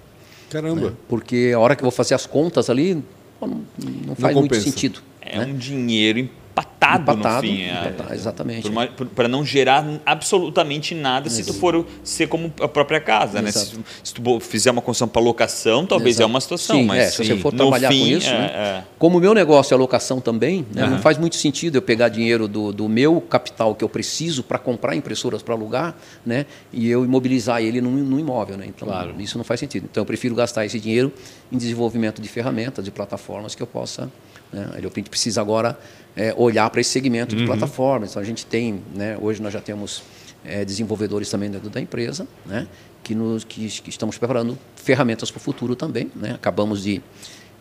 Caramba. 0.50 0.90
né? 0.90 0.96
Porque 1.08 1.52
a 1.54 1.58
hora 1.58 1.74
que 1.74 1.82
eu 1.82 1.86
vou 1.86 1.92
fazer 1.92 2.14
as 2.14 2.26
contas 2.26 2.68
ali, 2.68 3.02
não, 3.40 3.62
não 4.06 4.14
faz 4.14 4.34
muito 4.34 4.50
compensa. 4.50 4.70
sentido. 4.70 5.00
É 5.20 5.38
né? 5.38 5.46
um 5.46 5.56
dinheiro 5.56 6.28
empatado, 6.60 7.02
Empatado, 7.02 7.46
no 7.46 7.52
fim. 7.52 7.62
é. 7.62 7.80
empatado, 7.80 8.14
exatamente. 8.14 8.70
Para 9.14 9.28
não 9.28 9.44
gerar 9.44 9.84
absolutamente 10.04 10.94
nada 10.94 11.28
se 11.30 11.44
tu 11.44 11.54
for 11.54 11.86
ser 12.04 12.28
como 12.28 12.52
a 12.60 12.68
própria 12.68 13.00
casa. 13.00 13.40
Né? 13.40 13.50
Se, 13.50 13.58
Exato. 13.58 13.84
se 14.02 14.14
tu 14.14 14.40
fizer 14.40 14.70
uma 14.70 14.82
construção 14.82 15.08
para 15.08 15.20
locação, 15.20 15.86
talvez 15.86 16.16
Exato. 16.16 16.22
é 16.22 16.26
uma 16.26 16.40
situação. 16.40 16.76
Sim, 16.76 16.84
mas 16.84 16.98
é, 16.98 17.10
se 17.10 17.24
você 17.24 17.36
for 17.36 17.52
trabalhar 17.52 17.88
fim, 17.88 18.00
com 18.00 18.06
isso, 18.18 18.28
é, 18.30 18.38
né? 18.38 18.46
é. 18.54 18.84
como 18.98 19.18
o 19.18 19.20
meu 19.20 19.34
negócio 19.34 19.74
é 19.74 19.76
locação 19.76 20.20
também, 20.20 20.66
né, 20.74 20.82
Aham. 20.82 20.90
não 20.92 20.98
faz 20.98 21.18
muito 21.18 21.36
sentido 21.36 21.76
eu 21.76 21.82
pegar 21.82 22.08
dinheiro 22.08 22.46
do, 22.46 22.72
do 22.72 22.88
meu 22.88 23.20
capital 23.20 23.74
que 23.74 23.84
eu 23.84 23.88
preciso 23.88 24.42
para 24.42 24.58
comprar 24.58 24.94
impressoras 24.94 25.42
para 25.42 25.54
alugar, 25.54 25.94
né, 26.24 26.46
e 26.72 26.88
eu 26.88 27.04
imobilizar 27.04 27.62
ele 27.62 27.80
num, 27.80 27.90
num 27.90 28.18
imóvel, 28.18 28.56
né? 28.56 28.66
Então 28.66 28.86
Claro. 28.88 29.14
isso 29.18 29.36
não 29.38 29.44
faz 29.44 29.60
sentido. 29.60 29.86
Então 29.90 30.02
eu 30.02 30.06
prefiro 30.06 30.34
gastar 30.34 30.64
esse 30.66 30.78
dinheiro 30.80 31.12
em 31.50 31.56
desenvolvimento 31.56 32.20
de 32.20 32.28
ferramentas, 32.28 32.84
de 32.84 32.90
plataformas 32.90 33.54
que 33.54 33.62
eu 33.62 33.66
possa, 33.66 34.10
né, 34.52 34.70
a 34.72 34.80
gente 34.80 35.10
precisa 35.10 35.40
agora 35.40 35.78
é, 36.16 36.34
olhar 36.36 36.68
para 36.70 36.80
esse 36.80 36.90
segmento 36.90 37.34
de 37.36 37.44
plataformas. 37.44 38.10
Então 38.10 38.22
a 38.22 38.24
gente 38.24 38.44
tem, 38.46 38.82
né, 38.94 39.16
hoje 39.20 39.40
nós 39.40 39.52
já 39.52 39.60
temos 39.60 40.02
é, 40.44 40.64
desenvolvedores 40.64 41.30
também 41.30 41.50
dentro 41.50 41.70
da 41.70 41.80
empresa, 41.80 42.26
né, 42.44 42.66
que, 43.02 43.14
nos, 43.14 43.44
que, 43.44 43.68
que 43.68 43.90
estamos 43.90 44.18
preparando 44.18 44.58
ferramentas 44.76 45.30
para 45.30 45.38
o 45.38 45.40
futuro 45.40 45.76
também. 45.76 46.10
Né? 46.14 46.32
Acabamos 46.32 46.82
de, 46.82 47.00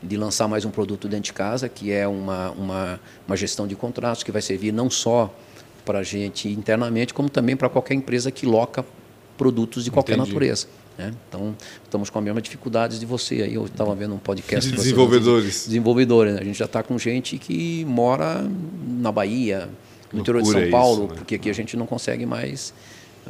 de 0.02 0.18
lançar 0.18 0.48
mais 0.48 0.66
um 0.66 0.72
produto 0.72 1.08
dentro 1.08 1.26
de 1.26 1.34
casa, 1.34 1.70
que 1.70 1.92
é 1.92 2.08
uma, 2.08 2.52
uma, 2.52 3.00
uma 3.28 3.38
gestão 3.38 3.68
de 3.68 3.76
contratos, 3.76 4.24
que 4.24 4.32
vai 4.32 4.42
servir 4.42 4.72
não 4.72 4.90
só 4.90 5.34
para 5.86 6.00
a 6.00 6.04
gente 6.04 6.50
internamente, 6.50 7.14
como 7.14 7.30
também 7.30 7.56
para 7.56 7.70
qualquer 7.70 7.94
empresa 7.94 8.32
que 8.32 8.46
loca 8.46 8.86
produtos 9.38 9.84
de 9.84 9.92
qualquer 9.92 10.14
Entendi. 10.14 10.30
natureza. 10.30 10.68
Né? 11.00 11.14
Então, 11.30 11.56
estamos 11.82 12.10
com 12.10 12.20
a 12.20 12.22
mesma 12.22 12.42
dificuldade 12.42 13.00
de 13.00 13.06
você 13.06 13.36
aí. 13.36 13.54
Eu 13.54 13.66
estava 13.66 13.96
vendo 13.96 14.14
um 14.14 14.18
podcast 14.18 14.70
De 14.70 14.76
desenvolvedores. 14.76 15.66
desenvolvedores. 15.66 16.34
né? 16.34 16.42
A 16.42 16.44
gente 16.44 16.60
já 16.60 16.66
está 16.66 16.84
com 16.84 17.00
gente 17.00 17.38
que 17.38 17.86
mora 17.86 18.46
na 18.86 19.10
Bahia, 19.12 19.70
no 20.12 20.20
interior 20.20 20.42
de 20.44 20.50
Loucura 20.50 20.66
São 20.66 20.72
Paulo, 20.72 21.04
isso, 21.04 21.14
né? 21.14 21.16
porque 21.20 21.36
aqui 21.36 21.50
a 21.50 21.54
gente 21.54 21.78
não 21.78 21.86
consegue 21.86 22.26
mais, 22.26 22.74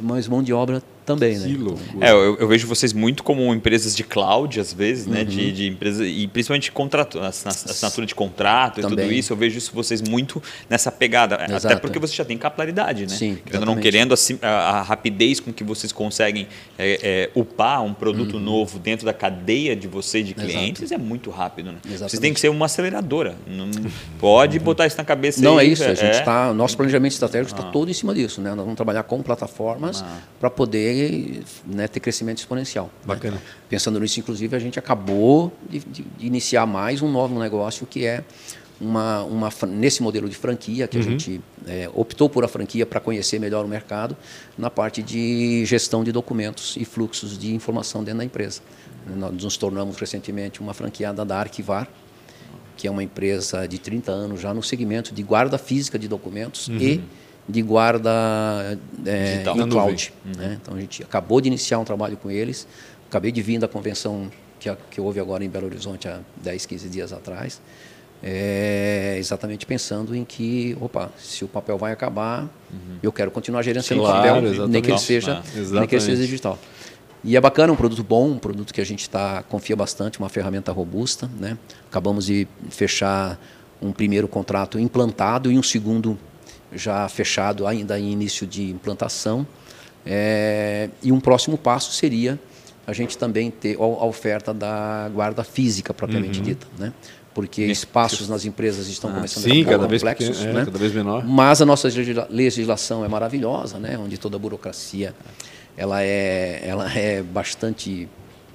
mais 0.01 0.27
mão 0.27 0.41
de 0.41 0.51
obra 0.51 0.81
também. 1.13 1.33
Que 1.39 1.47
né? 1.47 1.49
Então, 1.51 1.65
loucura. 1.67 2.07
É, 2.07 2.11
eu, 2.11 2.37
eu 2.37 2.47
vejo 2.47 2.67
vocês 2.67 2.93
muito 2.93 3.23
como 3.23 3.53
empresas 3.53 3.95
de 3.95 4.03
cloud, 4.03 4.59
às 4.59 4.71
vezes, 4.73 5.05
né? 5.07 5.19
Uhum. 5.21 5.25
De, 5.25 5.51
de 5.51 5.67
empresa, 5.67 6.05
e 6.05 6.27
principalmente 6.27 6.71
contrato, 6.71 7.19
assina- 7.19 7.51
assinatura 7.51 8.05
de 8.05 8.15
contrato 8.15 8.79
e 8.79 8.83
tudo 8.83 8.95
Também. 8.95 9.17
isso. 9.17 9.33
Eu 9.33 9.37
vejo 9.37 9.57
isso 9.57 9.71
vocês 9.73 10.01
muito 10.01 10.41
nessa 10.69 10.91
pegada. 10.91 11.35
Até 11.35 11.55
Exato. 11.55 11.81
porque 11.81 11.99
você 11.99 12.13
já 12.15 12.23
tem 12.25 12.37
capilaridade, 12.37 13.03
né? 13.03 13.15
Sim, 13.15 13.37
Querendo 13.45 13.65
não 13.65 13.75
querendo, 13.77 14.13
assim, 14.13 14.37
a, 14.41 14.79
a 14.79 14.81
rapidez 14.81 15.39
com 15.39 15.51
que 15.51 15.63
vocês 15.63 15.91
conseguem 15.91 16.47
é, 16.77 16.99
é, 17.01 17.29
upar 17.39 17.83
um 17.83 17.93
produto 17.93 18.39
novo 18.39 18.79
dentro 18.79 19.05
da 19.05 19.13
cadeia 19.13 19.75
de 19.75 19.87
vocês, 19.87 20.25
de 20.25 20.33
Uhum. 20.33 20.43
Exato. 20.45 20.57
clientes, 20.59 20.91
é 20.91 20.97
muito 20.97 21.29
rápido, 21.29 21.71
né? 21.71 21.77
Vocês 21.81 21.95
Exatamente. 21.95 22.21
têm 22.21 22.33
que 22.33 22.39
ser 22.39 22.49
uma 22.49 22.65
aceleradora. 22.67 23.35
Não 23.47 23.69
pode 24.19 24.59
botar 24.59 24.85
isso 24.87 24.97
na 24.97 25.03
cabeça 25.03 25.41
Não 25.41 25.59
é 25.59 25.63
aí, 25.63 25.71
isso, 25.73 25.83
a 25.83 25.93
gente 25.93 26.17
é. 26.17 26.21
tá, 26.21 26.53
nosso 26.53 26.75
planejamento 26.77 27.11
estratégico 27.13 27.57
está 27.59 27.71
todo 27.71 27.89
em 27.89 27.93
cima 27.93 28.13
disso. 28.13 28.41
Né? 28.41 28.49
Nós 28.49 28.59
vamos 28.59 28.75
trabalhar 28.75 29.03
com 29.03 29.21
plataformas 29.21 30.03
para 30.39 30.49
poder 30.49 30.93
né, 31.65 31.87
ter 31.87 31.99
crescimento 31.99 32.37
exponencial. 32.39 32.85
né? 32.85 32.91
Bacana. 33.05 33.41
Pensando 33.69 33.99
nisso, 33.99 34.19
inclusive, 34.19 34.55
a 34.55 34.59
gente 34.59 34.77
acabou 34.79 35.51
de, 35.69 35.79
de- 35.79 36.05
iniciar 36.19 36.65
mais 36.65 37.01
um 37.01 37.11
novo 37.11 37.39
negócio 37.39 37.85
que 37.85 38.05
é 38.05 38.23
uma, 38.81 39.23
uma 39.23 39.49
nesse 39.67 40.01
modelo 40.01 40.29
de 40.29 40.35
franquia 40.35 40.87
que 40.87 40.97
a 40.97 41.01
gente 41.01 41.41
é, 41.67 41.89
optou 41.93 42.29
por 42.29 42.45
a 42.45 42.47
franquia 42.47 42.85
para 42.85 42.99
conhecer 43.01 43.37
melhor 43.37 43.65
o 43.65 43.67
mercado 43.67 44.15
na 44.57 44.69
parte 44.69 45.03
de 45.03 45.65
gestão 45.65 46.03
de 46.03 46.11
documentos 46.11 46.75
e 46.77 46.85
fluxos 46.85 47.37
de 47.37 47.53
informação 47.53 48.03
dentro 48.03 48.19
da 48.19 48.25
empresa. 48.25 48.61
Nós 49.17 49.33
nos 49.43 49.57
tornamos 49.57 49.97
recentemente 49.97 50.61
uma 50.61 50.73
franqueada 50.73 51.25
da 51.25 51.37
Arquivar, 51.39 51.87
que 52.77 52.87
é 52.87 52.91
uma 52.91 53.03
empresa 53.03 53.67
de 53.67 53.77
30 53.77 54.11
anos 54.11 54.39
já 54.39 54.53
no 54.53 54.63
segmento 54.63 55.13
de 55.13 55.23
guarda 55.23 55.57
física 55.57 55.99
de 55.99 56.07
documentos 56.07 56.69
e 56.69 57.01
de 57.49 57.61
guarda 57.61 58.09
é, 59.05 59.31
Digital. 59.31 59.57
Em 59.57 59.69
cloud. 59.69 60.13
né? 60.37 60.57
Então 60.61 60.75
a 60.75 60.79
gente 60.79 61.03
acabou 61.03 61.41
de 61.41 61.47
iniciar 61.47 61.79
um 61.79 61.83
trabalho 61.83 62.15
com 62.15 62.29
eles, 62.29 62.67
acabei 63.09 63.31
de 63.31 63.41
vir 63.41 63.59
da 63.59 63.67
convenção 63.67 64.29
que, 64.59 64.69
que 64.91 65.01
houve 65.01 65.19
agora 65.19 65.43
em 65.43 65.49
Belo 65.49 65.65
Horizonte 65.65 66.07
há 66.07 66.19
10, 66.43 66.65
15 66.65 66.89
dias 66.89 67.11
atrás, 67.11 67.59
é, 68.21 69.15
exatamente 69.17 69.65
pensando 69.65 70.15
em 70.15 70.23
que, 70.25 70.77
opa, 70.79 71.09
se 71.17 71.43
o 71.43 71.47
papel 71.47 71.77
vai 71.77 71.91
acabar, 71.91 72.47
eu 73.01 73.11
quero 73.11 73.31
continuar 73.31 73.63
gerenciando 73.63 74.03
o 74.03 74.05
Claro, 74.05 74.41
papel, 74.47 74.67
nem 74.67 74.81
que 74.81 74.91
ele 74.91 74.97
seja, 74.99 75.41
Ah, 75.41 75.59
nem 75.71 75.87
que 75.87 75.95
ele 75.95 76.01
seja 76.01 76.21
digital. 76.21 76.59
E 77.23 77.35
é 77.35 77.41
bacana, 77.41 77.73
um 77.73 77.75
produto 77.75 78.03
bom, 78.03 78.29
um 78.31 78.37
produto 78.37 78.73
que 78.73 78.79
a 78.79 78.85
gente 78.85 79.09
tá, 79.09 79.43
confia 79.49 79.75
bastante, 79.75 80.19
uma 80.19 80.29
ferramenta 80.29 80.71
robusta. 80.71 81.29
Né? 81.39 81.57
Acabamos 81.89 82.25
de 82.25 82.47
fechar 82.69 83.37
um 83.81 83.91
primeiro 83.91 84.27
contrato 84.27 84.79
implantado 84.79 85.51
e 85.51 85.57
um 85.57 85.63
segundo 85.63 86.17
já 86.73 87.07
fechado, 87.09 87.65
ainda 87.67 87.99
em 87.99 88.11
início 88.11 88.45
de 88.47 88.69
implantação. 88.69 89.45
É, 90.05 90.89
e 91.03 91.11
um 91.11 91.19
próximo 91.19 91.57
passo 91.57 91.91
seria 91.91 92.39
a 92.87 92.93
gente 92.93 93.17
também 93.17 93.51
ter 93.51 93.75
a 93.79 94.05
oferta 94.05 94.53
da 94.53 95.09
guarda 95.13 95.43
física 95.43 95.93
propriamente 95.93 96.41
dita. 96.41 96.65
Né? 96.77 96.91
Porque 97.33 97.63
espaços 97.65 98.27
nas 98.27 98.43
empresas 98.45 98.87
estão 98.87 99.11
começando 99.13 99.43
Sim, 99.43 99.51
a 99.51 99.53
ficar 99.55 99.71
cada 99.71 99.87
vez, 99.87 100.01
complexos. 100.01 100.37
pequeno, 100.37 100.49
é, 100.49 100.53
né? 100.59 100.65
cada 100.65 100.79
vez 100.79 100.91
menor. 100.93 101.23
Mas 101.25 101.61
a 101.61 101.65
nossa 101.65 101.87
legisla- 101.87 102.27
legislação 102.29 103.05
é 103.05 103.07
maravilhosa, 103.07 103.77
né? 103.77 103.97
onde 103.97 104.17
toda 104.17 104.35
a 104.35 104.39
burocracia 104.39 105.13
ela 105.77 106.01
é, 106.01 106.61
ela 106.65 106.91
é 106.91 107.21
bastante 107.21 108.09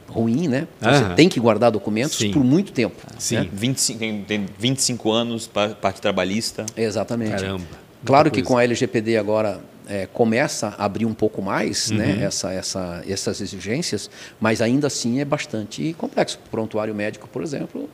ruim. 0.08 0.48
Né? 0.48 0.66
Então. 0.78 0.92
Você 0.92 1.14
tem 1.14 1.28
que 1.28 1.38
guardar 1.38 1.70
documentos 1.70 2.18
Sim. 2.18 2.32
por 2.32 2.42
muito 2.42 2.72
tempo. 2.72 2.96
Sim. 3.18 3.36
né? 3.36 3.48
25, 3.52 3.98
tem, 4.00 4.24
tem 4.24 4.46
25 4.58 5.12
anos, 5.12 5.46
pa- 5.46 5.68
parte 5.68 6.00
trabalhista. 6.00 6.66
Exatamente. 6.76 7.30
Caramba. 7.30 7.83
Claro 8.04 8.30
que 8.30 8.42
coisa. 8.42 8.48
com 8.48 8.58
a 8.58 8.64
LGPD 8.64 9.16
agora 9.16 9.60
é, 9.88 10.06
começa 10.06 10.74
a 10.78 10.84
abrir 10.84 11.04
um 11.06 11.14
pouco 11.14 11.42
mais 11.42 11.90
Uhum. 11.90 11.96
né, 11.98 12.22
essa, 12.22 12.52
essa, 12.52 13.02
essas 13.06 13.40
exigências, 13.40 14.08
mas 14.40 14.60
ainda 14.62 14.86
assim 14.86 15.20
é 15.20 15.24
bastante 15.24 15.94
complexo. 15.98 16.38
Prontuário 16.50 16.94
médico, 16.94 17.28
por 17.28 17.42
exemplo, 17.42 17.88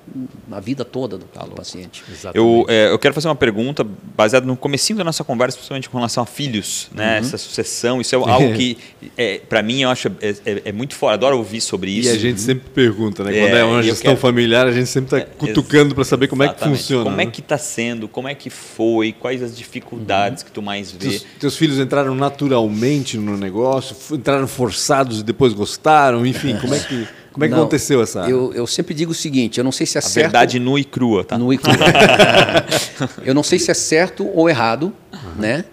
a 0.51 0.61
vida 0.61 0.85
toda 0.85 1.19
do, 1.19 1.25
do 1.27 1.51
paciente. 1.55 2.03
Exatamente. 2.09 2.37
Eu, 2.37 2.65
é, 2.69 2.91
eu 2.91 2.99
quero 2.99 3.13
fazer 3.15 3.29
uma 3.29 3.35
pergunta 3.35 3.85
baseada 4.17 4.47
no 4.47 4.57
comecinho 4.57 4.99
da 4.99 5.05
nossa 5.05 5.25
conversa, 5.25 5.57
principalmente 5.57 5.89
com 5.89 5.97
relação 5.99 6.23
a 6.23 6.27
filhos, 6.27 6.89
né? 6.95 7.19
Essa 7.19 7.37
sucessão, 7.39 8.01
isso 8.01 8.15
é 8.15 8.19
algo 8.31 8.55
que, 8.55 8.79
é, 9.17 9.39
para 9.49 9.63
mim, 9.63 9.81
eu 9.83 9.91
acho 9.91 10.09
é, 10.21 10.29
é- 10.47 10.63
é 10.67 10.73
muito 10.73 10.95
fora. 10.95 11.15
Adoro 11.15 11.39
ouvir 11.39 11.61
sobre 11.61 11.91
E 11.91 11.99
isso. 12.01 12.11
a 12.15 12.19
gente 12.19 12.41
sempre 12.41 12.69
pergunta, 12.71 13.25
né? 13.25 13.37
É, 13.37 13.41
Quando 13.41 13.57
é 13.57 13.65
uma 13.65 13.81
e 13.81 13.85
gestão 13.85 14.13
quero- 14.13 14.21
familiar, 14.21 14.67
a 14.67 14.73
gente 14.73 14.87
sempre 14.89 15.19
está 15.19 15.31
cutucando 15.37 15.95
para 15.95 16.05
saber 16.05 16.29
como 16.29 16.43
é 16.43 16.49
que 16.49 16.55
Exatamente. 16.55 16.79
funciona. 16.79 17.05
Como 17.05 17.21
é 17.21 17.25
né? 17.25 17.31
que 17.31 17.41
está 17.41 17.59
sendo? 17.59 18.07
Como 18.09 18.29
é 18.29 18.35
que 18.35 18.49
foi? 18.51 19.13
Quais 19.13 19.43
as 19.43 19.57
dificuldades 19.57 20.43
que 20.43 20.51
tu 20.53 20.63
mais 20.63 20.93
vê? 20.93 20.99
Teus, 20.99 21.27
teus 21.41 21.57
filhos 21.57 21.80
entraram 21.81 22.15
naturalmente 22.15 23.19
no 23.19 23.37
negócio, 23.37 23.97
entraram 24.15 24.47
forçados 24.47 25.21
e 25.21 25.23
depois 25.25 25.53
gostaram, 25.53 26.25
enfim, 26.25 26.57
como 26.61 26.75
é 26.75 26.79
que, 26.79 27.09
como 27.33 27.45
é 27.45 27.49
que 27.49 27.55
Não, 27.55 27.63
aconteceu 27.63 28.03
essa? 28.03 28.29
Eu, 28.29 28.53
eu 28.55 28.67
sempre 28.67 28.95
digo 28.95 29.13
o 29.13 29.15
seguinte, 29.15 29.59
eu 29.59 29.65
não 29.65 29.73
sei 29.73 29.87
se 29.87 29.97
é 29.97 30.01
A 30.01 30.03
certo... 30.03 30.25
verdade 30.27 30.59
nua 30.61 30.79
e 30.79 30.85
crua, 30.85 31.25
tá? 31.25 31.37
No 31.37 31.53
ICRU. 31.53 31.73
eu 33.25 33.35
não 33.35 33.43
sei 33.43 33.59
se 33.59 33.71
é 33.71 33.75
certo 33.75 34.29
ou 34.35 34.49
errado, 34.49 34.93
né? 35.37 35.65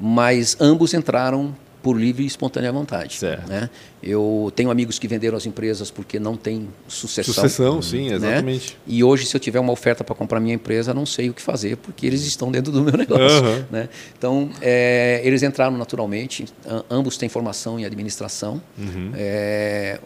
mas 0.00 0.56
ambos 0.58 0.94
entraram 0.94 1.54
por 1.82 1.98
livre 1.98 2.22
e 2.22 2.26
espontânea 2.26 2.70
vontade. 2.72 3.16
Certo. 3.16 3.48
Né? 3.48 3.70
Eu 4.02 4.52
tenho 4.54 4.70
amigos 4.70 4.98
que 4.98 5.08
venderam 5.08 5.36
as 5.36 5.46
empresas 5.46 5.90
porque 5.90 6.18
não 6.18 6.36
tem 6.36 6.68
sucessão. 6.86 7.34
Sucessão, 7.34 7.82
sim, 7.82 8.10
né? 8.10 8.16
exatamente. 8.16 8.78
E 8.86 9.02
hoje, 9.02 9.26
se 9.26 9.36
eu 9.36 9.40
tiver 9.40 9.60
uma 9.60 9.72
oferta 9.72 10.04
para 10.04 10.14
comprar 10.14 10.40
minha 10.40 10.54
empresa, 10.54 10.92
não 10.92 11.06
sei 11.06 11.30
o 11.30 11.34
que 11.34 11.42
fazer, 11.42 11.76
porque 11.76 12.06
eles 12.06 12.24
estão 12.24 12.50
dentro 12.50 12.72
do 12.72 12.82
meu 12.82 12.96
negócio. 12.96 13.38
Aham. 13.38 13.66
Né? 13.70 13.88
Então, 14.16 14.50
é, 14.60 15.20
eles 15.24 15.42
entraram 15.42 15.76
naturalmente, 15.76 16.46
ambos 16.90 17.16
têm 17.16 17.28
formação 17.28 17.78
em 17.78 17.84
administração. 17.84 18.60
Uhum. 18.78 19.12
É, 19.14 19.98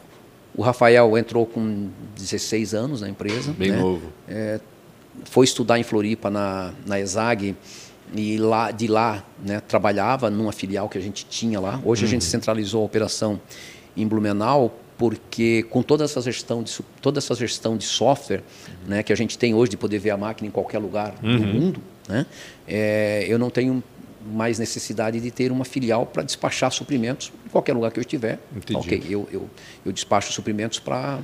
o 0.56 0.62
Rafael 0.62 1.18
entrou 1.18 1.44
com 1.46 1.88
16 2.16 2.74
anos 2.74 3.00
na 3.00 3.08
empresa. 3.08 3.52
Bem 3.52 3.72
né? 3.72 3.78
novo. 3.78 4.02
É, 4.28 4.60
foi 5.24 5.44
estudar 5.44 5.78
em 5.78 5.82
Floripa 5.82 6.30
na, 6.30 6.72
na 6.86 7.00
ESAG 7.00 7.56
e 8.14 8.38
lá, 8.38 8.70
de 8.70 8.86
lá 8.86 9.24
né, 9.44 9.60
trabalhava 9.60 10.30
numa 10.30 10.52
filial 10.52 10.88
que 10.88 10.96
a 10.96 11.00
gente 11.00 11.26
tinha 11.26 11.58
lá. 11.60 11.80
Hoje 11.84 12.04
a 12.04 12.08
gente 12.08 12.24
centralizou 12.24 12.82
a 12.82 12.84
operação 12.84 13.40
em 13.96 14.06
Blumenau 14.06 14.78
porque 14.96 15.64
com 15.70 15.82
toda 15.82 16.04
essa 16.04 16.20
gestão 16.20 16.62
de, 16.62 16.72
toda 17.00 17.18
essa 17.18 17.34
gestão 17.34 17.76
de 17.76 17.84
software 17.84 18.42
né, 18.86 19.02
que 19.02 19.12
a 19.12 19.16
gente 19.16 19.36
tem 19.36 19.52
hoje 19.52 19.72
de 19.72 19.76
poder 19.76 19.98
ver 19.98 20.10
a 20.10 20.16
máquina 20.16 20.48
em 20.48 20.50
qualquer 20.50 20.78
lugar 20.78 21.14
do 21.20 21.46
mundo, 21.46 21.80
né, 22.08 22.26
é, 22.66 23.24
eu 23.28 23.38
não 23.38 23.50
tenho 23.50 23.82
mais 24.24 24.58
necessidade 24.58 25.20
de 25.20 25.30
ter 25.30 25.52
uma 25.52 25.64
filial 25.64 26.06
para 26.06 26.22
despachar 26.22 26.70
suprimentos 26.70 27.32
em 27.44 27.48
qualquer 27.48 27.74
lugar 27.74 27.90
que 27.90 27.98
eu 27.98 28.02
estiver. 28.02 28.38
Entendi. 28.56 28.78
Ok, 28.78 29.02
eu, 29.10 29.28
eu, 29.30 29.50
eu 29.84 29.92
despacho 29.92 30.32
suprimentos 30.32 30.78
para 30.78 31.20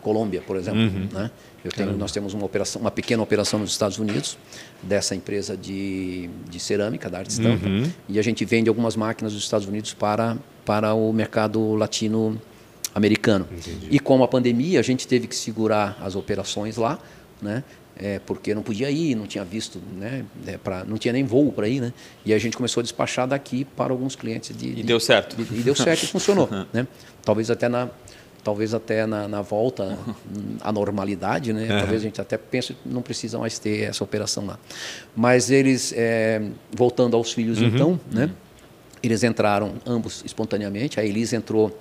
Colômbia, 0.00 0.40
por 0.40 0.56
exemplo. 0.56 0.80
Uhum. 0.80 1.08
Né? 1.12 1.30
Eu 1.64 1.70
tenho, 1.70 1.96
nós 1.96 2.10
temos 2.12 2.32
uma, 2.32 2.46
operação, 2.46 2.80
uma 2.80 2.90
pequena 2.90 3.22
operação 3.22 3.58
nos 3.58 3.70
Estados 3.70 3.98
Unidos 3.98 4.38
dessa 4.82 5.14
empresa 5.14 5.56
de, 5.56 6.28
de 6.48 6.58
cerâmica, 6.58 7.10
da 7.10 7.18
arte 7.18 7.30
estampa, 7.30 7.66
uhum. 7.66 7.90
e 8.08 8.18
a 8.18 8.22
gente 8.22 8.44
vende 8.44 8.68
algumas 8.68 8.96
máquinas 8.96 9.32
dos 9.32 9.42
Estados 9.42 9.66
Unidos 9.66 9.92
para, 9.92 10.36
para 10.64 10.94
o 10.94 11.12
mercado 11.12 11.74
latino-americano. 11.74 13.46
E 13.90 13.98
com 13.98 14.22
a 14.22 14.28
pandemia, 14.28 14.80
a 14.80 14.82
gente 14.82 15.06
teve 15.06 15.26
que 15.26 15.36
segurar 15.36 15.98
as 16.00 16.16
operações 16.16 16.76
lá, 16.76 16.98
né? 17.40 17.62
É, 18.02 18.18
porque 18.20 18.54
não 18.54 18.62
podia 18.62 18.90
ir, 18.90 19.14
não 19.14 19.26
tinha 19.26 19.44
visto, 19.44 19.78
né, 19.98 20.24
é, 20.46 20.56
pra, 20.56 20.84
não 20.86 20.96
tinha 20.96 21.12
nem 21.12 21.22
voo 21.22 21.52
para 21.52 21.68
ir, 21.68 21.82
né, 21.82 21.92
e 22.24 22.32
a 22.32 22.38
gente 22.38 22.56
começou 22.56 22.80
a 22.80 22.82
despachar 22.82 23.28
daqui 23.28 23.66
para 23.76 23.92
alguns 23.92 24.16
clientes. 24.16 24.56
De, 24.56 24.68
e 24.68 24.74
de, 24.76 24.82
deu 24.84 24.98
certo. 24.98 25.36
De, 25.36 25.42
e 25.42 25.62
deu 25.62 25.74
certo 25.74 26.04
e 26.04 26.06
funcionou, 26.06 26.48
né? 26.72 26.86
Talvez 27.22 27.50
até 27.50 27.68
na, 27.68 27.90
talvez 28.42 28.74
até 28.74 29.06
na, 29.06 29.28
na 29.28 29.42
volta 29.42 29.98
à 30.60 30.72
normalidade, 30.72 31.52
né? 31.52 31.62
Uhum. 31.62 31.78
Talvez 31.78 32.00
a 32.00 32.04
gente 32.04 32.20
até 32.20 32.36
pense 32.36 32.76
não 32.84 33.02
precisa 33.02 33.38
mais 33.38 33.58
ter 33.58 33.82
essa 33.82 34.02
operação 34.02 34.46
lá. 34.46 34.58
Mas 35.14 35.50
eles, 35.50 35.92
é, 35.96 36.42
voltando 36.72 37.16
aos 37.16 37.32
filhos 37.32 37.60
uhum. 37.60 37.66
então, 37.68 38.00
né? 38.10 38.30
Eles 39.02 39.22
entraram 39.22 39.74
ambos 39.86 40.22
espontaneamente. 40.26 41.00
A 41.00 41.04
Elisa 41.04 41.34
entrou 41.34 41.74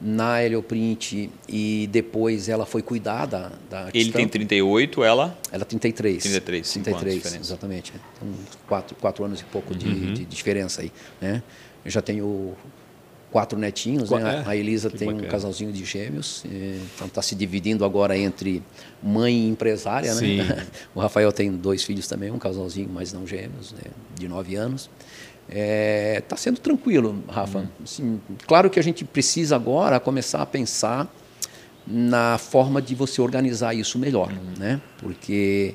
na 0.00 0.42
Helioprint 0.42 1.30
e 1.46 1.88
depois 1.92 2.48
ela 2.48 2.64
foi 2.64 2.80
cuidar 2.80 3.26
da, 3.26 3.52
da 3.68 3.88
Ele 3.92 4.10
tem 4.10 4.26
38, 4.26 5.04
ela? 5.04 5.36
Ela 5.52 5.64
33. 5.64 6.22
33, 6.22 6.72
33 6.72 7.34
exatamente. 7.34 7.92
Então, 8.16 8.28
quatro, 8.66 8.96
quatro 8.96 9.24
anos 9.24 9.40
e 9.40 9.44
pouco 9.44 9.74
de, 9.74 9.86
uhum. 9.86 10.14
de, 10.14 10.24
diferença 10.24 10.80
aí. 10.80 10.90
Né? 11.20 11.42
Eu 11.84 11.90
já 11.90 12.00
tenho 12.00 12.54
quatro 13.30 13.58
netinhos. 13.58 14.10
né? 14.10 14.42
A 14.46 14.56
Elisa 14.56 14.90
tem 14.90 15.08
bacana. 15.08 15.26
um 15.26 15.30
casalzinho 15.30 15.72
de 15.72 15.84
gêmeos, 15.84 16.44
então 16.94 17.06
está 17.06 17.22
se 17.22 17.34
dividindo 17.34 17.84
agora 17.84 18.16
entre 18.16 18.62
mãe 19.02 19.34
e 19.34 19.48
empresária. 19.48 20.14
Né? 20.14 20.66
O 20.94 21.00
Rafael 21.00 21.32
tem 21.32 21.50
dois 21.52 21.82
filhos 21.84 22.06
também, 22.06 22.30
um 22.30 22.38
casalzinho, 22.38 22.90
mas 22.92 23.12
não 23.12 23.26
gêmeos, 23.26 23.72
né? 23.72 23.90
de 24.14 24.28
nove 24.28 24.56
anos. 24.56 24.90
Está 25.48 25.58
é, 25.58 26.20
tá 26.20 26.36
sendo 26.36 26.60
tranquilo, 26.60 27.24
Rafa. 27.28 27.60
Hum. 27.60 27.68
Assim, 27.82 28.20
claro 28.46 28.70
que 28.70 28.78
a 28.78 28.82
gente 28.82 29.04
precisa 29.04 29.56
agora 29.56 29.98
começar 29.98 30.42
a 30.42 30.46
pensar 30.46 31.12
na 31.86 32.38
forma 32.38 32.80
de 32.80 32.94
você 32.94 33.20
organizar 33.20 33.74
isso 33.74 33.98
melhor, 33.98 34.30
hum. 34.30 34.54
né? 34.58 34.80
Porque 34.98 35.74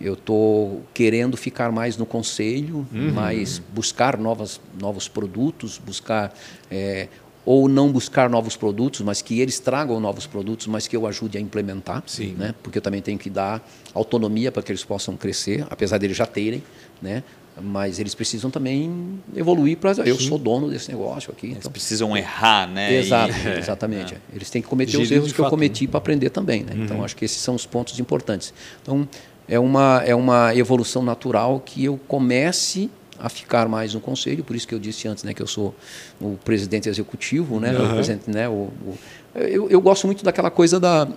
eu 0.00 0.14
estou 0.14 0.82
querendo 0.92 1.36
ficar 1.36 1.72
mais 1.72 1.96
no 1.96 2.04
conselho, 2.04 2.86
uhum. 2.92 3.12
mais 3.12 3.58
buscar 3.72 4.18
novas, 4.18 4.60
novos 4.78 5.08
produtos, 5.08 5.78
buscar 5.78 6.34
é, 6.70 7.08
ou 7.46 7.68
não 7.68 7.92
buscar 7.92 8.28
novos 8.28 8.56
produtos, 8.56 9.00
mas 9.02 9.22
que 9.22 9.40
eles 9.40 9.60
tragam 9.60 10.00
novos 10.00 10.26
produtos, 10.26 10.66
mas 10.66 10.88
que 10.88 10.96
eu 10.96 11.06
ajude 11.06 11.38
a 11.38 11.40
implementar, 11.40 12.02
Sim. 12.04 12.34
né? 12.36 12.52
Porque 12.60 12.78
eu 12.78 12.82
também 12.82 13.00
tenho 13.00 13.16
que 13.16 13.30
dar 13.30 13.66
autonomia 13.94 14.50
para 14.50 14.64
que 14.64 14.72
eles 14.72 14.82
possam 14.82 15.16
crescer, 15.16 15.64
apesar 15.70 15.98
deles 15.98 16.16
já 16.16 16.26
terem, 16.26 16.62
né? 17.00 17.22
Mas 17.58 17.98
eles 17.98 18.14
precisam 18.14 18.50
também 18.50 19.18
evoluir 19.34 19.78
para 19.78 19.92
eu 20.04 20.18
sou 20.20 20.36
dono 20.36 20.68
desse 20.68 20.90
negócio 20.90 21.32
aqui. 21.32 21.46
Eles 21.46 21.58
então, 21.58 21.72
precisam 21.72 22.14
errar, 22.14 22.68
né? 22.68 22.94
Exato, 22.94 23.32
e... 23.32 23.48
exatamente. 23.58 24.14
É. 24.14 24.18
Eles 24.34 24.50
têm 24.50 24.60
que 24.60 24.68
cometer 24.68 24.98
os 24.98 25.10
erros 25.10 25.32
que 25.32 25.38
eu 25.38 25.48
cometi 25.48 25.86
para 25.86 25.98
aprender 25.98 26.30
também, 26.30 26.64
né? 26.64 26.72
Então, 26.72 26.78
uhum. 26.78 26.84
Então 26.84 27.04
acho 27.04 27.16
que 27.16 27.24
esses 27.24 27.40
são 27.40 27.54
os 27.54 27.64
pontos 27.64 27.98
importantes. 27.98 28.52
Então 28.82 29.08
é 29.48 29.58
uma, 29.58 30.02
é 30.04 30.14
uma 30.14 30.54
evolução 30.54 31.02
natural 31.02 31.60
que 31.64 31.84
eu 31.84 31.98
comece 32.08 32.90
a 33.18 33.28
ficar 33.28 33.68
mais 33.68 33.94
no 33.94 34.00
conselho, 34.00 34.44
por 34.44 34.54
isso 34.54 34.68
que 34.68 34.74
eu 34.74 34.78
disse 34.78 35.08
antes 35.08 35.24
né, 35.24 35.32
que 35.32 35.42
eu 35.42 35.46
sou 35.46 35.74
o 36.20 36.36
presidente 36.44 36.88
executivo, 36.88 37.58
né, 37.58 37.72
uhum. 37.72 37.86
o 37.86 37.94
presidente, 37.94 38.30
né, 38.30 38.48
o, 38.48 38.52
o, 38.52 38.98
eu, 39.38 39.68
eu 39.68 39.80
gosto 39.80 40.06
muito 40.06 40.24
daquela 40.24 40.50
coisa 40.50 40.80
da, 40.80 41.08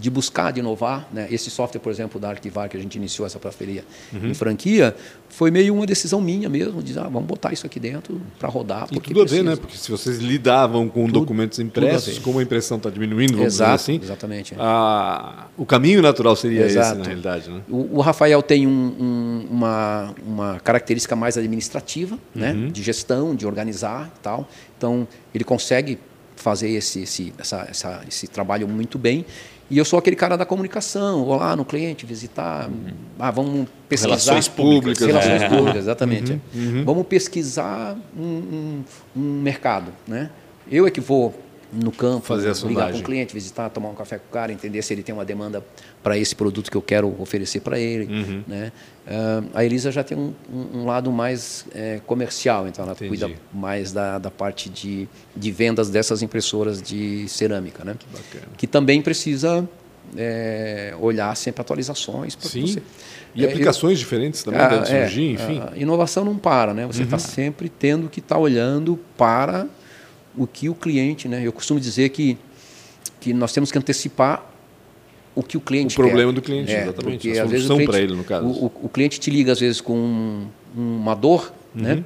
de 0.00 0.10
buscar, 0.10 0.52
de 0.52 0.60
inovar. 0.60 1.08
Né? 1.12 1.26
Esse 1.30 1.50
software, 1.50 1.80
por 1.80 1.90
exemplo, 1.90 2.20
da 2.20 2.30
Arquivar, 2.30 2.68
que 2.68 2.76
a 2.76 2.80
gente 2.80 2.94
iniciou 2.96 3.26
essa 3.26 3.38
parceria 3.38 3.84
uhum. 4.12 4.28
em 4.28 4.34
franquia, 4.34 4.94
foi 5.28 5.50
meio 5.50 5.74
uma 5.74 5.86
decisão 5.86 6.20
minha 6.20 6.48
mesmo, 6.48 6.80
de 6.80 6.88
dizer, 6.88 7.00
ah, 7.00 7.08
vamos 7.08 7.24
botar 7.24 7.52
isso 7.52 7.66
aqui 7.66 7.80
dentro 7.80 8.20
para 8.38 8.48
rodar. 8.48 8.86
E 8.90 9.00
tudo 9.00 9.20
precisa. 9.20 9.40
a 9.40 9.44
ver, 9.44 9.50
né? 9.50 9.56
Porque 9.56 9.76
se 9.76 9.90
vocês 9.90 10.18
lidavam 10.18 10.88
com 10.88 11.06
tudo, 11.06 11.20
documentos 11.20 11.58
impressos, 11.58 12.18
como 12.18 12.38
a 12.38 12.42
impressão 12.42 12.76
está 12.76 12.90
diminuindo, 12.90 13.32
vamos 13.32 13.54
Exato, 13.54 13.76
dizer 13.76 13.92
assim, 13.92 14.04
exatamente. 14.04 14.54
A, 14.56 15.48
o 15.56 15.66
caminho 15.66 16.00
natural 16.00 16.36
seria 16.36 16.64
Exato. 16.64 16.88
esse, 16.88 16.98
na 16.98 17.04
realidade. 17.04 17.50
Né? 17.50 17.62
O, 17.68 17.98
o 17.98 18.00
Rafael 18.00 18.40
tem 18.42 18.66
um, 18.66 18.70
um, 18.70 19.46
uma, 19.50 20.14
uma 20.24 20.60
característica 20.60 21.16
mais 21.16 21.36
administrativa, 21.36 22.16
né? 22.34 22.52
uhum. 22.52 22.58
né? 22.66 22.70
de 22.70 22.82
gestão, 22.82 23.34
de 23.34 23.46
organizar 23.46 24.12
e 24.16 24.20
tal. 24.20 24.48
Então, 24.76 25.08
ele 25.34 25.42
consegue 25.42 25.98
fazer 26.48 26.70
esse, 26.70 27.02
esse, 27.02 27.32
essa, 27.38 27.66
essa, 27.68 28.00
esse 28.08 28.26
trabalho 28.26 28.66
muito 28.66 28.98
bem. 28.98 29.26
E 29.70 29.76
eu 29.76 29.84
sou 29.84 29.98
aquele 29.98 30.16
cara 30.16 30.34
da 30.34 30.46
comunicação, 30.46 31.26
vou 31.26 31.36
lá 31.36 31.54
no 31.54 31.62
cliente 31.62 32.06
visitar, 32.06 32.70
uhum. 32.70 32.94
ah, 33.18 33.30
vamos 33.30 33.68
pesquisar. 33.86 34.08
Relações 34.08 34.48
públicas. 34.48 35.06
Relações 35.06 35.42
é. 35.42 35.48
públicas, 35.50 35.76
exatamente. 35.76 36.32
Uhum. 36.32 36.40
Uhum. 36.54 36.84
Vamos 36.86 37.06
pesquisar 37.06 37.94
um, 38.18 38.24
um, 38.24 38.84
um 39.14 39.42
mercado. 39.42 39.92
Né? 40.06 40.30
Eu 40.70 40.86
é 40.86 40.90
que 40.90 41.02
vou 41.02 41.34
no 41.72 41.92
campo, 41.92 42.26
Fazer 42.26 42.50
a 42.50 42.68
ligar 42.68 42.92
com 42.92 42.98
o 42.98 43.02
cliente, 43.02 43.34
visitar, 43.34 43.68
tomar 43.68 43.90
um 43.90 43.94
café 43.94 44.18
com 44.18 44.26
o 44.28 44.32
cara, 44.32 44.52
entender 44.52 44.80
se 44.82 44.92
ele 44.92 45.02
tem 45.02 45.14
uma 45.14 45.24
demanda 45.24 45.62
para 46.02 46.16
esse 46.16 46.34
produto 46.34 46.70
que 46.70 46.76
eu 46.76 46.82
quero 46.82 47.14
oferecer 47.20 47.60
para 47.60 47.78
ele. 47.78 48.04
Uhum. 48.12 48.42
Né? 48.46 48.72
Uh, 49.06 49.50
a 49.54 49.64
Elisa 49.64 49.92
já 49.92 50.02
tem 50.02 50.16
um, 50.16 50.32
um, 50.72 50.86
lado 50.86 51.12
mais 51.12 51.66
é, 51.74 52.00
comercial, 52.06 52.66
então 52.66 52.84
ela 52.84 52.92
Entendi. 52.92 53.08
cuida 53.08 53.30
mais 53.52 53.92
da, 53.92 54.18
da 54.18 54.30
parte 54.30 54.70
de, 54.70 55.08
de 55.36 55.50
vendas 55.50 55.90
dessas 55.90 56.22
impressoras 56.22 56.80
de 56.80 57.28
cerâmica, 57.28 57.84
né? 57.84 57.96
que, 58.30 58.38
que 58.58 58.66
também 58.66 59.02
precisa 59.02 59.68
é, 60.16 60.94
olhar 60.98 61.36
sempre 61.36 61.60
atualizações. 61.60 62.36
Sim. 62.40 62.66
Você, 62.66 62.82
e 63.34 63.44
é, 63.44 63.48
aplicações 63.48 63.98
eu, 63.98 63.98
diferentes 63.98 64.42
também 64.42 64.60
devem 64.60 64.80
é, 64.80 65.02
surgir, 65.02 65.32
enfim. 65.32 65.62
A 65.70 65.76
inovação 65.76 66.24
não 66.24 66.36
para, 66.36 66.72
né? 66.72 66.86
Você 66.86 67.02
está 67.02 67.16
uhum. 67.16 67.20
sempre 67.20 67.68
tendo 67.68 68.08
que 68.08 68.20
estar 68.20 68.36
tá 68.36 68.40
olhando 68.40 68.98
para 69.16 69.66
o 70.38 70.46
que 70.46 70.68
o 70.68 70.74
cliente, 70.74 71.28
né? 71.28 71.42
Eu 71.44 71.52
costumo 71.52 71.78
dizer 71.80 72.08
que 72.10 72.38
que 73.20 73.32
nós 73.32 73.52
temos 73.52 73.72
que 73.72 73.78
antecipar 73.78 74.44
o 75.34 75.42
que 75.42 75.56
o 75.56 75.60
cliente 75.60 75.94
quer. 75.94 76.02
O 76.02 76.04
problema 76.04 76.32
quer. 76.32 76.34
do 76.34 76.42
cliente, 76.42 76.72
é, 76.72 76.82
exatamente. 76.82 77.28
Porque, 77.28 77.38
a 77.38 77.46
solução 77.46 77.84
para 77.84 78.00
ele, 78.00 78.14
no 78.14 78.24
caso. 78.24 78.46
O, 78.46 78.66
o, 78.66 78.72
o, 78.84 78.88
cliente 78.88 79.20
te 79.20 79.30
liga, 79.30 79.52
às 79.52 79.60
vezes, 79.60 79.80
com 79.80 79.96
um, 79.96 80.48
uma 80.76 81.14
dor, 81.14 81.52
uhum. 81.74 81.82
né? 81.82 82.04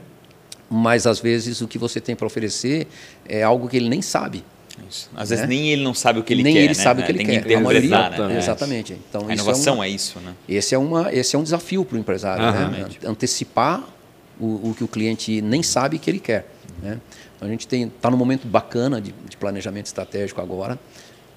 mas, 0.70 1.06
às 1.06 1.20
vezes, 1.20 1.60
o 1.60 1.68
que 1.68 1.78
você 1.78 2.00
tem 2.00 2.14
para 2.14 2.26
oferecer 2.26 2.86
é 3.26 3.42
algo 3.42 3.68
que 3.68 3.76
ele 3.76 3.88
nem 3.88 4.02
sabe. 4.02 4.44
Isso. 4.88 5.10
Às 5.14 5.28
vezes 5.30 5.42
né? 5.42 5.48
nem 5.54 5.68
ele 5.70 5.82
não 5.82 5.92
sabe 5.92 6.20
o 6.20 6.22
que 6.22 6.32
ele 6.32 6.42
nem 6.42 6.54
quer. 6.54 6.58
Nem 6.60 6.68
ele 6.68 6.76
né? 6.76 6.82
sabe 6.82 7.02
o 7.02 7.04
que 7.04 7.12
ele 7.12 7.18
tem 7.18 7.26
quer. 7.26 7.44
Que 7.44 7.54
interpretar, 7.54 8.18
né? 8.28 8.38
Exatamente. 8.38 8.96
Então, 9.08 9.28
a 9.28 9.32
inovação 9.32 9.74
é, 9.74 9.76
uma, 9.76 9.86
é, 9.86 9.90
isso. 9.90 10.18
Né? 10.20 10.34
Esse, 10.48 10.74
é 10.74 10.78
uma, 10.78 11.12
esse 11.12 11.36
é 11.36 11.38
um 11.38 11.42
desafio 11.42 11.84
para 11.84 11.96
o 11.96 11.98
empresário. 11.98 12.70
Né? 12.70 12.86
Antecipar 13.04 13.84
o, 14.40 14.70
o 14.70 14.74
que 14.76 14.82
o 14.82 14.88
cliente 14.88 15.42
nem 15.42 15.62
sabe 15.62 15.98
que 15.98 16.10
ele 16.10 16.20
quer. 16.20 16.46
Né? 16.82 16.98
Então, 17.42 17.48
a 17.48 17.50
gente 17.50 17.66
está 17.66 18.08
num 18.08 18.16
momento 18.16 18.46
bacana 18.46 19.00
de, 19.00 19.12
de, 19.28 19.36
planejamento 19.36 19.86
estratégico 19.86 20.40
agora, 20.40 20.78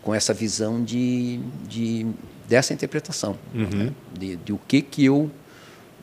com 0.03 0.14
essa 0.14 0.36
visão 0.36 0.84
de, 0.84 1.39
de 1.68 2.06
dessa 2.47 2.74
interpretação, 2.74 3.36
uhum. 3.53 3.68
né? 3.74 3.91
de, 4.18 4.36
de, 4.36 4.53
o 4.53 4.60
que, 4.68 4.84
que 4.84 5.06
eu 5.06 5.32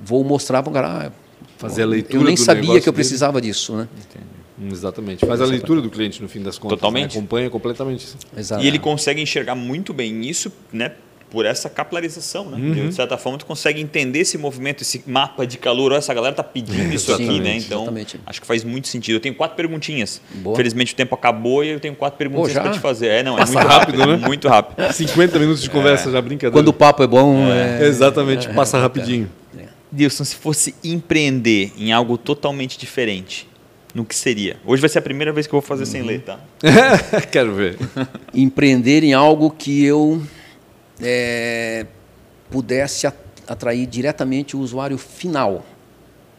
vou 0.05 0.25
mostrar 0.25 0.61
para 0.63 0.71
o 0.71 0.75
cara. 0.75 1.07
Ah, 1.07 1.13
Fazer 1.57 1.83
a 1.83 1.87
leitura 1.87 2.21
Eu 2.21 2.25
nem 2.25 2.37
sabia 2.37 2.81
que 2.81 2.89
eu 2.89 2.93
precisava 2.93 3.41
dele. 3.41 3.53
disso. 3.53 3.77
Né? 3.77 3.89
Entendi. 3.97 4.75
Exatamente. 4.75 5.25
Faz 5.25 5.41
a 5.41 5.45
leitura 5.45 5.81
do 5.81 5.89
cliente 5.89 6.21
no 6.21 6.29
fim 6.29 6.43
das 6.43 6.59
contas. 6.59 6.79
Totalmente. 6.79 7.15
Né? 7.15 7.19
Acompanha 7.19 7.49
completamente. 7.49 8.17
Exato. 8.37 8.65
E 8.65 8.67
ele 8.67 8.81
consegue 8.81 9.21
enxergar 9.21 9.55
muito 9.55 9.93
bem 9.93 10.29
isso, 10.29 10.51
né? 10.73 10.93
Por 11.33 11.47
essa 11.47 11.71
capilarização, 11.71 12.51
né? 12.51 12.59
Uhum. 12.59 12.89
De 12.91 12.95
certa 12.95 13.17
forma, 13.17 13.39
tu 13.39 13.47
consegue 13.47 13.81
entender 13.81 14.19
esse 14.19 14.37
movimento, 14.37 14.83
esse 14.83 15.03
mapa 15.07 15.47
de 15.47 15.57
calor. 15.57 15.91
Olha, 15.91 15.99
essa 15.99 16.13
galera 16.13 16.35
tá 16.35 16.45
pedindo 16.45 16.93
isso 16.93 17.13
aqui, 17.15 17.41
né? 17.41 17.57
Então, 17.57 17.85
exatamente. 17.85 18.21
acho 18.27 18.41
que 18.43 18.47
faz 18.47 18.63
muito 18.63 18.87
sentido. 18.87 19.17
Eu 19.17 19.21
tenho 19.21 19.35
quatro 19.35 19.57
perguntinhas. 19.57 20.21
Boa. 20.35 20.55
Felizmente 20.55 20.93
o 20.93 20.97
tempo 20.97 21.15
acabou 21.15 21.65
e 21.65 21.71
eu 21.71 21.81
tenho 21.81 21.97
quatro 21.97 22.19
perguntas 22.19 22.53
para 22.53 22.71
te 22.71 22.79
fazer. 22.79 23.07
É, 23.07 23.23
não, 23.23 23.37
é 23.37 23.39
passa 23.39 23.55
muito 23.55 23.67
rápido, 23.67 23.99
rápido, 23.99 24.19
né? 24.19 24.27
Muito 24.27 24.47
rápido. 24.47 24.83
50 24.93 25.39
minutos 25.39 25.63
de 25.63 25.71
conversa 25.71 26.11
é. 26.11 26.13
já 26.13 26.21
brincadeira. 26.21 26.53
Quando 26.53 26.69
o 26.69 26.73
papo 26.73 27.03
é 27.03 27.07
bom, 27.07 27.51
é... 27.51 27.83
É. 27.83 27.87
exatamente, 27.87 28.49
passa 28.51 28.79
rapidinho. 28.79 29.31
Dilson, 29.91 30.25
se 30.25 30.37
fosse 30.37 30.75
empreender 30.85 31.73
em 31.79 31.93
algo 31.93 32.17
totalmente 32.17 32.79
diferente, 32.79 33.47
no 33.95 34.05
que 34.05 34.15
seria? 34.15 34.57
Hoje 34.65 34.81
vai 34.81 34.89
ser 34.89 34.99
a 34.99 35.03
primeira 35.03 35.33
vez 35.33 35.47
que 35.47 35.55
eu 35.55 35.61
vou 35.61 35.67
fazer 35.67 35.85
uhum. 35.85 35.91
sem 35.91 36.03
ler, 36.03 36.23
tá? 36.23 36.39
Quero 37.31 37.55
ver. 37.55 37.79
empreender 38.35 39.03
em 39.03 39.13
algo 39.13 39.51
que 39.51 39.85
eu 39.85 40.23
é, 41.03 41.87
pudesse 42.51 43.07
atrair 43.47 43.87
diretamente 43.87 44.57
o 44.57 44.61
usuário 44.61 44.97
final, 44.97 45.65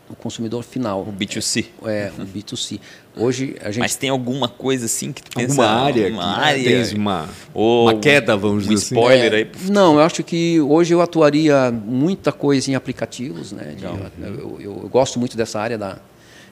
o 0.09 0.15
consumidor 0.15 0.63
final. 0.63 1.01
O 1.01 1.13
B2C. 1.13 1.65
É, 1.85 2.11
é 2.17 2.21
o 2.21 2.25
B2C. 2.25 2.79
Hoje 3.15 3.55
a 3.61 3.71
gente... 3.71 3.79
Mas 3.79 3.95
tem 3.95 4.09
alguma 4.09 4.47
coisa 4.47 4.85
assim 4.85 5.11
que 5.11 5.21
tu 5.21 5.35
pensa... 5.35 5.61
Alguma 5.61 5.85
área? 5.85 6.09
Uma 6.09 6.37
área? 6.37 6.63
Tens 6.63 6.93
uma, 6.93 7.29
Ou 7.53 7.89
uma 7.89 7.99
queda, 7.99 8.35
vamos 8.35 8.65
um 8.65 8.69
dizer 8.69 8.85
assim. 8.85 8.95
spoiler 8.95 9.33
aí. 9.33 9.51
Não, 9.69 9.95
eu 9.95 10.01
acho 10.01 10.23
que 10.23 10.59
hoje 10.61 10.93
eu 10.93 11.01
atuaria 11.01 11.71
muita 11.71 12.31
coisa 12.31 12.71
em 12.71 12.75
aplicativos. 12.75 13.51
Né? 13.51 13.75
De, 13.77 13.83
eu, 13.83 14.11
eu, 14.19 14.59
eu, 14.59 14.89
gosto 14.89 15.19
muito 15.19 15.37
dessa 15.37 15.59
área 15.59 15.77
da, 15.77 15.97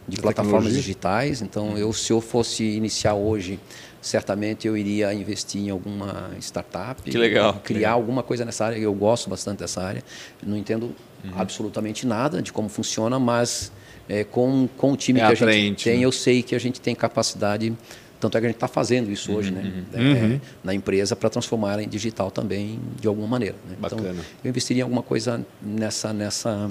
de 0.07 0.17
plataformas 0.17 0.73
digitais. 0.73 1.41
Então, 1.41 1.77
eu, 1.77 1.91
se 1.93 2.11
eu 2.11 2.21
fosse 2.21 2.63
iniciar 2.63 3.13
hoje 3.15 3.59
certamente 4.01 4.67
eu 4.67 4.75
iria 4.75 5.13
investir 5.13 5.61
em 5.61 5.69
alguma 5.69 6.31
startup. 6.39 7.01
Que 7.03 7.17
legal. 7.17 7.61
Criar 7.63 7.79
legal. 7.79 7.93
alguma 7.95 8.23
coisa 8.23 8.43
nessa 8.43 8.65
área. 8.65 8.77
Eu 8.77 8.93
gosto 8.93 9.29
bastante 9.29 9.59
dessa 9.59 9.81
área. 9.81 10.03
não 10.45 10.57
entendo 10.57 10.95
uhum. 11.23 11.31
absolutamente 11.37 12.07
nada 12.07 12.41
de 12.41 12.51
como 12.51 12.67
funciona, 12.67 13.19
mas 13.19 13.71
é, 14.09 14.23
com, 14.23 14.67
com 14.75 14.93
o 14.93 14.97
time 14.97 15.19
é 15.19 15.27
que 15.27 15.43
a 15.43 15.51
gente 15.51 15.83
tem, 15.83 15.99
né? 15.99 16.05
eu 16.05 16.11
sei 16.11 16.41
que 16.41 16.55
a 16.55 16.59
gente 16.59 16.81
tem 16.81 16.95
capacidade. 16.95 17.71
Tanto 18.19 18.37
é 18.37 18.41
que 18.41 18.45
a 18.45 18.49
gente 18.49 18.57
está 18.57 18.67
fazendo 18.67 19.09
isso 19.09 19.31
uhum, 19.31 19.37
hoje 19.37 19.51
né? 19.51 19.85
Uhum. 19.93 19.99
É, 19.99 20.23
uhum. 20.23 20.41
na 20.63 20.73
empresa 20.75 21.15
para 21.15 21.29
transformar 21.29 21.79
em 21.79 21.87
digital 21.87 22.29
também 22.29 22.79
de 22.99 23.07
alguma 23.07 23.27
maneira. 23.27 23.55
Né? 23.67 23.75
Então, 23.79 23.97
eu 23.99 24.49
investiria 24.49 24.81
em 24.81 24.83
alguma 24.83 25.01
coisa 25.01 25.43
nessa, 25.61 26.13
nessa, 26.13 26.69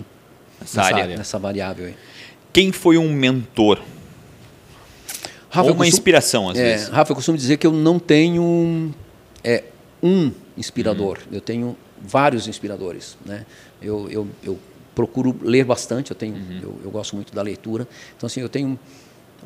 nessa, 0.61 0.83
área. 0.83 1.03
área. 1.03 1.17
nessa 1.17 1.39
variável. 1.41 1.87
Aí. 1.87 1.95
Quem 2.53 2.71
foi 2.71 2.99
um 2.99 3.13
mentor? 3.13 3.81
Rafa, 5.51 5.63
Ou 5.63 5.75
uma 5.75 5.79
costumo, 5.79 5.85
inspiração, 5.85 6.49
às 6.49 6.57
é, 6.57 6.63
vezes. 6.63 6.89
Rafa, 6.89 7.11
eu 7.11 7.17
costumo 7.17 7.37
dizer 7.37 7.57
que 7.57 7.67
eu 7.67 7.73
não 7.73 7.99
tenho 7.99 8.95
é, 9.43 9.65
um 10.01 10.31
inspirador. 10.57 11.19
Uhum. 11.19 11.37
Eu 11.37 11.41
tenho 11.41 11.77
vários 12.01 12.47
inspiradores. 12.47 13.19
Né? 13.27 13.45
Eu, 13.83 14.09
eu, 14.09 14.29
eu 14.45 14.59
procuro 14.95 15.37
ler 15.43 15.65
bastante, 15.65 16.13
eu, 16.13 16.17
tenho, 16.17 16.35
uhum. 16.35 16.61
eu, 16.63 16.81
eu, 16.85 16.91
gosto 16.91 17.17
muito 17.17 17.35
da 17.35 17.43
leitura. 17.43 17.87
Então, 18.17 18.29
assim, 18.29 18.41
eu 18.41 18.49
tenho 18.49 18.79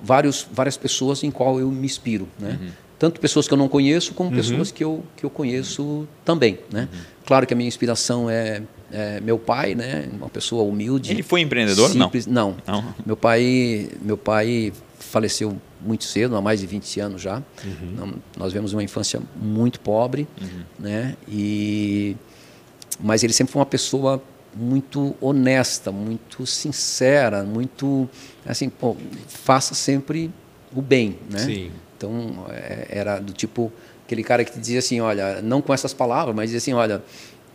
vários, 0.03 0.47
várias 0.53 0.77
pessoas 0.77 1.25
em 1.25 1.31
qual 1.31 1.59
eu 1.59 1.71
me 1.71 1.87
inspiro. 1.87 2.29
Né? 2.39 2.59
Uhum. 2.61 2.69
Tanto 2.99 3.19
pessoas 3.19 3.49
que 3.49 3.55
eu 3.55 3.59
não 3.59 3.69
conheço, 3.69 4.13
como 4.13 4.29
uhum. 4.29 4.37
pessoas 4.37 4.71
que 4.71 4.85
eu, 4.85 5.03
que 5.17 5.25
eu 5.25 5.31
conheço 5.31 6.07
também. 6.23 6.59
Né? 6.71 6.89
Uhum. 6.93 7.01
Claro 7.25 7.47
que 7.47 7.55
a 7.55 7.57
minha 7.57 7.69
inspiração 7.69 8.29
é, 8.29 8.63
é, 8.93 9.21
meu 9.21 9.39
pai, 9.39 9.75
né? 9.75 10.09
uma 10.13 10.29
pessoa 10.29 10.63
humilde. 10.65 11.11
Ele 11.11 11.23
foi 11.23 11.41
empreendedor? 11.41 11.89
Simples, 11.91 12.27
não. 12.27 12.57
não. 12.67 12.83
não. 12.83 12.95
Meu 13.07 13.17
pai, 13.17 13.89
meu 14.03 14.19
pai 14.19 14.71
faleceu 14.99 15.57
muito 15.85 16.05
cedo, 16.05 16.37
há 16.37 16.41
mais 16.41 16.61
de 16.61 16.67
20 16.67 17.01
anos 17.01 17.23
já. 17.23 17.43
Uhum. 17.65 18.15
Nós 18.37 18.53
vemos 18.53 18.73
uma 18.73 18.83
infância 18.83 19.21
muito 19.37 19.81
pobre, 19.81 20.27
uhum. 20.41 20.63
né? 20.79 21.17
E 21.29 22.17
mas 23.01 23.25
ele 23.25 23.33
sempre 23.33 23.53
foi 23.53 23.61
uma 23.61 23.67
pessoa 23.67 24.23
muito 24.55 25.17
honesta, 25.21 25.91
muito 25.91 26.47
sincera, 26.47 27.43
muito 27.43 28.09
assim, 28.47 28.69
pô, 28.69 28.97
faça 29.27 29.75
sempre 29.75 30.31
o 30.75 30.81
bem, 30.81 31.19
né? 31.31 31.41
Sim. 31.41 31.73
Então 31.97 32.47
é, 32.51 32.87
era 32.91 33.19
do 33.19 33.33
tipo 33.33 33.73
aquele 34.05 34.23
cara 34.23 34.45
que 34.45 34.59
dizia 34.59 34.79
assim, 34.79 35.01
olha, 35.01 35.41
não 35.43 35.61
com 35.61 35.73
essas 35.73 35.93
palavras, 35.93 36.35
mas 36.37 36.51
dizia 36.51 36.59
assim, 36.59 36.73
olha, 36.73 37.03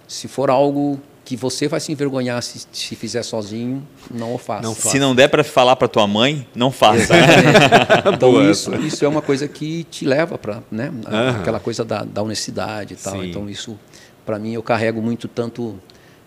se 0.08 0.28
for 0.28 0.50
algo 0.50 1.00
que 1.30 1.36
você 1.36 1.68
vai 1.68 1.80
se 1.80 1.92
envergonhar 1.92 2.42
se, 2.42 2.66
se 2.74 2.96
fizer 2.96 3.22
sozinho, 3.22 3.88
não 4.10 4.34
o 4.34 4.40
faça. 4.40 4.64
Não 4.64 4.74
se 4.74 4.98
não 4.98 5.14
der 5.14 5.28
para 5.28 5.44
falar 5.44 5.76
para 5.76 5.88
tua 5.88 6.08
mãe, 6.08 6.48
não 6.56 6.72
faça. 6.72 7.14
então 8.12 8.50
isso, 8.50 8.74
isso 8.78 9.06
é 9.06 9.08
uma 9.08 9.22
coisa 9.22 9.48
que 9.48 9.84
te 9.84 10.06
leva 10.06 10.40
para, 10.40 10.64
né, 10.72 10.90
uhum. 10.90 11.40
aquela 11.40 11.60
coisa 11.60 11.86
da, 11.86 12.04
da 12.04 12.24
honestidade 12.24 12.96
e 12.96 12.98
tal. 12.98 13.14
Sim. 13.14 13.30
Então 13.30 13.48
isso, 13.48 13.78
para 14.26 14.40
mim, 14.40 14.54
eu 14.54 14.64
carrego 14.64 15.04
muito 15.04 15.28
tanto 15.28 15.76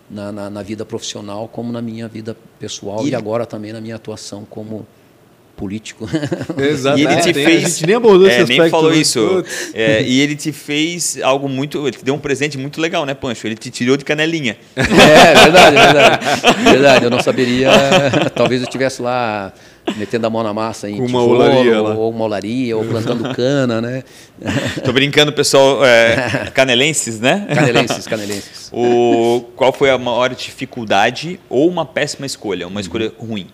na, 0.09 0.31
na, 0.31 0.49
na, 0.49 0.63
vida 0.63 0.85
profissional 0.85 1.49
como 1.49 1.69
na 1.73 1.81
minha 1.81 2.07
vida 2.07 2.37
pessoal 2.57 3.05
e, 3.05 3.09
e 3.09 3.15
agora 3.15 3.45
também 3.45 3.73
na 3.73 3.81
minha 3.81 3.97
atuação 3.97 4.47
como 4.49 4.87
político. 5.55 6.09
Exato. 6.57 6.97
E 6.97 7.03
ele 7.03 7.15
te 7.17 7.29
é, 7.29 7.33
fez. 7.33 7.65
A 7.65 7.69
gente 7.69 7.85
nem 7.85 7.95
abordou 7.95 8.27
é, 8.27 8.41
esse 8.41 8.57
nem 8.57 8.69
falou 8.69 8.91
né? 8.91 8.97
isso. 8.97 9.43
É, 9.73 10.01
e 10.01 10.19
ele 10.19 10.35
te 10.35 10.51
fez 10.51 11.19
algo 11.21 11.47
muito. 11.47 11.81
Ele 11.87 11.97
te 11.97 12.03
deu 12.03 12.15
um 12.15 12.19
presente 12.19 12.57
muito 12.57 12.81
legal, 12.81 13.05
né, 13.05 13.13
Pancho? 13.13 13.47
Ele 13.47 13.55
te 13.55 13.69
tirou 13.69 13.97
de 13.97 14.05
canelinha. 14.05 14.57
É, 15.13 15.33
verdade, 15.33 15.75
verdade. 15.75 16.63
Verdade, 16.63 17.05
eu 17.05 17.09
não 17.09 17.21
saberia. 17.21 17.69
Talvez 18.35 18.61
eu 18.61 18.65
estivesse 18.65 19.01
lá 19.01 19.53
metendo 19.97 20.27
a 20.27 20.29
mão 20.29 20.43
na 20.43 20.53
massa 20.53 20.89
em 20.89 20.99
uma 21.01 21.21
olaria, 21.21 21.81
ou 21.81 22.09
uma 22.09 22.25
olaria, 22.25 22.77
ou 22.77 22.85
plantando 22.85 23.33
cana, 23.33 23.81
né? 23.81 24.03
Tô 24.83 24.93
brincando, 24.93 25.33
pessoal, 25.33 25.83
é, 25.85 26.49
canelenses, 26.53 27.19
né? 27.19 27.47
Canelenses, 27.53 28.07
canelenses. 28.07 28.69
O, 28.71 29.45
qual 29.55 29.73
foi 29.73 29.89
a 29.89 29.97
maior 29.97 30.33
dificuldade 30.33 31.39
ou 31.49 31.67
uma 31.67 31.85
péssima 31.85 32.25
escolha, 32.25 32.67
uma 32.67 32.81
escolha 32.81 33.11
ruim? 33.17 33.47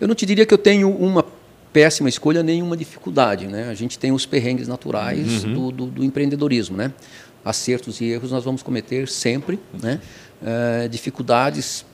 Eu 0.00 0.08
não 0.08 0.14
te 0.14 0.26
diria 0.26 0.44
que 0.44 0.52
eu 0.52 0.58
tenho 0.58 0.90
uma 0.90 1.24
péssima 1.72 2.08
escolha 2.08 2.42
nem 2.42 2.62
uma 2.62 2.76
dificuldade. 2.76 3.46
Né? 3.46 3.68
A 3.68 3.74
gente 3.74 3.98
tem 3.98 4.12
os 4.12 4.26
perrengues 4.26 4.68
naturais 4.68 5.44
uhum. 5.44 5.52
do, 5.52 5.72
do, 5.72 5.86
do, 5.86 6.04
empreendedorismo. 6.04 6.76
Né? 6.76 6.92
Acertos 7.44 8.00
e 8.00 8.06
erros 8.06 8.30
nós 8.30 8.44
vamos 8.44 8.62
cometer 8.62 9.08
sempre. 9.08 9.58
Né? 9.82 10.00
Uh, 10.42 10.88
dificuldades 10.88 11.84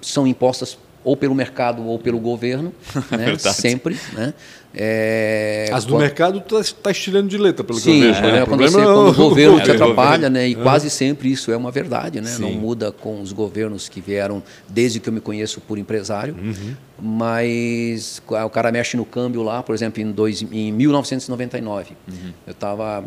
são 0.00 0.26
impostas 0.26 0.78
ou 1.04 1.16
pelo 1.16 1.34
mercado 1.34 1.86
ou 1.86 1.98
pelo 1.98 2.18
governo, 2.18 2.72
né? 3.10 3.36
sempre. 3.38 3.98
Né? 4.12 4.34
É, 4.74 5.70
As 5.72 5.84
do 5.84 5.94
quando... 5.94 6.02
mercado 6.02 6.38
está 6.38 6.74
tá 6.82 6.90
estirando 6.90 7.28
de 7.28 7.38
letra, 7.38 7.64
pelo 7.64 7.78
Sim, 7.78 8.00
que 8.00 8.06
eu 8.06 8.12
vejo. 8.12 8.20
Né? 8.20 8.46
quando, 8.46 8.60
você, 8.60 8.78
é 8.78 8.84
quando 8.84 9.08
o 9.08 9.14
governo 9.14 9.60
te 9.60 9.70
atrapalha, 9.70 10.28
né? 10.28 10.48
e 10.48 10.54
quase 10.54 10.90
sempre 10.90 11.30
isso 11.30 11.50
é 11.50 11.56
uma 11.56 11.70
verdade. 11.70 12.20
Né? 12.20 12.36
Não 12.38 12.52
muda 12.52 12.92
com 12.92 13.20
os 13.20 13.32
governos 13.32 13.88
que 13.88 14.00
vieram 14.00 14.42
desde 14.68 15.00
que 15.00 15.08
eu 15.08 15.12
me 15.12 15.20
conheço 15.20 15.60
por 15.60 15.78
empresário, 15.78 16.34
uhum. 16.34 16.74
mas 17.00 18.20
o 18.28 18.50
cara 18.50 18.70
mexe 18.70 18.96
no 18.96 19.04
câmbio 19.04 19.42
lá, 19.42 19.62
por 19.62 19.74
exemplo, 19.74 20.02
em, 20.02 20.10
dois, 20.10 20.42
em 20.42 20.70
1999. 20.72 21.96
Uhum. 22.06 22.32
Eu 22.46 22.52
estava 22.52 23.04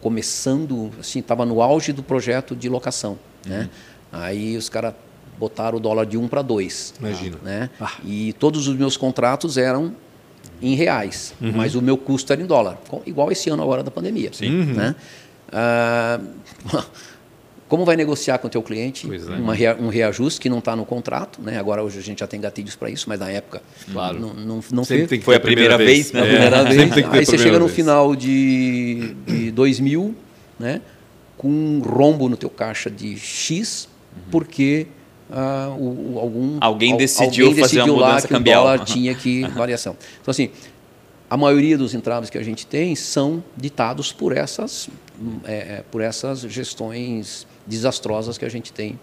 começando, 0.00 0.90
assim, 0.98 1.20
estava 1.20 1.46
no 1.46 1.62
auge 1.62 1.92
do 1.92 2.02
projeto 2.02 2.56
de 2.56 2.68
locação. 2.68 3.16
Né? 3.46 3.60
Uhum. 3.60 3.68
Aí 4.20 4.56
os 4.56 4.68
caras 4.68 4.94
botaram 5.42 5.78
o 5.78 5.80
dólar 5.80 6.06
de 6.06 6.16
1 6.16 6.28
para 6.28 6.40
2. 6.40 6.94
Imagina. 7.00 7.36
Né? 7.42 7.70
Ah. 7.80 7.94
E 8.04 8.32
todos 8.34 8.68
os 8.68 8.76
meus 8.76 8.96
contratos 8.96 9.58
eram 9.58 9.92
em 10.60 10.76
reais, 10.76 11.34
uhum. 11.40 11.52
mas 11.56 11.74
o 11.74 11.82
meu 11.82 11.96
custo 11.96 12.32
era 12.32 12.40
em 12.40 12.46
dólar, 12.46 12.78
igual 13.04 13.32
esse 13.32 13.50
ano 13.50 13.60
agora 13.60 13.82
da 13.82 13.90
pandemia. 13.90 14.30
Sim. 14.32 14.60
Uhum. 14.60 14.64
Né? 14.74 14.94
Ah, 15.50 16.20
como 17.68 17.84
vai 17.84 17.96
negociar 17.96 18.38
com 18.38 18.46
o 18.46 18.50
teu 18.50 18.62
cliente 18.62 19.08
é. 19.12 19.32
uma, 19.32 19.54
um 19.80 19.88
reajuste 19.88 20.40
que 20.40 20.48
não 20.48 20.60
está 20.60 20.76
no 20.76 20.86
contrato, 20.86 21.42
né? 21.42 21.58
Agora 21.58 21.82
hoje 21.82 21.98
a 21.98 22.02
gente 22.02 22.20
já 22.20 22.28
tem 22.28 22.40
gatilhos 22.40 22.76
para 22.76 22.88
isso, 22.88 23.08
mas 23.08 23.18
na 23.18 23.30
época 23.30 23.60
claro. 23.92 24.20
não, 24.20 24.34
não, 24.34 24.64
não 24.70 24.84
Sempre 24.84 25.08
Tem 25.08 25.18
que 25.18 25.24
foi 25.24 25.34
a 25.34 25.40
primeira, 25.40 25.76
primeira 25.76 25.92
vez, 25.92 26.12
vez, 26.12 26.12
né? 26.12 26.20
É. 26.20 26.30
Primeira 26.30 26.64
vez. 26.64 27.08
Aí 27.12 27.26
você 27.26 27.38
chega 27.38 27.58
no 27.58 27.66
vez. 27.66 27.74
final 27.74 28.14
de, 28.14 29.16
de 29.26 29.50
2000, 29.50 30.14
né? 30.60 30.80
Com 31.36 31.48
um 31.48 31.80
rombo 31.80 32.28
no 32.28 32.36
teu 32.36 32.50
caixa 32.50 32.88
de 32.88 33.18
X, 33.18 33.88
uhum. 34.14 34.22
porque 34.30 34.86
uh, 35.32 35.70
o, 35.72 36.14
o, 36.14 36.18
algum 36.18 36.58
alguém 36.60 36.96
decidiu, 36.96 37.46
alguém 37.46 37.62
decidiu 37.62 37.80
fazer 37.80 37.90
uma 37.90 38.06
mudança 38.06 38.28
que 38.28 38.34
cambial. 38.34 38.62
o 38.62 38.64
dólar 38.64 38.84
tinha 38.84 39.14
que 39.14 39.42
variação. 39.48 39.96
Então 40.20 40.30
assim, 40.30 40.50
a 41.28 41.36
maioria 41.36 41.78
dos 41.78 41.94
entraves 41.94 42.28
que 42.28 42.38
a 42.38 42.42
gente 42.42 42.66
tem 42.66 42.94
são 42.94 43.42
ditados 43.56 44.12
por 44.12 44.36
essas 44.36 44.88
é, 45.44 45.54
é, 45.54 45.84
por 45.90 46.00
essas 46.00 46.40
gestões 46.40 47.46
desastrosas 47.66 48.36
que 48.36 48.44
a 48.44 48.48
gente 48.48 48.72
tem 48.72 48.98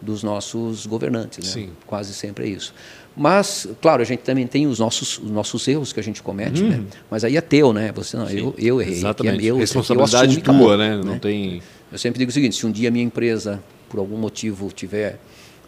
dos 0.00 0.22
nossos 0.22 0.86
governantes, 0.86 1.44
né? 1.44 1.52
Sim. 1.52 1.70
Quase 1.86 2.12
sempre 2.12 2.44
é 2.44 2.48
isso. 2.48 2.74
Mas, 3.16 3.68
claro, 3.80 4.02
a 4.02 4.04
gente 4.04 4.20
também 4.20 4.46
tem 4.46 4.66
os 4.66 4.78
nossos, 4.78 5.18
os 5.18 5.30
nossos 5.30 5.66
erros 5.68 5.92
que 5.92 6.00
a 6.00 6.02
gente 6.02 6.22
comete, 6.22 6.62
né? 6.62 6.76
Uhum. 6.76 6.86
Mas 7.10 7.24
aí 7.24 7.36
é 7.36 7.40
teu, 7.40 7.72
né? 7.72 7.92
Você 7.92 8.16
não, 8.16 8.28
eu, 8.28 8.54
eu 8.58 8.80
errei. 8.80 8.94
Exatamente. 8.94 9.38
É 9.38 9.42
meu, 9.42 9.58
Responsabilidade 9.58 10.40
tua, 10.40 10.76
né? 10.76 10.96
Não 10.96 11.12
né? 11.12 11.18
tem. 11.20 11.62
Eu 11.90 11.98
sempre 11.98 12.18
digo 12.18 12.30
o 12.30 12.32
seguinte: 12.32 12.56
se 12.56 12.66
um 12.66 12.72
dia 12.72 12.88
a 12.88 12.90
minha 12.90 13.04
empresa, 13.04 13.62
por 13.88 14.00
algum 14.00 14.16
motivo, 14.16 14.72
tiver 14.72 15.18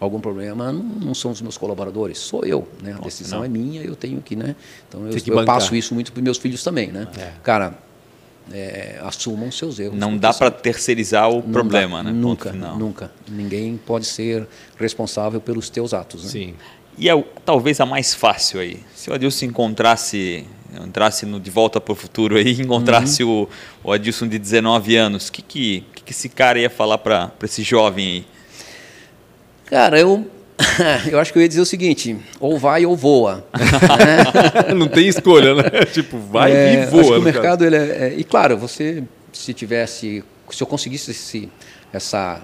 algum 0.00 0.20
problema, 0.20 0.72
não, 0.72 0.82
não, 0.82 1.14
são 1.14 1.30
os 1.30 1.40
meus 1.40 1.56
colaboradores, 1.56 2.18
sou 2.18 2.44
eu, 2.44 2.68
né? 2.82 2.90
A 2.90 2.94
Nossa, 2.94 3.04
decisão 3.04 3.38
não. 3.40 3.46
é 3.46 3.48
minha, 3.48 3.82
eu 3.82 3.96
tenho 3.96 4.20
que, 4.20 4.36
né? 4.36 4.54
Então 4.88 5.06
eu, 5.06 5.16
eu 5.26 5.44
passo 5.44 5.74
isso 5.74 5.94
muito 5.94 6.12
para 6.12 6.22
meus 6.22 6.38
filhos 6.38 6.62
também, 6.62 6.88
né? 6.88 7.08
É. 7.16 7.32
Cara, 7.42 7.78
é, 8.52 8.98
assumam 9.02 9.50
seus 9.50 9.78
erros. 9.78 9.98
Não 9.98 10.16
dá 10.16 10.32
para 10.32 10.50
terceirizar 10.50 11.30
o 11.30 11.42
problema, 11.42 11.98
dá, 12.02 12.10
né? 12.10 12.12
Nunca, 12.12 12.52
nunca. 12.52 13.10
Ninguém 13.28 13.76
pode 13.76 14.06
ser 14.06 14.46
responsável 14.78 15.40
pelos 15.40 15.70
teus 15.70 15.94
atos. 15.94 16.24
Né? 16.24 16.30
Sim. 16.30 16.54
E 16.96 17.08
é 17.08 17.24
talvez 17.44 17.80
a 17.80 17.86
mais 17.86 18.14
fácil 18.14 18.60
aí. 18.60 18.80
Se 18.94 19.10
o 19.10 19.14
Adilson 19.14 19.46
encontrasse, 19.46 20.46
entrasse 20.84 21.26
no 21.26 21.40
De 21.40 21.50
Volta 21.50 21.80
para 21.80 21.92
o 21.92 21.96
Futuro 21.96 22.36
aí, 22.36 22.52
encontrasse 22.60 23.24
uhum. 23.24 23.48
o, 23.84 23.88
o 23.88 23.92
Adilson 23.92 24.28
de 24.28 24.38
19 24.38 24.96
anos, 24.96 25.28
o 25.28 25.32
que, 25.32 25.42
que, 25.42 25.84
que, 26.04 26.12
esse 26.12 26.28
cara 26.28 26.58
ia 26.58 26.70
falar 26.70 26.98
para 26.98 27.32
esse 27.42 27.62
jovem 27.62 28.06
aí? 28.06 28.26
Cara, 29.66 29.98
eu, 29.98 30.26
eu 31.10 31.18
acho 31.18 31.32
que 31.32 31.38
eu 31.38 31.42
ia 31.42 31.48
dizer 31.48 31.60
o 31.60 31.66
seguinte: 31.66 32.16
ou 32.40 32.58
vai 32.58 32.86
ou 32.86 32.96
voa. 32.96 33.44
Não 34.76 34.88
tem 34.88 35.08
escolha, 35.08 35.54
né? 35.54 35.84
Tipo, 35.92 36.18
vai 36.18 36.52
é, 36.52 36.82
e 36.82 36.86
voa. 36.86 37.00
Acho 37.00 37.12
que 37.12 37.18
o 37.18 37.22
mercado, 37.22 37.64
ele 37.64 37.76
é, 37.76 37.80
é, 37.80 38.14
E 38.16 38.24
claro, 38.24 38.56
você, 38.56 39.02
se 39.32 39.52
tivesse. 39.52 40.24
Se 40.50 40.62
eu 40.62 40.66
conseguisse 40.66 41.10
esse, 41.10 41.48
essa, 41.92 42.40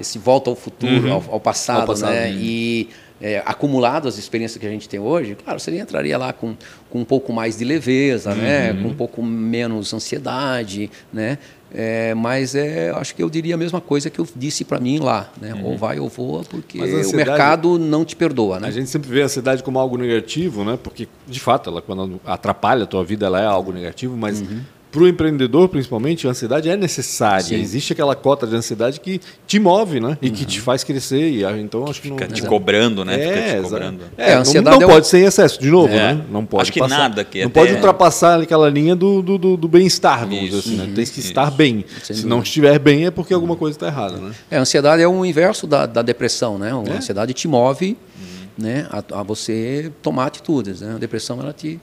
esse 0.00 0.18
volta 0.18 0.48
ao 0.48 0.56
futuro, 0.56 1.06
uhum. 1.06 1.12
ao, 1.12 1.24
ao, 1.32 1.40
passado, 1.40 1.80
ao 1.82 1.86
passado, 1.86 2.12
né? 2.12 2.30
Uhum. 2.30 2.38
E 2.40 2.88
é, 3.20 3.40
acumulado 3.46 4.08
as 4.08 4.18
experiências 4.18 4.60
que 4.60 4.66
a 4.66 4.70
gente 4.70 4.88
tem 4.88 4.98
hoje, 4.98 5.36
claro, 5.36 5.60
você 5.60 5.78
entraria 5.78 6.18
lá 6.18 6.32
com, 6.32 6.56
com 6.90 7.00
um 7.00 7.04
pouco 7.04 7.32
mais 7.32 7.58
de 7.58 7.64
leveza, 7.64 8.34
né? 8.34 8.70
uhum. 8.70 8.76
né? 8.76 8.82
com 8.82 8.88
um 8.88 8.94
pouco 8.94 9.22
menos 9.22 9.94
ansiedade, 9.94 10.90
né? 11.12 11.38
É, 11.74 12.14
mas 12.14 12.54
é, 12.54 12.90
acho 12.90 13.14
que 13.14 13.22
eu 13.22 13.30
diria 13.30 13.54
a 13.54 13.58
mesma 13.58 13.80
coisa 13.80 14.10
que 14.10 14.18
eu 14.18 14.28
disse 14.36 14.64
para 14.64 14.78
mim 14.78 14.98
lá, 14.98 15.30
né? 15.40 15.54
Uhum. 15.54 15.64
Ou 15.64 15.78
vai 15.78 15.98
ou 15.98 16.08
voa, 16.08 16.42
porque 16.44 16.78
o 16.78 17.16
mercado 17.16 17.78
não 17.78 18.04
te 18.04 18.14
perdoa, 18.14 18.60
né? 18.60 18.68
A 18.68 18.70
gente 18.70 18.90
sempre 18.90 19.08
vê 19.08 19.22
a 19.22 19.24
ansiedade 19.24 19.62
como 19.62 19.78
algo 19.78 19.96
negativo, 19.96 20.64
né? 20.64 20.78
Porque 20.82 21.08
de 21.26 21.40
fato 21.40 21.70
ela 21.70 21.80
quando 21.80 22.20
atrapalha 22.26 22.84
a 22.84 22.86
tua 22.86 23.02
vida 23.02 23.26
ela 23.26 23.40
é 23.40 23.46
algo 23.46 23.72
negativo, 23.72 24.16
mas 24.16 24.40
uhum. 24.40 24.60
Para 24.92 25.00
o 25.00 25.08
empreendedor, 25.08 25.70
principalmente, 25.70 26.26
a 26.26 26.30
ansiedade 26.30 26.68
é 26.68 26.76
necessária. 26.76 27.42
Sim. 27.42 27.54
Existe 27.54 27.94
aquela 27.94 28.14
cota 28.14 28.46
de 28.46 28.54
ansiedade 28.54 29.00
que 29.00 29.22
te 29.46 29.58
move, 29.58 29.98
né? 29.98 30.18
E 30.20 30.28
uhum. 30.28 30.34
que 30.34 30.44
te 30.44 30.60
faz 30.60 30.84
crescer. 30.84 31.30
E, 31.30 31.42
então, 31.60 31.86
acho 31.88 32.02
que 32.02 32.10
Fica 32.10 32.26
não... 32.26 32.34
te 32.34 32.42
cobrando, 32.42 33.02
né? 33.02 33.14
É, 33.14 33.28
Fica 33.28 33.56
te 33.56 33.62
cobrando. 33.62 34.04
É, 34.18 34.34
a 34.34 34.40
ansiedade 34.40 34.76
não, 34.76 34.82
não 34.82 34.90
é 34.90 34.94
pode 34.94 35.06
ser 35.06 35.20
em 35.20 35.24
excesso, 35.24 35.58
de 35.58 35.70
novo, 35.70 35.94
é. 35.94 35.96
né? 36.14 36.24
Não 36.30 36.44
pode 36.44 36.62
acho 36.62 36.72
que 36.72 36.78
passar, 36.78 36.98
nada 36.98 37.24
que 37.24 37.40
Não 37.40 37.46
até... 37.46 37.60
pode 37.60 37.72
ultrapassar 37.72 38.42
aquela 38.42 38.68
linha 38.68 38.94
do, 38.94 39.22
do, 39.22 39.38
do, 39.38 39.56
do 39.56 39.66
bem-estar, 39.66 40.26
vamos 40.26 40.50
dizer 40.50 40.58
assim, 40.58 40.76
né? 40.76 40.92
Tem 40.94 41.06
que 41.06 41.20
estar 41.20 41.50
bem. 41.50 41.86
Sem 42.02 42.14
Se 42.14 42.26
não 42.26 42.42
estiver 42.42 42.78
bem, 42.78 43.06
é 43.06 43.10
porque 43.10 43.32
alguma 43.32 43.56
coisa 43.56 43.74
está 43.74 43.86
errada, 43.86 44.18
né? 44.18 44.32
É, 44.50 44.58
a 44.58 44.60
ansiedade 44.60 45.02
é 45.02 45.08
o 45.08 45.24
inverso 45.24 45.66
da, 45.66 45.86
da 45.86 46.02
depressão, 46.02 46.58
né? 46.58 46.70
A 46.70 46.92
é? 46.92 46.96
ansiedade 46.98 47.32
te 47.32 47.48
move 47.48 47.96
uhum. 48.20 48.64
né, 48.64 48.86
a, 48.90 49.20
a, 49.20 49.22
você 49.22 49.90
tomar 50.02 50.26
atitudes, 50.26 50.82
né? 50.82 50.96
A 50.96 50.98
depressão, 50.98 51.40
ela 51.40 51.54
te 51.54 51.80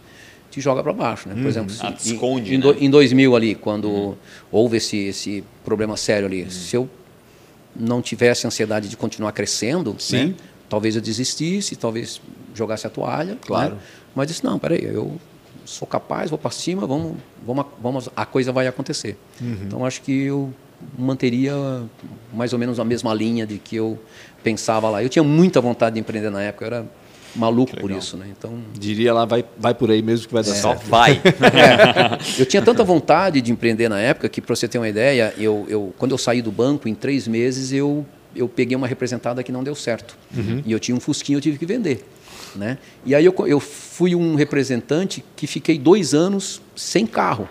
te 0.50 0.62
joga 0.62 0.82
para 0.82 0.94
baixo, 0.94 1.30
né? 1.30 1.36
Por 1.36 1.44
uhum. 1.44 1.48
exemplo, 1.48 1.72
se, 1.72 1.86
ah, 1.86 1.96
esconde, 1.98 2.56
em, 2.56 2.58
né? 2.58 2.76
em 2.80 2.90
2000 2.90 3.36
ali, 3.36 3.56
quando 3.56 3.90
uhum. 3.90 4.16
houve 4.52 4.78
esse, 4.78 4.98
esse 4.98 5.44
problema 5.64 5.96
sério 5.96 6.28
ali, 6.28 6.44
uhum. 6.44 6.50
se 6.50 6.76
eu 6.76 6.90
não 7.76 8.02
tivesse 8.02 8.48
ansiedade 8.48 8.90
de 8.90 8.98
continuar 8.98 9.32
crescendo, 9.32 9.96
né? 10.12 10.34
talvez 10.68 10.96
eu 10.96 11.02
desistisse, 11.02 11.76
talvez 11.76 12.22
jogasse 12.54 12.86
a 12.88 12.90
toalha, 12.90 13.34
né? 13.34 13.38
claro. 13.42 13.76
Né? 13.76 13.82
Mas 14.16 14.28
disse 14.28 14.44
não, 14.44 14.58
peraí, 14.58 14.84
eu 14.84 15.18
sou 15.66 15.88
capaz, 15.88 16.30
vou 16.30 16.40
para 16.40 16.52
cima, 16.52 16.86
vamos, 16.86 17.16
vamos, 17.46 17.66
vamos, 17.82 18.10
a 18.16 18.26
coisa 18.26 18.52
vai 18.52 18.68
acontecer. 18.68 19.18
Uhum. 19.40 19.58
Então 19.66 19.86
acho 19.86 20.02
que 20.02 20.24
eu 20.24 20.52
manteria 20.98 21.54
mais 22.34 22.54
ou 22.54 22.60
menos 22.60 22.80
a 22.80 22.86
mesma 22.86 23.14
linha 23.14 23.46
de 23.46 23.60
que 23.60 23.76
eu 23.76 24.00
pensava 24.44 24.90
lá. 24.90 25.04
Eu 25.04 25.10
tinha 25.10 25.24
muita 25.24 25.62
vontade 25.62 25.96
de 25.96 26.00
empreender 26.00 26.30
na 26.30 26.42
época, 26.42 26.66
eu 26.66 26.68
era 26.68 26.86
maluco 27.40 27.76
por 27.78 27.90
isso, 27.92 28.18
né? 28.18 28.28
Então 28.38 28.60
diria 28.78 29.14
lá 29.14 29.26
vai 29.26 29.44
vai 29.58 29.74
por 29.74 29.90
aí 29.90 30.02
mesmo 30.02 30.28
que 30.28 30.34
vai 30.34 30.44
dar 30.44 30.52
é, 30.52 30.54
certo. 30.54 30.82
Só 30.82 30.88
vai. 30.88 31.14
É. 31.14 32.20
Eu 32.40 32.46
tinha 32.46 32.62
tanta 32.62 32.84
vontade 32.84 33.42
de 33.42 33.52
empreender 33.52 33.90
na 33.90 34.00
época 34.00 34.28
que 34.30 34.42
para 34.42 34.56
você 34.56 34.68
ter 34.68 34.78
uma 34.78 34.90
ideia, 34.90 35.34
eu, 35.38 35.66
eu 35.70 35.94
quando 35.98 36.12
eu 36.12 36.18
saí 36.18 36.42
do 36.42 36.52
banco 36.52 36.88
em 36.88 36.94
três 36.94 37.28
meses 37.28 37.72
eu 37.72 38.06
eu 38.36 38.48
peguei 38.48 38.76
uma 38.76 38.88
representada 38.88 39.42
que 39.44 39.52
não 39.52 39.64
deu 39.64 39.74
certo 39.74 40.18
uhum. 40.36 40.62
e 40.66 40.72
eu 40.72 40.80
tinha 40.80 40.96
um 40.96 41.00
fusquinho 41.00 41.38
eu 41.38 41.42
tive 41.42 41.58
que 41.58 41.66
vender, 41.66 42.06
né? 42.56 42.78
E 43.06 43.16
aí 43.16 43.26
eu, 43.26 43.34
eu 43.48 43.60
fui 43.60 44.16
um 44.16 44.36
representante 44.36 45.24
que 45.36 45.48
fiquei 45.48 45.80
dois 45.80 46.14
anos 46.14 46.62
sem 46.76 47.08
carro. 47.08 47.48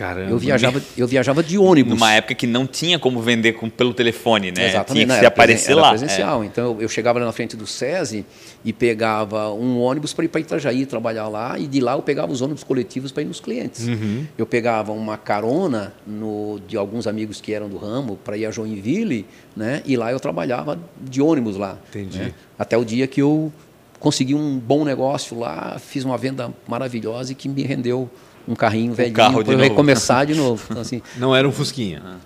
Caramba. 0.00 0.30
Eu 0.30 0.38
viajava, 0.38 0.82
eu 0.96 1.06
viajava 1.06 1.42
de 1.42 1.58
ônibus. 1.58 1.92
Numa 1.92 2.10
época 2.14 2.34
que 2.34 2.46
não 2.46 2.66
tinha 2.66 2.98
como 2.98 3.20
vender 3.20 3.52
com, 3.52 3.68
pelo 3.68 3.92
telefone, 3.92 4.50
né? 4.50 4.68
Exatamente. 4.68 5.04
Tinha 5.04 5.14
que 5.14 5.20
se 5.20 5.26
aparecer 5.26 5.74
lá. 5.74 5.90
presencial. 5.90 6.42
É. 6.42 6.46
Então 6.46 6.64
eu, 6.72 6.80
eu, 6.80 6.88
chegava 6.88 7.18
lá 7.18 7.26
na 7.26 7.32
frente 7.32 7.54
do 7.54 7.66
SESI 7.66 8.24
e 8.64 8.72
pegava 8.72 9.52
um 9.52 9.78
ônibus 9.78 10.14
para 10.14 10.24
ir 10.24 10.28
para 10.28 10.40
Itajaí 10.40 10.86
trabalhar 10.86 11.28
lá 11.28 11.58
e 11.58 11.66
de 11.66 11.80
lá 11.80 11.92
eu 11.92 12.00
pegava 12.00 12.32
os 12.32 12.40
ônibus 12.40 12.64
coletivos 12.64 13.12
para 13.12 13.22
ir 13.22 13.26
nos 13.26 13.40
clientes. 13.40 13.86
Uhum. 13.86 14.24
Eu 14.38 14.46
pegava 14.46 14.90
uma 14.90 15.18
carona 15.18 15.92
no, 16.06 16.58
de 16.66 16.78
alguns 16.78 17.06
amigos 17.06 17.38
que 17.38 17.52
eram 17.52 17.68
do 17.68 17.76
ramo 17.76 18.16
para 18.24 18.38
ir 18.38 18.46
a 18.46 18.50
Joinville, 18.50 19.26
né? 19.54 19.82
E 19.84 19.98
lá 19.98 20.10
eu 20.10 20.18
trabalhava 20.18 20.78
de 20.98 21.20
ônibus 21.20 21.58
lá. 21.58 21.78
Entendi. 21.90 22.20
Né? 22.20 22.32
Até 22.58 22.74
o 22.78 22.86
dia 22.86 23.06
que 23.06 23.20
eu 23.20 23.52
consegui 24.00 24.34
um 24.34 24.58
bom 24.58 24.84
negócio 24.84 25.38
lá, 25.38 25.76
fiz 25.78 26.04
uma 26.04 26.18
venda 26.18 26.52
maravilhosa 26.66 27.32
e 27.32 27.34
que 27.34 27.48
me 27.48 27.62
rendeu 27.62 28.10
um 28.48 28.54
carrinho 28.56 28.92
velhinho 28.94 29.14
carro 29.14 29.44
para 29.44 29.56
recomeçar 29.56 30.26
de 30.26 30.34
novo. 30.34 30.64
Então, 30.70 30.82
assim, 30.82 31.02
não 31.16 31.36
era 31.36 31.46
um 31.46 31.52
Fusquinha. 31.52 32.02
Ah. 32.04 32.16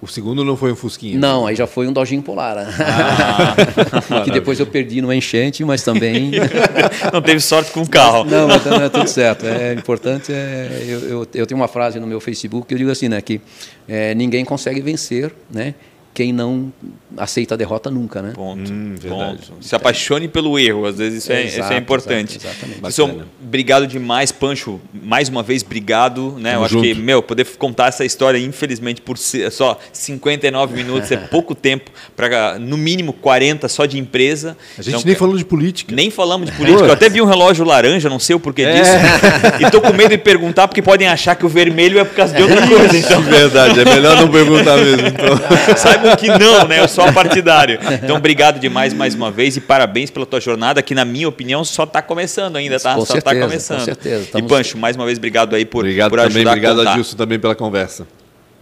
O 0.00 0.06
segundo 0.06 0.44
não 0.44 0.54
foi 0.54 0.70
um 0.70 0.76
Fusquinha? 0.76 1.18
Não, 1.18 1.46
aí 1.46 1.56
já 1.56 1.66
foi 1.66 1.88
um 1.88 1.92
Dodginho 1.92 2.22
Polar. 2.22 2.58
Ah, 2.58 4.20
que 4.22 4.30
depois 4.30 4.60
eu 4.60 4.66
perdi 4.66 5.00
numa 5.00 5.16
enchente, 5.16 5.64
mas 5.64 5.82
também... 5.82 6.32
não 7.10 7.22
teve 7.22 7.40
sorte 7.40 7.72
com 7.72 7.80
o 7.80 7.88
carro. 7.88 8.22
Não, 8.24 8.46
mas 8.46 8.64
não 8.66 8.82
é 8.82 8.88
tudo 8.90 9.08
certo. 9.08 9.46
É 9.46 9.72
importante, 9.72 10.30
é, 10.30 10.84
eu, 10.86 11.00
eu, 11.00 11.28
eu, 11.32 11.46
tenho 11.46 11.58
uma 11.58 11.68
frase 11.68 11.98
no 11.98 12.06
meu 12.06 12.20
Facebook 12.20 12.68
que 12.68 12.74
eu 12.74 12.78
digo 12.78 12.90
assim, 12.90 13.08
né, 13.08 13.20
que 13.22 13.40
é, 13.88 14.14
ninguém 14.14 14.44
consegue 14.44 14.82
vencer, 14.82 15.34
né, 15.50 15.74
quem 16.14 16.32
não 16.32 16.72
aceita 17.16 17.54
a 17.54 17.56
derrota 17.56 17.90
nunca, 17.90 18.22
né? 18.22 18.32
Ponto. 18.34 18.72
Hum, 18.72 18.94
ponto. 19.06 19.54
Se 19.60 19.74
apaixone 19.74 20.28
pelo 20.28 20.58
erro, 20.58 20.86
às 20.86 20.96
vezes 20.96 21.24
isso 21.24 21.32
é, 21.32 21.42
exato, 21.42 21.60
isso 21.60 21.72
é 21.72 21.76
importante. 21.76 22.38
Exato, 22.38 22.56
exatamente. 22.86 23.24
obrigado 23.42 23.86
demais, 23.86 24.30
Pancho. 24.30 24.80
Mais 24.92 25.28
uma 25.28 25.42
vez, 25.42 25.62
obrigado. 25.62 26.36
Né? 26.38 26.54
Eu 26.54 26.64
acho 26.64 26.74
junto. 26.74 26.84
que, 26.84 26.94
meu, 26.94 27.22
poder 27.22 27.44
contar 27.58 27.88
essa 27.88 28.04
história, 28.04 28.38
infelizmente, 28.38 29.00
por 29.00 29.18
só 29.18 29.78
59 29.92 30.74
minutos 30.76 31.10
é 31.10 31.16
pouco 31.16 31.54
tempo 31.54 31.90
para, 32.16 32.58
no 32.58 32.76
mínimo, 32.76 33.12
40 33.12 33.68
só 33.68 33.84
de 33.84 33.98
empresa. 33.98 34.56
A 34.78 34.82
gente 34.82 34.94
então, 34.94 35.02
nem 35.04 35.14
falou 35.16 35.36
de 35.36 35.44
política. 35.44 35.94
Nem 35.94 36.10
falamos 36.10 36.50
de 36.50 36.56
política. 36.56 36.84
Eu 36.84 36.92
até 36.92 37.08
vi 37.08 37.20
um 37.20 37.26
relógio 37.26 37.64
laranja, 37.64 38.08
não 38.08 38.20
sei 38.20 38.36
o 38.36 38.40
porquê 38.40 38.62
é. 38.62 38.80
disso. 38.80 38.92
E 39.64 39.70
tô 39.70 39.80
com 39.80 39.92
medo 39.92 40.10
de 40.10 40.18
perguntar, 40.18 40.66
porque 40.68 40.82
podem 40.82 41.06
achar 41.06 41.34
que 41.34 41.46
o 41.46 41.48
vermelho 41.48 41.98
é 41.98 42.04
por 42.04 42.14
causa 42.14 42.34
de 42.34 42.42
outra 42.42 42.66
coisa. 42.66 42.96
Então. 42.96 43.22
Verdade, 43.22 43.80
é 43.80 43.84
melhor 43.84 44.16
não 44.16 44.28
perguntar 44.28 44.76
mesmo. 44.76 45.06
Então. 45.06 45.24
Saibam 46.04 46.16
que 46.16 46.28
não, 46.28 46.66
né? 46.68 46.80
Eu 46.80 46.88
sou 46.88 47.10
partidário. 47.12 47.78
Então, 48.02 48.16
obrigado 48.16 48.60
demais 48.60 48.92
mais 48.92 49.14
uma 49.14 49.30
vez 49.30 49.56
e 49.56 49.60
parabéns 49.60 50.10
pela 50.10 50.26
tua 50.26 50.40
jornada, 50.40 50.82
que 50.82 50.94
na 50.94 51.04
minha 51.04 51.28
opinião 51.28 51.64
só 51.64 51.84
está 51.84 52.02
começando 52.02 52.56
ainda, 52.56 52.78
tá? 52.78 52.94
Com 52.94 53.04
só 53.04 53.16
está 53.16 53.34
começando. 53.34 53.78
Com 53.78 53.84
certeza. 53.84 54.24
Estamos... 54.24 54.46
E 54.46 54.48
Pancho, 54.48 54.78
mais 54.78 54.96
uma 54.96 55.06
vez, 55.06 55.18
obrigado 55.18 55.54
aí 55.54 55.64
por, 55.64 55.80
obrigado 55.80 56.10
por 56.10 56.18
também, 56.18 56.36
ajudar 56.36 56.50
Obrigado 56.50 56.80
a, 56.86 56.90
a 56.90 56.94
Dilson 56.94 57.16
também 57.16 57.38
pela 57.38 57.54
conversa. 57.54 58.06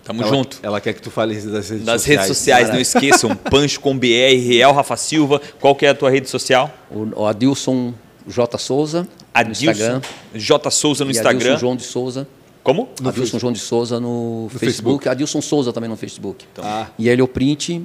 Tamo 0.04 0.22
ela, 0.22 0.30
junto. 0.30 0.58
Ela 0.62 0.80
quer 0.80 0.92
que 0.92 1.02
tu 1.02 1.10
fale 1.10 1.34
das 1.34 1.44
redes 1.44 1.66
sociais. 1.66 1.84
Das 1.84 2.04
redes 2.04 2.26
sociais, 2.26 2.68
não 2.70 2.80
esqueçam. 2.80 3.36
Pancho 3.50 3.80
com 3.80 3.96
BR, 3.96 4.36
Real 4.46 4.72
Rafa 4.72 4.96
Silva. 4.96 5.40
Qual 5.60 5.74
que 5.74 5.86
é 5.86 5.90
a 5.90 5.94
tua 5.94 6.10
rede 6.10 6.28
social? 6.28 6.70
O, 6.90 7.22
o 7.22 7.26
Adilson 7.26 7.94
J. 8.26 8.58
Souza. 8.58 9.06
Adilson 9.32 9.64
no 9.64 9.70
Instagram. 9.70 10.00
J. 10.34 10.70
Souza 10.70 11.04
no 11.04 11.10
e 11.10 11.12
Instagram. 11.12 11.38
Adilson 11.38 11.58
João 11.60 11.76
de 11.76 11.84
Souza. 11.84 12.26
Como? 12.62 12.88
No 13.00 13.08
Adilson 13.08 13.22
Facebook. 13.22 13.40
João 13.40 13.52
de 13.52 13.58
Souza 13.58 14.00
no, 14.00 14.44
no 14.44 14.48
Facebook. 14.48 14.64
Facebook. 14.64 15.08
Adilson 15.08 15.40
Souza 15.40 15.72
também 15.72 15.90
no 15.90 15.96
Facebook. 15.96 16.44
Então. 16.52 16.64
Ah. 16.64 16.88
E 16.98 17.08
ele 17.08 17.22
o 17.22 17.28
print 17.28 17.84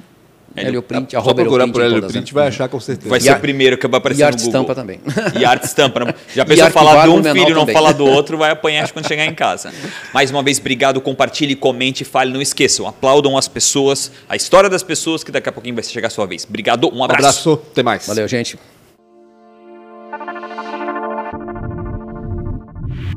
Helioprint, 0.56 1.12
Só 1.12 1.34
procurar 1.34 1.68
por 1.68 1.82
Helioprint 1.82 2.32
vai 2.32 2.48
achar 2.48 2.68
com 2.68 2.80
certeza. 2.80 3.08
Vai 3.08 3.20
ser 3.20 3.32
o 3.32 3.40
primeiro 3.40 3.76
que 3.76 3.86
vai 3.86 3.98
aparecer 3.98 4.22
e 4.22 4.30
no 4.30 4.36
Google. 4.36 4.48
E 4.48 4.64
arte 4.64 4.64
estampa 4.64 4.74
também. 4.74 5.00
E 5.38 5.44
arte 5.44 5.64
estampa. 5.64 6.14
Já 6.34 6.44
pensou 6.44 6.70
falar 6.70 7.04
de 7.04 7.10
um 7.10 7.22
filho 7.22 7.50
e 7.50 7.54
não 7.54 7.66
falar 7.66 7.92
do 7.92 8.04
outro, 8.06 8.38
vai 8.38 8.50
apanhar 8.50 8.90
quando 8.90 9.06
chegar 9.06 9.26
em 9.26 9.34
casa. 9.34 9.72
Mais 10.12 10.30
uma 10.30 10.42
vez, 10.42 10.58
obrigado, 10.58 11.00
compartilhe, 11.00 11.54
comente, 11.54 12.04
fale, 12.04 12.32
não 12.32 12.40
esqueçam, 12.40 12.86
aplaudam 12.86 13.36
as 13.36 13.46
pessoas, 13.46 14.10
a 14.28 14.36
história 14.36 14.70
das 14.70 14.82
pessoas, 14.82 15.22
que 15.22 15.30
daqui 15.30 15.48
a 15.48 15.52
pouquinho 15.52 15.74
vai 15.74 15.84
chegar 15.84 16.08
a 16.08 16.10
sua 16.10 16.26
vez. 16.26 16.46
Obrigado, 16.48 16.88
um 16.92 17.04
abraço. 17.04 17.50
Um 17.50 17.52
abraço, 17.52 17.52
até 17.70 17.82
mais. 17.82 18.06
Valeu, 18.06 18.26
gente. 18.26 18.58